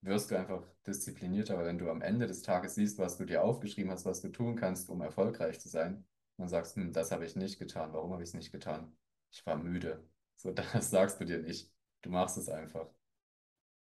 Wirst 0.02 0.30
du 0.32 0.38
einfach 0.38 0.62
disziplinierter, 0.88 1.58
weil 1.58 1.66
wenn 1.66 1.78
du 1.78 1.90
am 1.90 2.02
Ende 2.02 2.28
des 2.28 2.42
Tages 2.42 2.76
siehst, 2.76 2.98
was 3.00 3.16
du 3.18 3.24
dir 3.26 3.44
aufgeschrieben 3.44 3.92
hast, 3.92 4.06
was 4.06 4.20
du 4.22 4.28
tun 4.30 4.56
kannst, 4.58 4.90
um 4.90 5.00
erfolgreich 5.02 5.60
zu 5.62 5.70
sein, 5.70 6.06
und 6.38 6.48
sagst, 6.50 6.76
hm, 6.76 6.92
das 6.94 7.12
habe 7.12 7.26
ich 7.26 7.36
nicht 7.38 7.60
getan. 7.60 7.94
Warum 7.94 8.12
habe 8.14 8.24
ich 8.24 8.30
es 8.30 8.34
nicht 8.36 8.52
getan? 8.52 8.96
Ich 9.32 9.46
war 9.46 9.56
müde. 9.58 10.04
So, 10.36 10.52
das 10.74 10.90
sagst 10.92 11.20
du 11.22 11.26
dir 11.26 11.40
nicht. 11.40 11.72
Du 12.02 12.10
machst 12.10 12.38
es 12.38 12.50
einfach. 12.50 12.88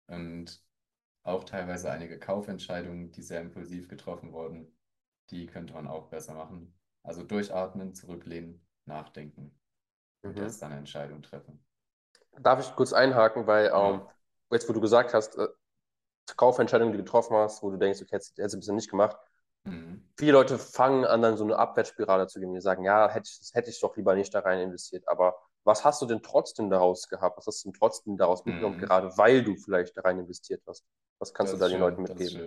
Und 0.08 0.60
auch 1.24 1.44
teilweise 1.44 1.90
einige 1.92 2.18
Kaufentscheidungen, 2.18 3.12
die 3.12 3.22
sehr 3.22 3.40
impulsiv 3.42 3.88
getroffen 3.88 4.32
wurden, 4.32 4.76
die 5.30 5.46
könnte 5.46 5.74
man 5.74 5.86
auch 5.88 6.08
besser 6.10 6.34
machen. 6.34 6.74
Also 7.04 7.22
durchatmen, 7.24 7.94
zurücklehnen, 7.94 8.66
nachdenken 8.86 9.58
und 10.26 10.38
Mhm. 10.38 10.40
erst 10.40 10.62
dann 10.62 10.72
eine 10.72 10.80
Entscheidung 10.80 11.22
treffen. 11.22 11.64
Darf 12.40 12.60
ich 12.60 12.74
kurz 12.74 12.92
einhaken, 12.92 13.46
weil 13.46 13.70
ähm, 13.74 14.00
Ja. 14.00 14.14
jetzt, 14.50 14.68
wo 14.68 14.72
du 14.72 14.80
gesagt 14.80 15.12
hast, 15.14 15.38
Kaufentscheidungen, 16.36 16.92
die 16.92 16.98
du 16.98 17.04
getroffen 17.04 17.36
hast, 17.36 17.62
wo 17.62 17.70
du 17.70 17.76
denkst, 17.78 18.00
okay, 18.02 18.16
hättest 18.16 18.36
hättest 18.38 18.54
du 18.54 18.58
ein 18.58 18.60
bisschen 18.60 18.76
nicht 18.76 18.90
gemacht. 18.90 19.16
Mhm. 19.64 20.02
Viele 20.18 20.32
Leute 20.32 20.58
fangen 20.58 21.04
an, 21.06 21.22
dann 21.22 21.36
so 21.38 21.44
eine 21.44 21.56
Abwärtsspirale 21.58 22.26
zu 22.26 22.40
gehen. 22.40 22.52
Die 22.52 22.60
sagen, 22.60 22.84
ja, 22.84 23.08
hätte 23.08 23.30
ich, 23.30 23.54
hätte 23.54 23.70
ich 23.70 23.80
doch 23.80 23.96
lieber 23.96 24.14
nicht 24.14 24.34
da 24.34 24.40
rein 24.40 24.58
investiert. 24.60 25.06
Aber 25.08 25.36
was 25.64 25.84
hast 25.84 26.02
du 26.02 26.06
denn 26.06 26.22
trotzdem 26.22 26.68
daraus 26.70 27.08
gehabt? 27.08 27.38
Was 27.38 27.46
hast 27.46 27.64
du 27.64 27.70
denn 27.70 27.78
trotzdem 27.78 28.16
daraus 28.16 28.44
mitgenommen, 28.44 28.76
Mhm. 28.76 28.78
gerade 28.78 29.16
weil 29.16 29.44
du 29.44 29.56
vielleicht 29.56 29.96
da 29.96 30.02
rein 30.02 30.18
investiert 30.18 30.62
hast? 30.66 30.84
Was 31.20 31.32
kannst 31.34 31.52
Das 31.52 31.54
du 31.54 31.56
da 31.56 31.68
den 31.68 31.78
schön, 31.78 31.80
Leuten 31.80 32.02
mitgeben? 32.02 32.44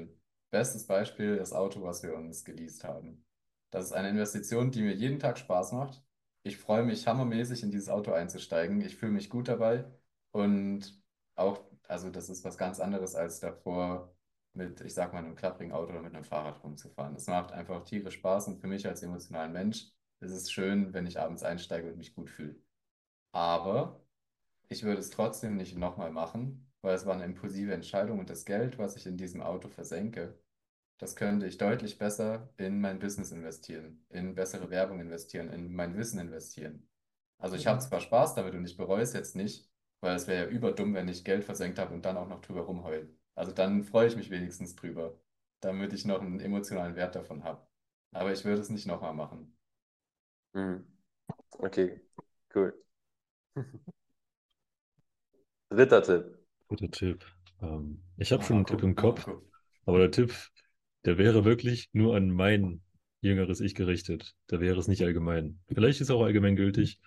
Bestes 0.52 0.86
Beispiel, 0.86 1.38
das 1.38 1.54
Auto, 1.54 1.82
was 1.84 2.04
wir 2.04 2.14
uns 2.16 2.44
geleast 2.46 2.84
haben. 2.84 3.26
Das 3.72 3.86
ist 3.86 3.94
eine 3.94 4.10
Investition, 4.10 4.72
die 4.72 4.82
mir 4.82 4.94
jeden 4.94 5.20
Tag 5.20 5.38
Spaß 5.40 5.72
macht. 5.74 6.04
Ich 6.44 6.58
freue 6.58 6.84
mich 6.84 7.08
hammermäßig, 7.08 7.64
in 7.64 7.72
dieses 7.72 7.90
Auto 7.90 8.12
einzusteigen. 8.14 8.82
Ich 8.82 8.98
fühle 8.98 9.14
mich 9.14 9.30
gut 9.30 9.48
dabei. 9.48 9.86
Und 10.32 11.02
auch, 11.36 11.62
also 11.92 12.10
das 12.10 12.30
ist 12.30 12.44
was 12.44 12.58
ganz 12.58 12.80
anderes 12.80 13.16
als 13.16 13.40
davor 13.40 14.16
mit, 14.54 14.82
ich 14.82 14.94
sag 14.94 15.14
mal, 15.14 15.20
einem 15.20 15.36
klapprigen 15.36 15.74
Auto 15.74 15.92
oder 15.92 16.02
mit 16.02 16.14
einem 16.16 16.24
Fahrrad 16.24 16.64
rumzufahren. 16.64 17.16
Es 17.16 17.28
macht 17.28 17.52
einfach 17.52 17.84
tierisch 17.84 18.16
Spaß 18.16 18.48
und 18.48 18.60
für 18.60 18.68
mich 18.68 18.88
als 18.88 19.04
emotionalen 19.04 19.54
Mensch 19.54 19.92
ist 20.20 20.32
es 20.32 20.52
schön, 20.52 20.94
wenn 20.94 21.08
ich 21.08 21.20
abends 21.20 21.44
einsteige 21.44 21.88
und 21.90 21.98
mich 21.98 22.14
gut 22.16 22.30
fühle. 22.30 22.56
Aber 23.34 24.04
ich 24.70 24.84
würde 24.84 25.00
es 25.00 25.10
trotzdem 25.10 25.58
nicht 25.58 25.78
nochmal 25.78 26.12
machen, 26.12 26.72
weil 26.82 26.96
es 26.96 27.06
war 27.06 27.14
eine 27.14 27.26
impulsive 27.26 27.74
Entscheidung 27.74 28.20
und 28.20 28.30
das 28.30 28.46
Geld, 28.46 28.78
was 28.78 28.96
ich 28.96 29.06
in 29.06 29.18
diesem 29.18 29.42
Auto 29.42 29.70
versenke, 29.70 30.38
das 30.98 31.16
könnte 31.16 31.48
ich 31.48 31.58
deutlich 31.58 31.98
besser 31.98 32.54
in 32.58 32.80
mein 32.80 33.00
Business 33.00 33.32
investieren, 33.32 34.06
in 34.10 34.36
bessere 34.36 34.70
Werbung 34.70 35.00
investieren, 35.00 35.50
in 35.50 35.74
mein 35.74 35.98
Wissen 35.98 36.20
investieren. 36.20 36.88
Also 37.40 37.56
ich 37.56 37.66
habe 37.66 37.80
zwar 37.80 38.02
Spaß 38.02 38.36
damit 38.36 38.54
und 38.54 38.66
ich 38.66 38.78
bereue 38.78 39.02
es 39.02 39.14
jetzt 39.14 39.36
nicht, 39.36 39.71
weil 40.02 40.16
es 40.16 40.28
wäre 40.28 40.46
ja 40.46 40.52
überdumm, 40.52 40.94
wenn 40.94 41.08
ich 41.08 41.24
Geld 41.26 41.44
versenkt 41.46 41.80
habe 41.80 41.94
und 41.94 42.06
dann 42.06 42.18
auch 42.18 42.28
noch 42.28 42.42
drüber 42.42 42.62
rumheulen. 42.62 43.18
Also 43.36 43.52
dann 43.54 43.84
freue 43.84 44.08
ich 44.08 44.16
mich 44.18 44.30
wenigstens 44.30 44.76
drüber, 44.76 45.18
damit 45.62 45.94
ich 45.94 46.06
noch 46.06 46.22
einen 46.22 46.40
emotionalen 46.42 46.96
Wert 46.96 47.16
davon 47.16 47.44
habe. 47.44 47.66
Aber 48.12 48.32
ich 48.34 48.46
würde 48.46 48.62
es 48.62 48.70
nicht 48.70 48.88
nochmal 48.88 49.14
machen. 49.14 49.56
Mhm. 50.54 50.86
Okay, 51.60 52.02
cool. 52.54 52.74
Dritter 55.70 56.02
Tipp. 56.04 56.38
Guter 56.68 56.90
Tipp. 56.92 57.26
Ähm, 57.62 58.02
ich 58.18 58.32
habe 58.32 58.42
Ah, 58.42 58.44
schon 58.44 58.58
einen 58.58 58.66
Tipp 58.66 58.82
im 58.84 58.96
Kopf, 58.96 59.30
aber 59.86 60.00
der 60.00 60.12
Tipp, 60.12 60.34
der 61.06 61.18
wäre 61.18 61.46
wirklich 61.46 61.90
nur 61.94 62.16
an 62.16 62.30
mein 62.32 62.82
jüngeres 63.22 63.60
Ich 63.62 63.76
gerichtet. 63.76 64.36
Der 64.50 64.60
wäre 64.62 64.80
es 64.80 64.88
nicht 64.88 65.04
allgemein. 65.04 65.60
Vielleicht 65.68 66.02
ist 66.02 66.10
er 66.10 66.16
auch 66.16 66.24
allgemein 66.24 66.56
gültig. 66.56 67.00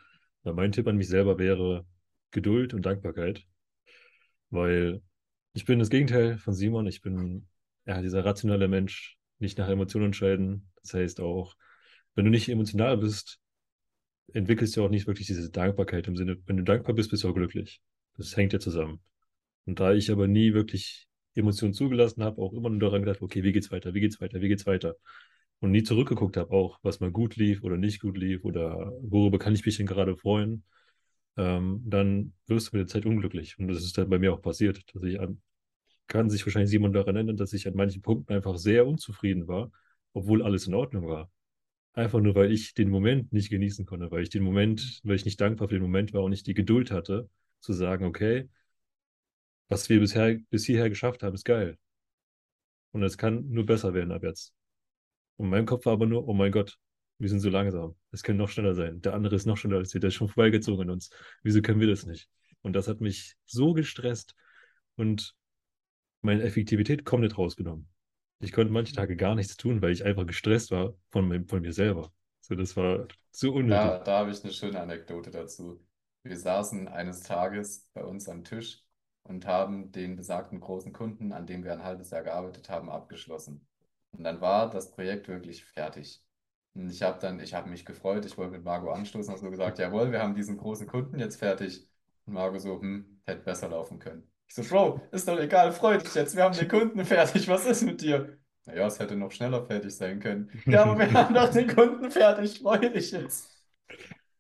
Aber 0.45 0.55
mein 0.55 0.73
Tipp 0.73 0.87
an 0.87 0.97
mich 0.97 1.09
selber 1.09 1.39
wäre 1.39 1.87
Geduld 2.35 2.75
und 2.75 2.85
Dankbarkeit, 2.85 3.47
weil 4.51 5.01
ich 5.55 5.65
bin 5.65 5.79
das 5.79 5.89
Gegenteil 5.89 6.37
von 6.39 6.53
Simon. 6.53 6.87
Ich 6.87 7.01
bin 7.01 7.49
ja 7.87 8.03
dieser 8.03 8.25
rationale 8.25 8.69
Mensch, 8.69 9.17
nicht 9.39 9.57
nach 9.57 9.69
Emotionen 9.69 10.07
entscheiden. 10.07 10.71
Das 10.83 10.95
heißt 10.95 11.21
auch, 11.21 11.55
wenn 12.15 12.25
du 12.25 12.31
nicht 12.31 12.49
emotional 12.49 12.99
bist, 12.99 13.39
entwickelst 14.33 14.77
du 14.77 14.85
auch 14.85 14.91
nicht 14.91 15.07
wirklich 15.07 15.27
diese 15.27 15.51
Dankbarkeit 15.51 16.09
im 16.09 16.17
Sinne, 16.17 16.39
wenn 16.47 16.57
du 16.57 16.65
dankbar 16.65 16.95
bist, 16.95 17.11
bist 17.11 17.25
du 17.25 17.31
auch 17.31 17.35
glücklich. 17.35 17.81
Das 18.17 18.37
hängt 18.37 18.53
ja 18.53 18.59
zusammen. 18.59 19.01
Und 19.65 19.81
da 19.81 19.93
ich 19.93 20.11
aber 20.11 20.27
nie 20.27 20.55
wirklich 20.55 21.09
Emotionen 21.35 21.75
zugelassen 21.75 22.23
habe, 22.23 22.41
auch 22.41 22.53
immer 22.53 22.71
nur 22.71 22.81
daran 22.81 23.03
gedacht, 23.03 23.23
okay, 23.23 23.43
wie 23.43 23.53
geht's 23.53 23.71
weiter, 23.71 23.95
wie 23.95 24.01
geht's 24.01 24.21
weiter, 24.21 24.41
wie 24.41 24.49
geht's 24.49 24.67
weiter? 24.67 24.97
Und 25.61 25.71
nie 25.71 25.83
zurückgeguckt 25.83 26.37
habe, 26.37 26.53
auch 26.53 26.79
was 26.83 27.01
mal 27.01 27.11
gut 27.11 27.37
lief 27.37 27.63
oder 27.63 27.77
nicht 27.77 28.01
gut 28.01 28.19
lief 28.19 28.45
oder 28.45 28.93
worüber 29.03 29.39
kann 29.39 29.55
ich 29.55 29.65
mich 29.65 29.77
denn 29.77 29.87
gerade 29.87 30.17
freuen, 30.17 30.65
ähm, 31.37 31.83
dann 31.85 32.33
wirst 32.47 32.73
du 32.73 32.77
mit 32.77 32.89
der 32.89 32.93
Zeit 32.93 33.07
unglücklich. 33.07 33.59
Und 33.59 33.69
das 33.69 33.79
ist 33.85 33.99
dann 33.99 34.09
bei 34.11 34.19
mir 34.19 34.33
auch 34.33 34.43
passiert, 34.43 34.83
dass 34.95 35.03
ich 35.03 35.21
an, 35.21 35.41
kann 36.07 36.31
sich 36.31 36.45
wahrscheinlich 36.47 36.71
Simon 36.71 36.93
daran 36.93 37.17
erinnern, 37.17 37.37
dass 37.37 37.53
ich 37.53 37.67
an 37.67 37.75
manchen 37.75 38.03
Punkten 38.03 38.33
einfach 38.35 38.57
sehr 38.57 38.87
unzufrieden 38.87 39.49
war, 39.49 39.71
obwohl 40.13 40.43
alles 40.43 40.67
in 40.67 40.75
Ordnung 40.75 41.07
war. 41.09 41.31
Einfach 41.95 42.21
nur, 42.21 42.35
weil 42.35 42.53
ich 42.53 42.75
den 42.75 42.91
Moment 42.91 43.33
nicht 43.33 43.51
genießen 43.51 43.87
konnte, 43.87 44.11
weil 44.11 44.23
ich 44.23 44.31
den 44.31 44.43
Moment, 44.43 45.01
weil 45.05 45.17
ich 45.17 45.25
nicht 45.25 45.41
dankbar 45.41 45.69
für 45.69 45.75
den 45.75 45.83
Moment 45.83 46.13
war 46.13 46.23
und 46.23 46.31
nicht 46.31 46.47
die 46.47 46.55
Geduld 46.55 46.91
hatte, 46.91 47.29
zu 47.61 47.73
sagen, 47.73 48.05
okay, 48.05 48.49
was 49.69 49.89
wir 49.89 50.01
bisher, 50.01 50.39
bis 50.51 50.65
hierher 50.65 50.89
geschafft 50.89 51.23
haben, 51.23 51.35
ist 51.35 51.45
geil. 51.45 51.79
Und 52.93 53.03
es 53.03 53.19
kann 53.19 53.49
nur 53.51 53.67
besser 53.67 53.95
werden 53.95 54.13
ab 54.13 54.23
jetzt. 54.23 54.55
Und 55.37 55.47
in 55.47 55.51
meinem 55.51 55.67
Kopf 55.67 55.87
war 55.87 55.95
aber 55.95 56.07
nur, 56.07 56.29
oh 56.29 56.35
mein 56.35 56.53
Gott, 56.53 56.79
wir 57.19 57.29
sind 57.29 57.41
so 57.41 57.49
langsam. 57.51 57.97
Es 58.11 58.23
kann 58.23 58.37
noch 58.37 58.49
schneller 58.49 58.75
sein. 58.75 59.01
Der 59.01 59.15
andere 59.15 59.37
ist 59.37 59.47
noch 59.47 59.57
schneller 59.57 59.79
als 59.79 59.95
wir, 59.95 60.01
der 60.01 60.09
ist 60.09 60.15
schon 60.15 60.29
vorbeigezogen 60.29 60.83
an 60.83 60.91
uns. 60.91 61.11
Wieso 61.43 61.63
können 61.63 61.81
wir 61.81 61.89
das 61.89 62.07
nicht? 62.07 62.29
Und 62.63 62.75
das 62.75 62.89
hat 62.89 63.01
mich 63.01 63.37
so 63.47 63.73
gestresst 63.73 64.35
und 64.97 65.35
meine 66.23 66.43
Effektivität 66.43 67.05
komplett 67.05 67.37
rausgenommen. 67.39 67.89
Ich 68.41 68.53
konnte 68.53 68.73
manche 68.73 68.95
Tage 68.95 69.17
gar 69.17 69.35
nichts 69.35 69.57
tun, 69.57 69.81
weil 69.83 69.93
ich 69.93 70.05
einfach 70.05 70.27
gestresst 70.27 70.71
war 70.71 70.95
von, 71.11 71.29
mir- 71.29 71.45
von 71.47 71.61
mir 71.61 71.73
selber. 71.73 72.13
So, 72.41 72.55
das 72.55 72.77
war 72.77 73.07
so 73.31 73.49
Da, 73.53 73.59
unnötig. 73.59 74.05
da 74.05 74.19
habe 74.19 74.31
ich 74.31 74.43
eine 74.45 74.53
schöne 74.53 74.81
Anekdote 74.81 75.31
dazu. 75.31 75.85
Wir 76.23 76.37
saßen 76.39 76.89
eines 76.89 77.21
Tages 77.21 77.89
bei 77.95 78.05
uns 78.05 78.29
am 78.29 78.45
Tisch 78.45 78.83
und 79.23 79.47
haben 79.47 79.93
den 79.93 80.17
besagten 80.17 80.61
großen 80.61 80.93
Kunden, 80.93 81.33
an 81.33 81.47
dem 81.47 81.65
wir 81.65 81.73
ein 81.73 81.83
halbes 81.83 82.11
Jahr 82.11 82.23
gearbeitet 82.23 82.69
haben, 82.69 82.91
abgeschlossen. 82.91 83.67
Und 84.13 84.25
dann 84.25 84.41
war 84.41 84.71
das 84.71 84.91
Projekt 84.91 85.29
wirklich 85.29 85.65
fertig. 85.65 86.23
Und 86.75 86.91
ich 86.91 87.03
habe 87.03 87.19
dann, 87.21 87.41
ich 87.41 87.55
habe 87.55 87.71
mich 87.71 87.85
gefreut, 87.85 88.25
ich 88.25 88.37
wollte 88.37 88.53
mit 88.53 88.65
Margot 88.65 88.95
anstoßen, 88.95 89.31
habe 89.31 89.41
so 89.41 89.51
gesagt, 89.51 89.79
jawohl, 89.79 90.11
wir 90.13 90.21
haben 90.23 90.35
diesen 90.35 90.57
großen 90.57 90.87
Kunden 90.87 91.19
jetzt 91.19 91.37
fertig. 91.37 91.89
Und 92.27 92.35
Margot 92.35 92.61
so, 92.61 92.81
hm, 92.81 93.21
hätte 93.27 93.43
besser 93.43 93.69
laufen 93.69 93.99
können. 93.99 94.29
Ich 94.49 94.55
so, 94.57 94.63
Bro, 94.63 95.01
ist 95.13 95.29
doch 95.29 95.39
egal, 95.39 95.73
freu 95.73 95.99
dich 95.99 96.15
jetzt, 96.15 96.37
wir 96.37 96.43
haben 96.45 96.57
den 96.57 96.69
Kunden 96.69 97.05
fertig, 97.05 97.49
was 97.49 97.67
ist 97.67 97.83
mit 97.83 98.01
dir? 98.01 98.39
naja, 98.67 98.87
es 98.87 98.99
hätte 98.99 99.17
noch 99.17 99.31
schneller 99.33 99.65
fertig 99.67 99.95
sein 99.95 100.21
können. 100.21 100.51
Ja, 100.67 100.85
aber 100.85 100.99
wir 100.99 101.13
haben 101.13 101.35
doch 101.35 101.51
den 101.51 101.69
Kunden 101.69 102.11
fertig, 102.11 102.61
freue 102.61 102.91
dich 102.91 103.11
jetzt. 103.13 103.51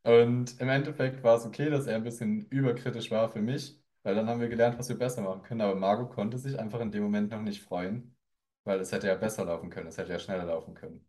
Und 0.02 0.60
im 0.60 0.68
Endeffekt 0.68 1.22
war 1.22 1.36
es 1.36 1.46
okay, 1.46 1.70
dass 1.70 1.86
er 1.86 1.96
ein 1.96 2.04
bisschen 2.04 2.46
überkritisch 2.50 3.10
war 3.10 3.28
für 3.30 3.40
mich, 3.42 3.80
weil 4.02 4.14
dann 4.14 4.28
haben 4.28 4.40
wir 4.40 4.48
gelernt, 4.48 4.78
was 4.78 4.88
wir 4.88 4.98
besser 4.98 5.22
machen 5.22 5.42
können. 5.42 5.60
Aber 5.62 5.74
Margot 5.74 6.10
konnte 6.10 6.38
sich 6.38 6.58
einfach 6.58 6.80
in 6.80 6.90
dem 6.92 7.02
Moment 7.02 7.30
noch 7.30 7.40
nicht 7.42 7.62
freuen, 7.62 8.16
weil 8.64 8.80
es 8.80 8.92
hätte 8.92 9.06
ja 9.08 9.14
besser 9.14 9.44
laufen 9.46 9.70
können, 9.70 9.88
es 9.88 9.98
hätte 9.98 10.12
ja 10.12 10.18
schneller 10.18 10.44
laufen 10.44 10.74
können. 10.74 11.06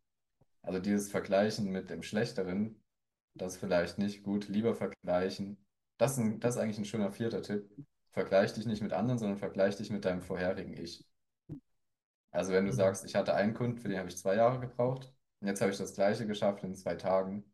Also 0.66 0.80
dieses 0.80 1.12
Vergleichen 1.12 1.72
mit 1.72 1.92
dem 1.92 2.02
Schlechteren, 2.02 2.82
das 3.36 3.56
vielleicht 3.56 4.00
nicht 4.00 4.24
gut, 4.24 4.48
lieber 4.48 4.74
vergleichen. 4.74 5.64
Das 5.98 6.14
ist, 6.14 6.18
ein, 6.18 6.40
das 6.40 6.56
ist 6.56 6.62
eigentlich 6.62 6.80
ein 6.80 6.86
schöner 6.86 7.12
vierter 7.12 7.44
Tipp. 7.44 7.70
Vergleich 8.12 8.54
dich 8.54 8.66
nicht 8.66 8.82
mit 8.82 8.92
anderen, 8.92 9.20
sondern 9.20 9.38
vergleich 9.38 9.78
dich 9.78 9.92
mit 9.92 10.06
deinem 10.06 10.22
vorherigen 10.22 10.74
Ich. 10.74 11.06
Also 12.32 12.52
wenn 12.52 12.66
du 12.66 12.74
sagst, 12.74 13.06
ich 13.06 13.16
hatte 13.16 13.36
einen 13.36 13.54
Kunden, 13.54 13.78
für 13.78 13.90
den 13.90 14.00
habe 14.00 14.10
ich 14.10 14.18
zwei 14.18 14.36
Jahre 14.36 14.60
gebraucht 14.60 15.14
und 15.40 15.48
jetzt 15.48 15.62
habe 15.62 15.72
ich 15.72 15.78
das 15.78 15.94
gleiche 15.94 16.26
geschafft 16.26 16.64
in 16.64 16.74
zwei 16.76 16.96
Tagen, 16.96 17.46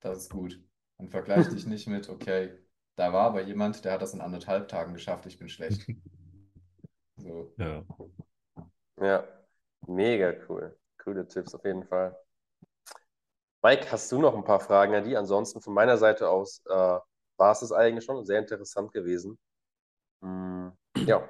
das 0.00 0.18
ist 0.18 0.30
gut. 0.30 0.60
Und 0.96 1.10
vergleich 1.10 1.48
dich 1.48 1.64
nicht 1.66 1.86
mit, 1.86 2.08
okay, 2.08 2.58
da 2.96 3.12
war 3.12 3.26
aber 3.26 3.42
jemand, 3.42 3.84
der 3.84 3.92
hat 3.92 4.02
das 4.02 4.14
in 4.14 4.20
anderthalb 4.20 4.66
Tagen 4.66 4.94
geschafft, 4.94 5.26
ich 5.26 5.38
bin 5.38 5.48
schlecht. 5.48 5.86
So. 7.16 7.52
Ja. 7.58 7.84
Ja, 9.00 9.24
mega 9.86 10.32
cool. 10.48 10.76
Coole 10.98 11.26
Tipps 11.26 11.54
auf 11.54 11.64
jeden 11.64 11.84
Fall. 11.84 12.16
Mike, 13.62 13.90
hast 13.90 14.10
du 14.12 14.20
noch 14.20 14.34
ein 14.34 14.44
paar 14.44 14.60
Fragen 14.60 14.94
an 14.94 15.04
die? 15.04 15.16
Ansonsten 15.16 15.60
von 15.60 15.74
meiner 15.74 15.98
Seite 15.98 16.28
aus 16.28 16.62
äh, 16.68 16.98
war 17.38 17.52
es 17.52 17.60
das 17.60 17.72
eigentlich 17.72 18.04
schon 18.04 18.24
sehr 18.24 18.38
interessant 18.38 18.92
gewesen. 18.92 19.38
Mm, 20.20 20.68
ja. 21.06 21.28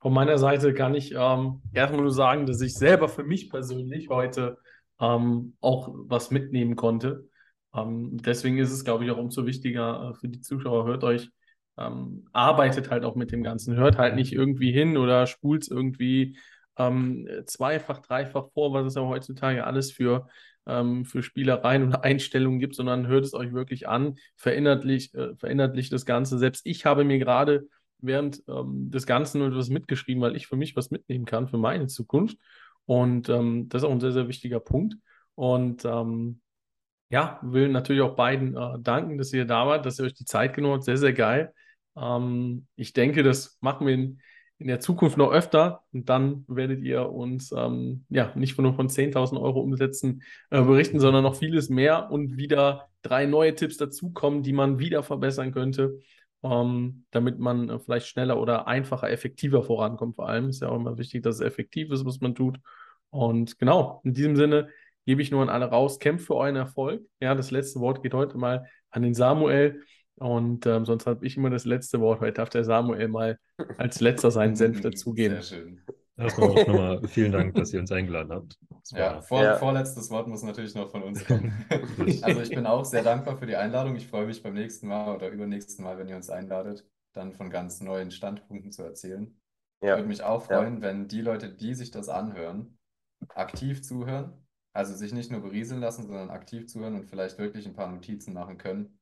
Von 0.00 0.12
meiner 0.12 0.38
Seite 0.38 0.74
kann 0.74 0.94
ich 0.94 1.12
ähm, 1.12 1.62
erstmal 1.72 2.02
nur 2.02 2.12
sagen, 2.12 2.46
dass 2.46 2.60
ich 2.60 2.74
selber 2.74 3.08
für 3.08 3.24
mich 3.24 3.50
persönlich 3.50 4.08
heute 4.08 4.58
ähm, 5.00 5.56
auch 5.60 5.90
was 5.92 6.30
mitnehmen 6.30 6.76
konnte. 6.76 7.28
Ähm, 7.74 8.16
deswegen 8.18 8.58
ist 8.58 8.72
es, 8.72 8.84
glaube 8.84 9.04
ich, 9.04 9.10
auch 9.10 9.18
umso 9.18 9.46
wichtiger 9.46 10.10
äh, 10.10 10.14
für 10.14 10.28
die 10.28 10.40
Zuschauer, 10.40 10.86
hört 10.86 11.04
euch, 11.04 11.30
ähm, 11.78 12.28
arbeitet 12.32 12.90
halt 12.90 13.04
auch 13.04 13.14
mit 13.14 13.32
dem 13.32 13.42
Ganzen. 13.42 13.76
Hört 13.76 13.96
halt 13.98 14.14
nicht 14.14 14.32
irgendwie 14.32 14.72
hin 14.72 14.96
oder 14.96 15.26
spult 15.26 15.62
es 15.62 15.68
irgendwie 15.68 16.38
ähm, 16.78 17.28
zweifach, 17.46 18.00
dreifach 18.00 18.50
vor, 18.52 18.72
was 18.72 18.86
es 18.86 18.94
ja 18.94 19.02
heutzutage 19.02 19.64
alles 19.64 19.92
für, 19.92 20.28
ähm, 20.66 21.04
für 21.04 21.22
Spielereien 21.22 21.88
oder 21.88 22.04
Einstellungen 22.04 22.60
gibt, 22.60 22.74
sondern 22.74 23.06
hört 23.06 23.24
es 23.24 23.34
euch 23.34 23.52
wirklich 23.52 23.88
an, 23.88 24.16
verinnerlicht, 24.36 25.14
äh, 25.14 25.34
verinnerlicht 25.36 25.92
das 25.92 26.06
Ganze. 26.06 26.38
Selbst 26.38 26.66
ich 26.66 26.84
habe 26.84 27.04
mir 27.04 27.18
gerade 27.18 27.68
während 27.98 28.42
ähm, 28.48 28.90
des 28.90 29.06
Ganzen 29.06 29.42
etwas 29.42 29.68
mitgeschrieben, 29.68 30.22
weil 30.22 30.36
ich 30.36 30.46
für 30.46 30.56
mich 30.56 30.76
was 30.76 30.90
mitnehmen 30.90 31.24
kann 31.24 31.48
für 31.48 31.58
meine 31.58 31.86
Zukunft. 31.86 32.36
Und 32.84 33.28
ähm, 33.28 33.68
das 33.68 33.82
ist 33.82 33.88
auch 33.88 33.92
ein 33.92 34.00
sehr, 34.00 34.12
sehr 34.12 34.28
wichtiger 34.28 34.60
Punkt. 34.60 34.96
Und 35.34 35.84
ähm, 35.84 36.40
ja, 37.10 37.38
will 37.42 37.68
natürlich 37.68 38.02
auch 38.02 38.16
beiden 38.16 38.56
äh, 38.56 38.78
danken, 38.80 39.18
dass 39.18 39.32
ihr 39.32 39.44
da 39.44 39.66
wart, 39.66 39.86
dass 39.86 39.98
ihr 39.98 40.04
euch 40.04 40.14
die 40.14 40.24
Zeit 40.24 40.54
genommen 40.54 40.74
habt. 40.74 40.84
Sehr, 40.84 40.96
sehr 40.96 41.12
geil. 41.12 41.52
Ähm, 41.96 42.66
ich 42.76 42.92
denke, 42.92 43.22
das 43.22 43.58
machen 43.60 43.86
wir 43.86 43.94
in, 43.94 44.20
in, 44.58 44.68
der 44.68 44.80
Zukunft 44.80 45.16
noch 45.16 45.30
öfter 45.30 45.82
und 45.92 46.08
dann 46.08 46.44
werdet 46.48 46.82
ihr 46.82 47.10
uns 47.10 47.52
ähm, 47.52 48.04
ja 48.08 48.32
nicht 48.34 48.58
nur 48.58 48.74
von 48.74 48.88
10.000 48.88 49.40
Euro 49.40 49.60
Umsätzen 49.60 50.22
äh, 50.50 50.62
berichten, 50.62 51.00
sondern 51.00 51.22
noch 51.22 51.36
vieles 51.36 51.68
mehr 51.68 52.10
und 52.10 52.36
wieder 52.36 52.88
drei 53.02 53.26
neue 53.26 53.54
Tipps 53.54 53.76
dazukommen, 53.76 54.42
die 54.42 54.52
man 54.52 54.78
wieder 54.78 55.02
verbessern 55.02 55.52
könnte 55.52 55.98
ähm, 56.42 57.04
damit 57.10 57.38
man 57.38 57.68
äh, 57.68 57.78
vielleicht 57.78 58.06
schneller 58.06 58.40
oder 58.40 58.66
einfacher, 58.66 59.10
effektiver 59.10 59.62
vorankommt. 59.62 60.16
Vor 60.16 60.28
allem 60.28 60.48
ist 60.48 60.62
ja 60.62 60.68
auch 60.68 60.76
immer 60.76 60.98
wichtig, 60.98 61.22
dass 61.22 61.36
es 61.36 61.40
effektiv 61.40 61.90
ist, 61.90 62.04
was 62.04 62.20
man 62.20 62.34
tut. 62.34 62.58
Und 63.10 63.58
genau, 63.58 64.00
in 64.04 64.14
diesem 64.14 64.36
Sinne 64.36 64.68
gebe 65.06 65.22
ich 65.22 65.30
nur 65.30 65.42
an 65.42 65.48
alle 65.48 65.66
raus, 65.66 65.98
kämpft 65.98 66.26
für 66.26 66.36
euren 66.36 66.56
Erfolg. 66.56 67.02
Ja, 67.20 67.34
das 67.34 67.50
letzte 67.50 67.80
Wort 67.80 68.02
geht 68.02 68.14
heute 68.14 68.38
mal 68.38 68.66
an 68.90 69.02
den 69.02 69.14
Samuel. 69.14 69.82
Und 70.18 70.64
ähm, 70.66 70.84
sonst 70.86 71.06
habe 71.06 71.26
ich 71.26 71.36
immer 71.36 71.50
das 71.50 71.64
letzte 71.64 72.00
Wort. 72.00 72.20
Heute 72.20 72.34
darf 72.34 72.48
der 72.48 72.64
Samuel 72.64 73.08
mal 73.08 73.38
als 73.76 74.00
letzter 74.00 74.30
seinen 74.30 74.56
Senf 74.56 74.80
dazugeben. 74.80 75.42
Sehr 75.42 75.58
schön. 75.58 75.80
Erstmal 76.16 76.50
auch 76.50 76.66
nochmal 76.66 77.02
vielen 77.08 77.32
Dank, 77.32 77.54
dass 77.54 77.74
ihr 77.74 77.80
uns 77.80 77.92
eingeladen 77.92 78.32
habt. 78.32 78.58
Ja, 78.92 79.20
vor, 79.20 79.42
ja, 79.42 79.56
vorletztes 79.56 80.10
Wort 80.10 80.28
muss 80.28 80.42
natürlich 80.42 80.74
noch 80.74 80.90
von 80.90 81.02
uns 81.02 81.24
kommen. 81.24 81.52
also 82.22 82.40
ich 82.40 82.50
bin 82.50 82.66
auch 82.66 82.84
sehr 82.84 83.02
dankbar 83.02 83.36
für 83.36 83.46
die 83.46 83.56
Einladung. 83.56 83.96
Ich 83.96 84.06
freue 84.06 84.26
mich 84.26 84.42
beim 84.42 84.54
nächsten 84.54 84.86
Mal 84.88 85.14
oder 85.14 85.28
übernächsten 85.28 85.84
Mal, 85.84 85.98
wenn 85.98 86.08
ihr 86.08 86.16
uns 86.16 86.30
einladet, 86.30 86.88
dann 87.12 87.32
von 87.32 87.50
ganz 87.50 87.80
neuen 87.80 88.10
Standpunkten 88.10 88.72
zu 88.72 88.82
erzählen. 88.82 89.38
Ja. 89.82 89.90
Ich 89.90 89.98
würde 89.98 90.08
mich 90.08 90.22
auch 90.22 90.44
freuen, 90.44 90.76
ja. 90.76 90.82
wenn 90.82 91.08
die 91.08 91.20
Leute, 91.20 91.50
die 91.50 91.74
sich 91.74 91.90
das 91.90 92.08
anhören, 92.08 92.78
aktiv 93.34 93.82
zuhören. 93.82 94.32
Also 94.72 94.94
sich 94.94 95.14
nicht 95.14 95.30
nur 95.30 95.40
berieseln 95.40 95.80
lassen, 95.80 96.06
sondern 96.06 96.28
aktiv 96.28 96.66
zuhören 96.66 96.96
und 96.96 97.06
vielleicht 97.06 97.38
wirklich 97.38 97.66
ein 97.66 97.74
paar 97.74 97.90
Notizen 97.90 98.34
machen 98.34 98.58
können. 98.58 98.98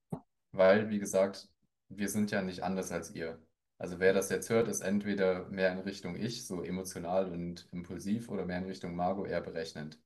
Weil, 0.54 0.88
wie 0.88 1.00
gesagt, 1.00 1.48
wir 1.88 2.08
sind 2.08 2.30
ja 2.30 2.40
nicht 2.40 2.62
anders 2.62 2.92
als 2.92 3.10
ihr. 3.10 3.42
Also 3.76 3.98
wer 3.98 4.12
das 4.12 4.30
jetzt 4.30 4.50
hört, 4.50 4.68
ist 4.68 4.82
entweder 4.82 5.48
mehr 5.48 5.72
in 5.72 5.80
Richtung 5.80 6.14
ich, 6.14 6.46
so 6.46 6.62
emotional 6.62 7.30
und 7.30 7.68
impulsiv, 7.72 8.28
oder 8.28 8.46
mehr 8.46 8.58
in 8.58 8.66
Richtung 8.66 8.94
Margot, 8.94 9.26
eher 9.26 9.40
berechnend. 9.40 10.00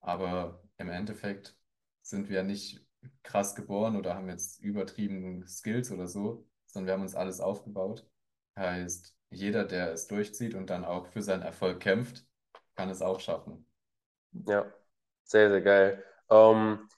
Aber 0.00 0.60
im 0.78 0.90
Endeffekt 0.90 1.56
sind 2.02 2.28
wir 2.28 2.42
nicht 2.42 2.84
krass 3.22 3.54
geboren 3.54 3.96
oder 3.96 4.16
haben 4.16 4.28
jetzt 4.28 4.60
übertrieben 4.60 5.46
Skills 5.46 5.92
oder 5.92 6.08
so, 6.08 6.44
sondern 6.66 6.86
wir 6.86 6.92
haben 6.94 7.02
uns 7.02 7.14
alles 7.14 7.40
aufgebaut. 7.40 8.04
Heißt, 8.58 9.16
jeder, 9.30 9.64
der 9.64 9.92
es 9.92 10.08
durchzieht 10.08 10.54
und 10.54 10.68
dann 10.68 10.84
auch 10.84 11.06
für 11.06 11.22
seinen 11.22 11.42
Erfolg 11.42 11.78
kämpft, 11.78 12.26
kann 12.74 12.90
es 12.90 13.02
auch 13.02 13.20
schaffen. 13.20 13.64
Ja, 14.32 14.66
sehr, 15.22 15.48
sehr 15.48 15.62
geil. 15.62 16.04
Ähm, 16.28 16.88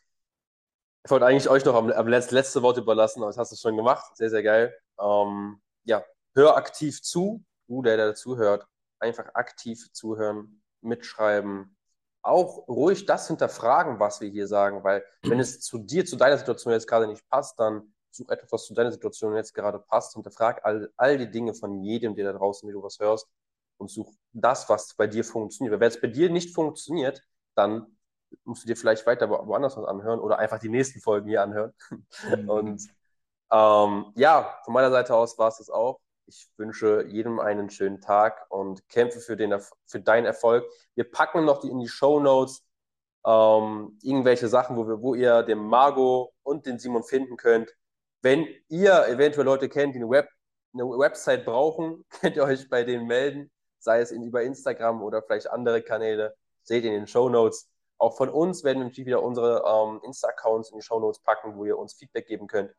ich 1.08 1.10
wollte 1.10 1.24
eigentlich 1.24 1.48
euch 1.48 1.64
noch 1.64 1.74
am, 1.74 1.90
am 1.90 2.06
letzte, 2.06 2.34
letzte 2.34 2.60
Wort 2.60 2.76
überlassen, 2.76 3.22
aber 3.22 3.30
das 3.30 3.38
hast 3.38 3.50
du 3.50 3.56
schon 3.56 3.78
gemacht. 3.78 4.14
Sehr, 4.14 4.28
sehr 4.28 4.42
geil. 4.42 4.76
Ähm, 5.00 5.58
ja, 5.84 6.04
hör 6.34 6.58
aktiv 6.58 7.00
zu. 7.00 7.42
Du, 7.66 7.80
der 7.80 7.96
dazu 7.96 8.36
hört, 8.36 8.66
einfach 8.98 9.24
aktiv 9.32 9.90
zuhören, 9.94 10.60
mitschreiben. 10.82 11.78
Auch 12.20 12.68
ruhig 12.68 13.06
das 13.06 13.26
hinterfragen, 13.26 13.98
was 13.98 14.20
wir 14.20 14.28
hier 14.28 14.46
sagen, 14.46 14.84
weil 14.84 15.02
wenn 15.22 15.40
es 15.40 15.60
zu 15.60 15.78
dir, 15.78 16.04
zu 16.04 16.16
deiner 16.16 16.36
Situation 16.36 16.74
jetzt 16.74 16.86
gerade 16.86 17.06
nicht 17.06 17.26
passt, 17.30 17.58
dann 17.58 17.94
such 18.10 18.28
etwas, 18.28 18.52
was 18.52 18.66
zu 18.66 18.74
deiner 18.74 18.92
Situation 18.92 19.34
jetzt 19.34 19.54
gerade 19.54 19.78
passt. 19.78 20.12
Hinterfrag 20.12 20.62
all, 20.66 20.92
all 20.98 21.16
die 21.16 21.30
Dinge 21.30 21.54
von 21.54 21.82
jedem, 21.82 22.16
der 22.16 22.34
da 22.34 22.38
draußen, 22.38 22.68
wie 22.68 22.74
du 22.74 22.82
was 22.82 22.98
hörst, 22.98 23.26
und 23.78 23.90
such 23.90 24.12
das, 24.34 24.68
was 24.68 24.92
bei 24.92 25.06
dir 25.06 25.24
funktioniert. 25.24 25.72
Weil 25.72 25.80
wenn 25.80 25.88
es 25.88 26.02
bei 26.02 26.08
dir 26.08 26.28
nicht 26.28 26.54
funktioniert, 26.54 27.22
dann 27.54 27.97
musst 28.44 28.64
du 28.64 28.66
dir 28.66 28.76
vielleicht 28.76 29.06
weiter 29.06 29.28
woanders 29.30 29.76
was 29.76 29.84
anhören 29.84 30.20
oder 30.20 30.38
einfach 30.38 30.58
die 30.58 30.68
nächsten 30.68 31.00
Folgen 31.00 31.28
hier 31.28 31.42
anhören. 31.42 31.72
Mhm. 32.36 32.48
Und 32.48 32.82
ähm, 33.50 34.12
ja, 34.16 34.58
von 34.64 34.74
meiner 34.74 34.90
Seite 34.90 35.14
aus 35.14 35.38
war 35.38 35.48
es 35.48 35.58
das 35.58 35.70
auch. 35.70 36.00
Ich 36.26 36.48
wünsche 36.56 37.06
jedem 37.06 37.40
einen 37.40 37.70
schönen 37.70 38.00
Tag 38.00 38.46
und 38.50 38.86
kämpfe 38.88 39.20
für, 39.20 39.36
den, 39.36 39.58
für 39.86 40.00
deinen 40.00 40.26
Erfolg. 40.26 40.64
Wir 40.94 41.10
packen 41.10 41.44
noch 41.44 41.58
die 41.60 41.68
in 41.68 41.80
die 41.80 41.88
Show 41.88 42.20
Notes 42.20 42.62
ähm, 43.26 43.98
irgendwelche 44.02 44.48
Sachen, 44.48 44.76
wo, 44.76 44.86
wir, 44.86 45.02
wo 45.02 45.14
ihr 45.14 45.42
den 45.42 45.58
Margot 45.58 46.30
und 46.42 46.66
den 46.66 46.78
Simon 46.78 47.02
finden 47.02 47.36
könnt. 47.36 47.74
Wenn 48.22 48.46
ihr 48.68 49.06
eventuell 49.08 49.46
Leute 49.46 49.68
kennt, 49.68 49.94
die 49.94 49.98
eine, 50.00 50.10
Web, 50.10 50.28
eine 50.74 50.84
Website 50.84 51.44
brauchen, 51.44 52.04
könnt 52.20 52.36
ihr 52.36 52.44
euch 52.44 52.68
bei 52.68 52.84
denen 52.84 53.06
melden, 53.06 53.50
sei 53.78 54.00
es 54.00 54.10
in, 54.10 54.22
über 54.22 54.42
Instagram 54.42 55.02
oder 55.02 55.22
vielleicht 55.22 55.50
andere 55.50 55.82
Kanäle. 55.82 56.34
Seht 56.62 56.84
ihr 56.84 56.90
in 56.90 57.00
den 57.00 57.06
Show 57.06 57.28
Notes. 57.28 57.70
Auch 57.98 58.16
von 58.16 58.28
uns 58.28 58.64
werden 58.64 58.78
wir 58.78 58.84
natürlich 58.84 59.06
wieder 59.06 59.22
unsere 59.22 59.64
ähm, 59.66 60.00
Insta-Accounts 60.04 60.70
in 60.70 60.78
die 60.78 60.84
Show 60.84 61.00
Notes 61.00 61.20
packen, 61.20 61.56
wo 61.56 61.64
ihr 61.64 61.78
uns 61.78 61.94
Feedback 61.94 62.26
geben 62.26 62.46
könnt 62.46 62.72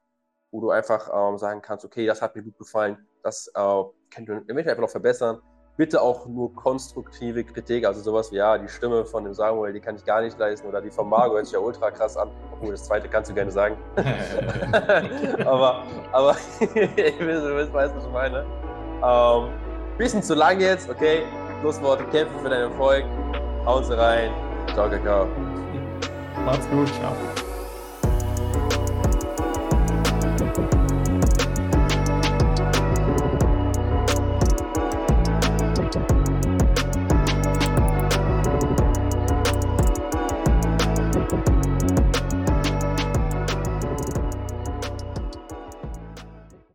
wo 0.51 0.61
du 0.61 0.71
einfach 0.71 1.09
ähm, 1.13 1.37
sagen 1.37 1.61
kannst, 1.61 1.85
okay, 1.85 2.05
das 2.05 2.21
hat 2.21 2.35
mir 2.35 2.43
gut 2.43 2.57
gefallen, 2.57 2.97
das 3.23 3.47
äh, 3.47 3.83
könnt 4.13 4.29
ihr 4.29 4.37
eventuell 4.47 4.69
einfach 4.69 4.81
noch 4.81 4.89
verbessern. 4.89 5.41
Bitte 5.77 6.01
auch 6.01 6.25
nur 6.25 6.53
konstruktive 6.55 7.45
Kritik, 7.45 7.85
also 7.85 8.01
sowas 8.01 8.31
wie, 8.33 8.35
ja, 8.35 8.57
die 8.57 8.67
Stimme 8.67 9.05
von 9.05 9.23
dem 9.23 9.33
Samuel, 9.33 9.71
die 9.71 9.79
kann 9.79 9.95
ich 9.95 10.03
gar 10.03 10.21
nicht 10.21 10.37
leisten 10.37 10.67
oder 10.67 10.81
die 10.81 10.91
von 10.91 11.07
Margot 11.07 11.37
hört 11.37 11.45
sich 11.45 11.53
ja 11.53 11.59
ultra 11.59 11.89
krass 11.89 12.17
an. 12.17 12.29
Obwohl, 12.51 12.71
das 12.71 12.83
zweite 12.83 13.07
kannst 13.07 13.29
du 13.29 13.33
gerne 13.33 13.51
sagen. 13.51 13.77
aber, 15.45 15.83
aber, 16.11 16.35
ich 16.59 17.19
weißt, 17.19 17.95
was 17.95 18.05
ich 18.05 18.11
meine. 18.11 18.45
Ähm, 19.01 19.97
bisschen 19.97 20.21
zu 20.21 20.35
lang 20.35 20.59
jetzt, 20.59 20.89
okay? 20.89 21.23
Schlussworte, 21.61 22.03
kämpfen 22.07 22.39
für 22.39 22.49
deinen 22.49 22.71
Erfolg. 22.71 23.05
Hauen 23.65 23.83
Sie 23.85 23.97
rein. 23.97 24.48
Tchau, 24.73 24.89
Cacau. 24.89 25.27
Macht's 26.45 26.67
gut, 26.69 26.87
tchau. 26.87 27.15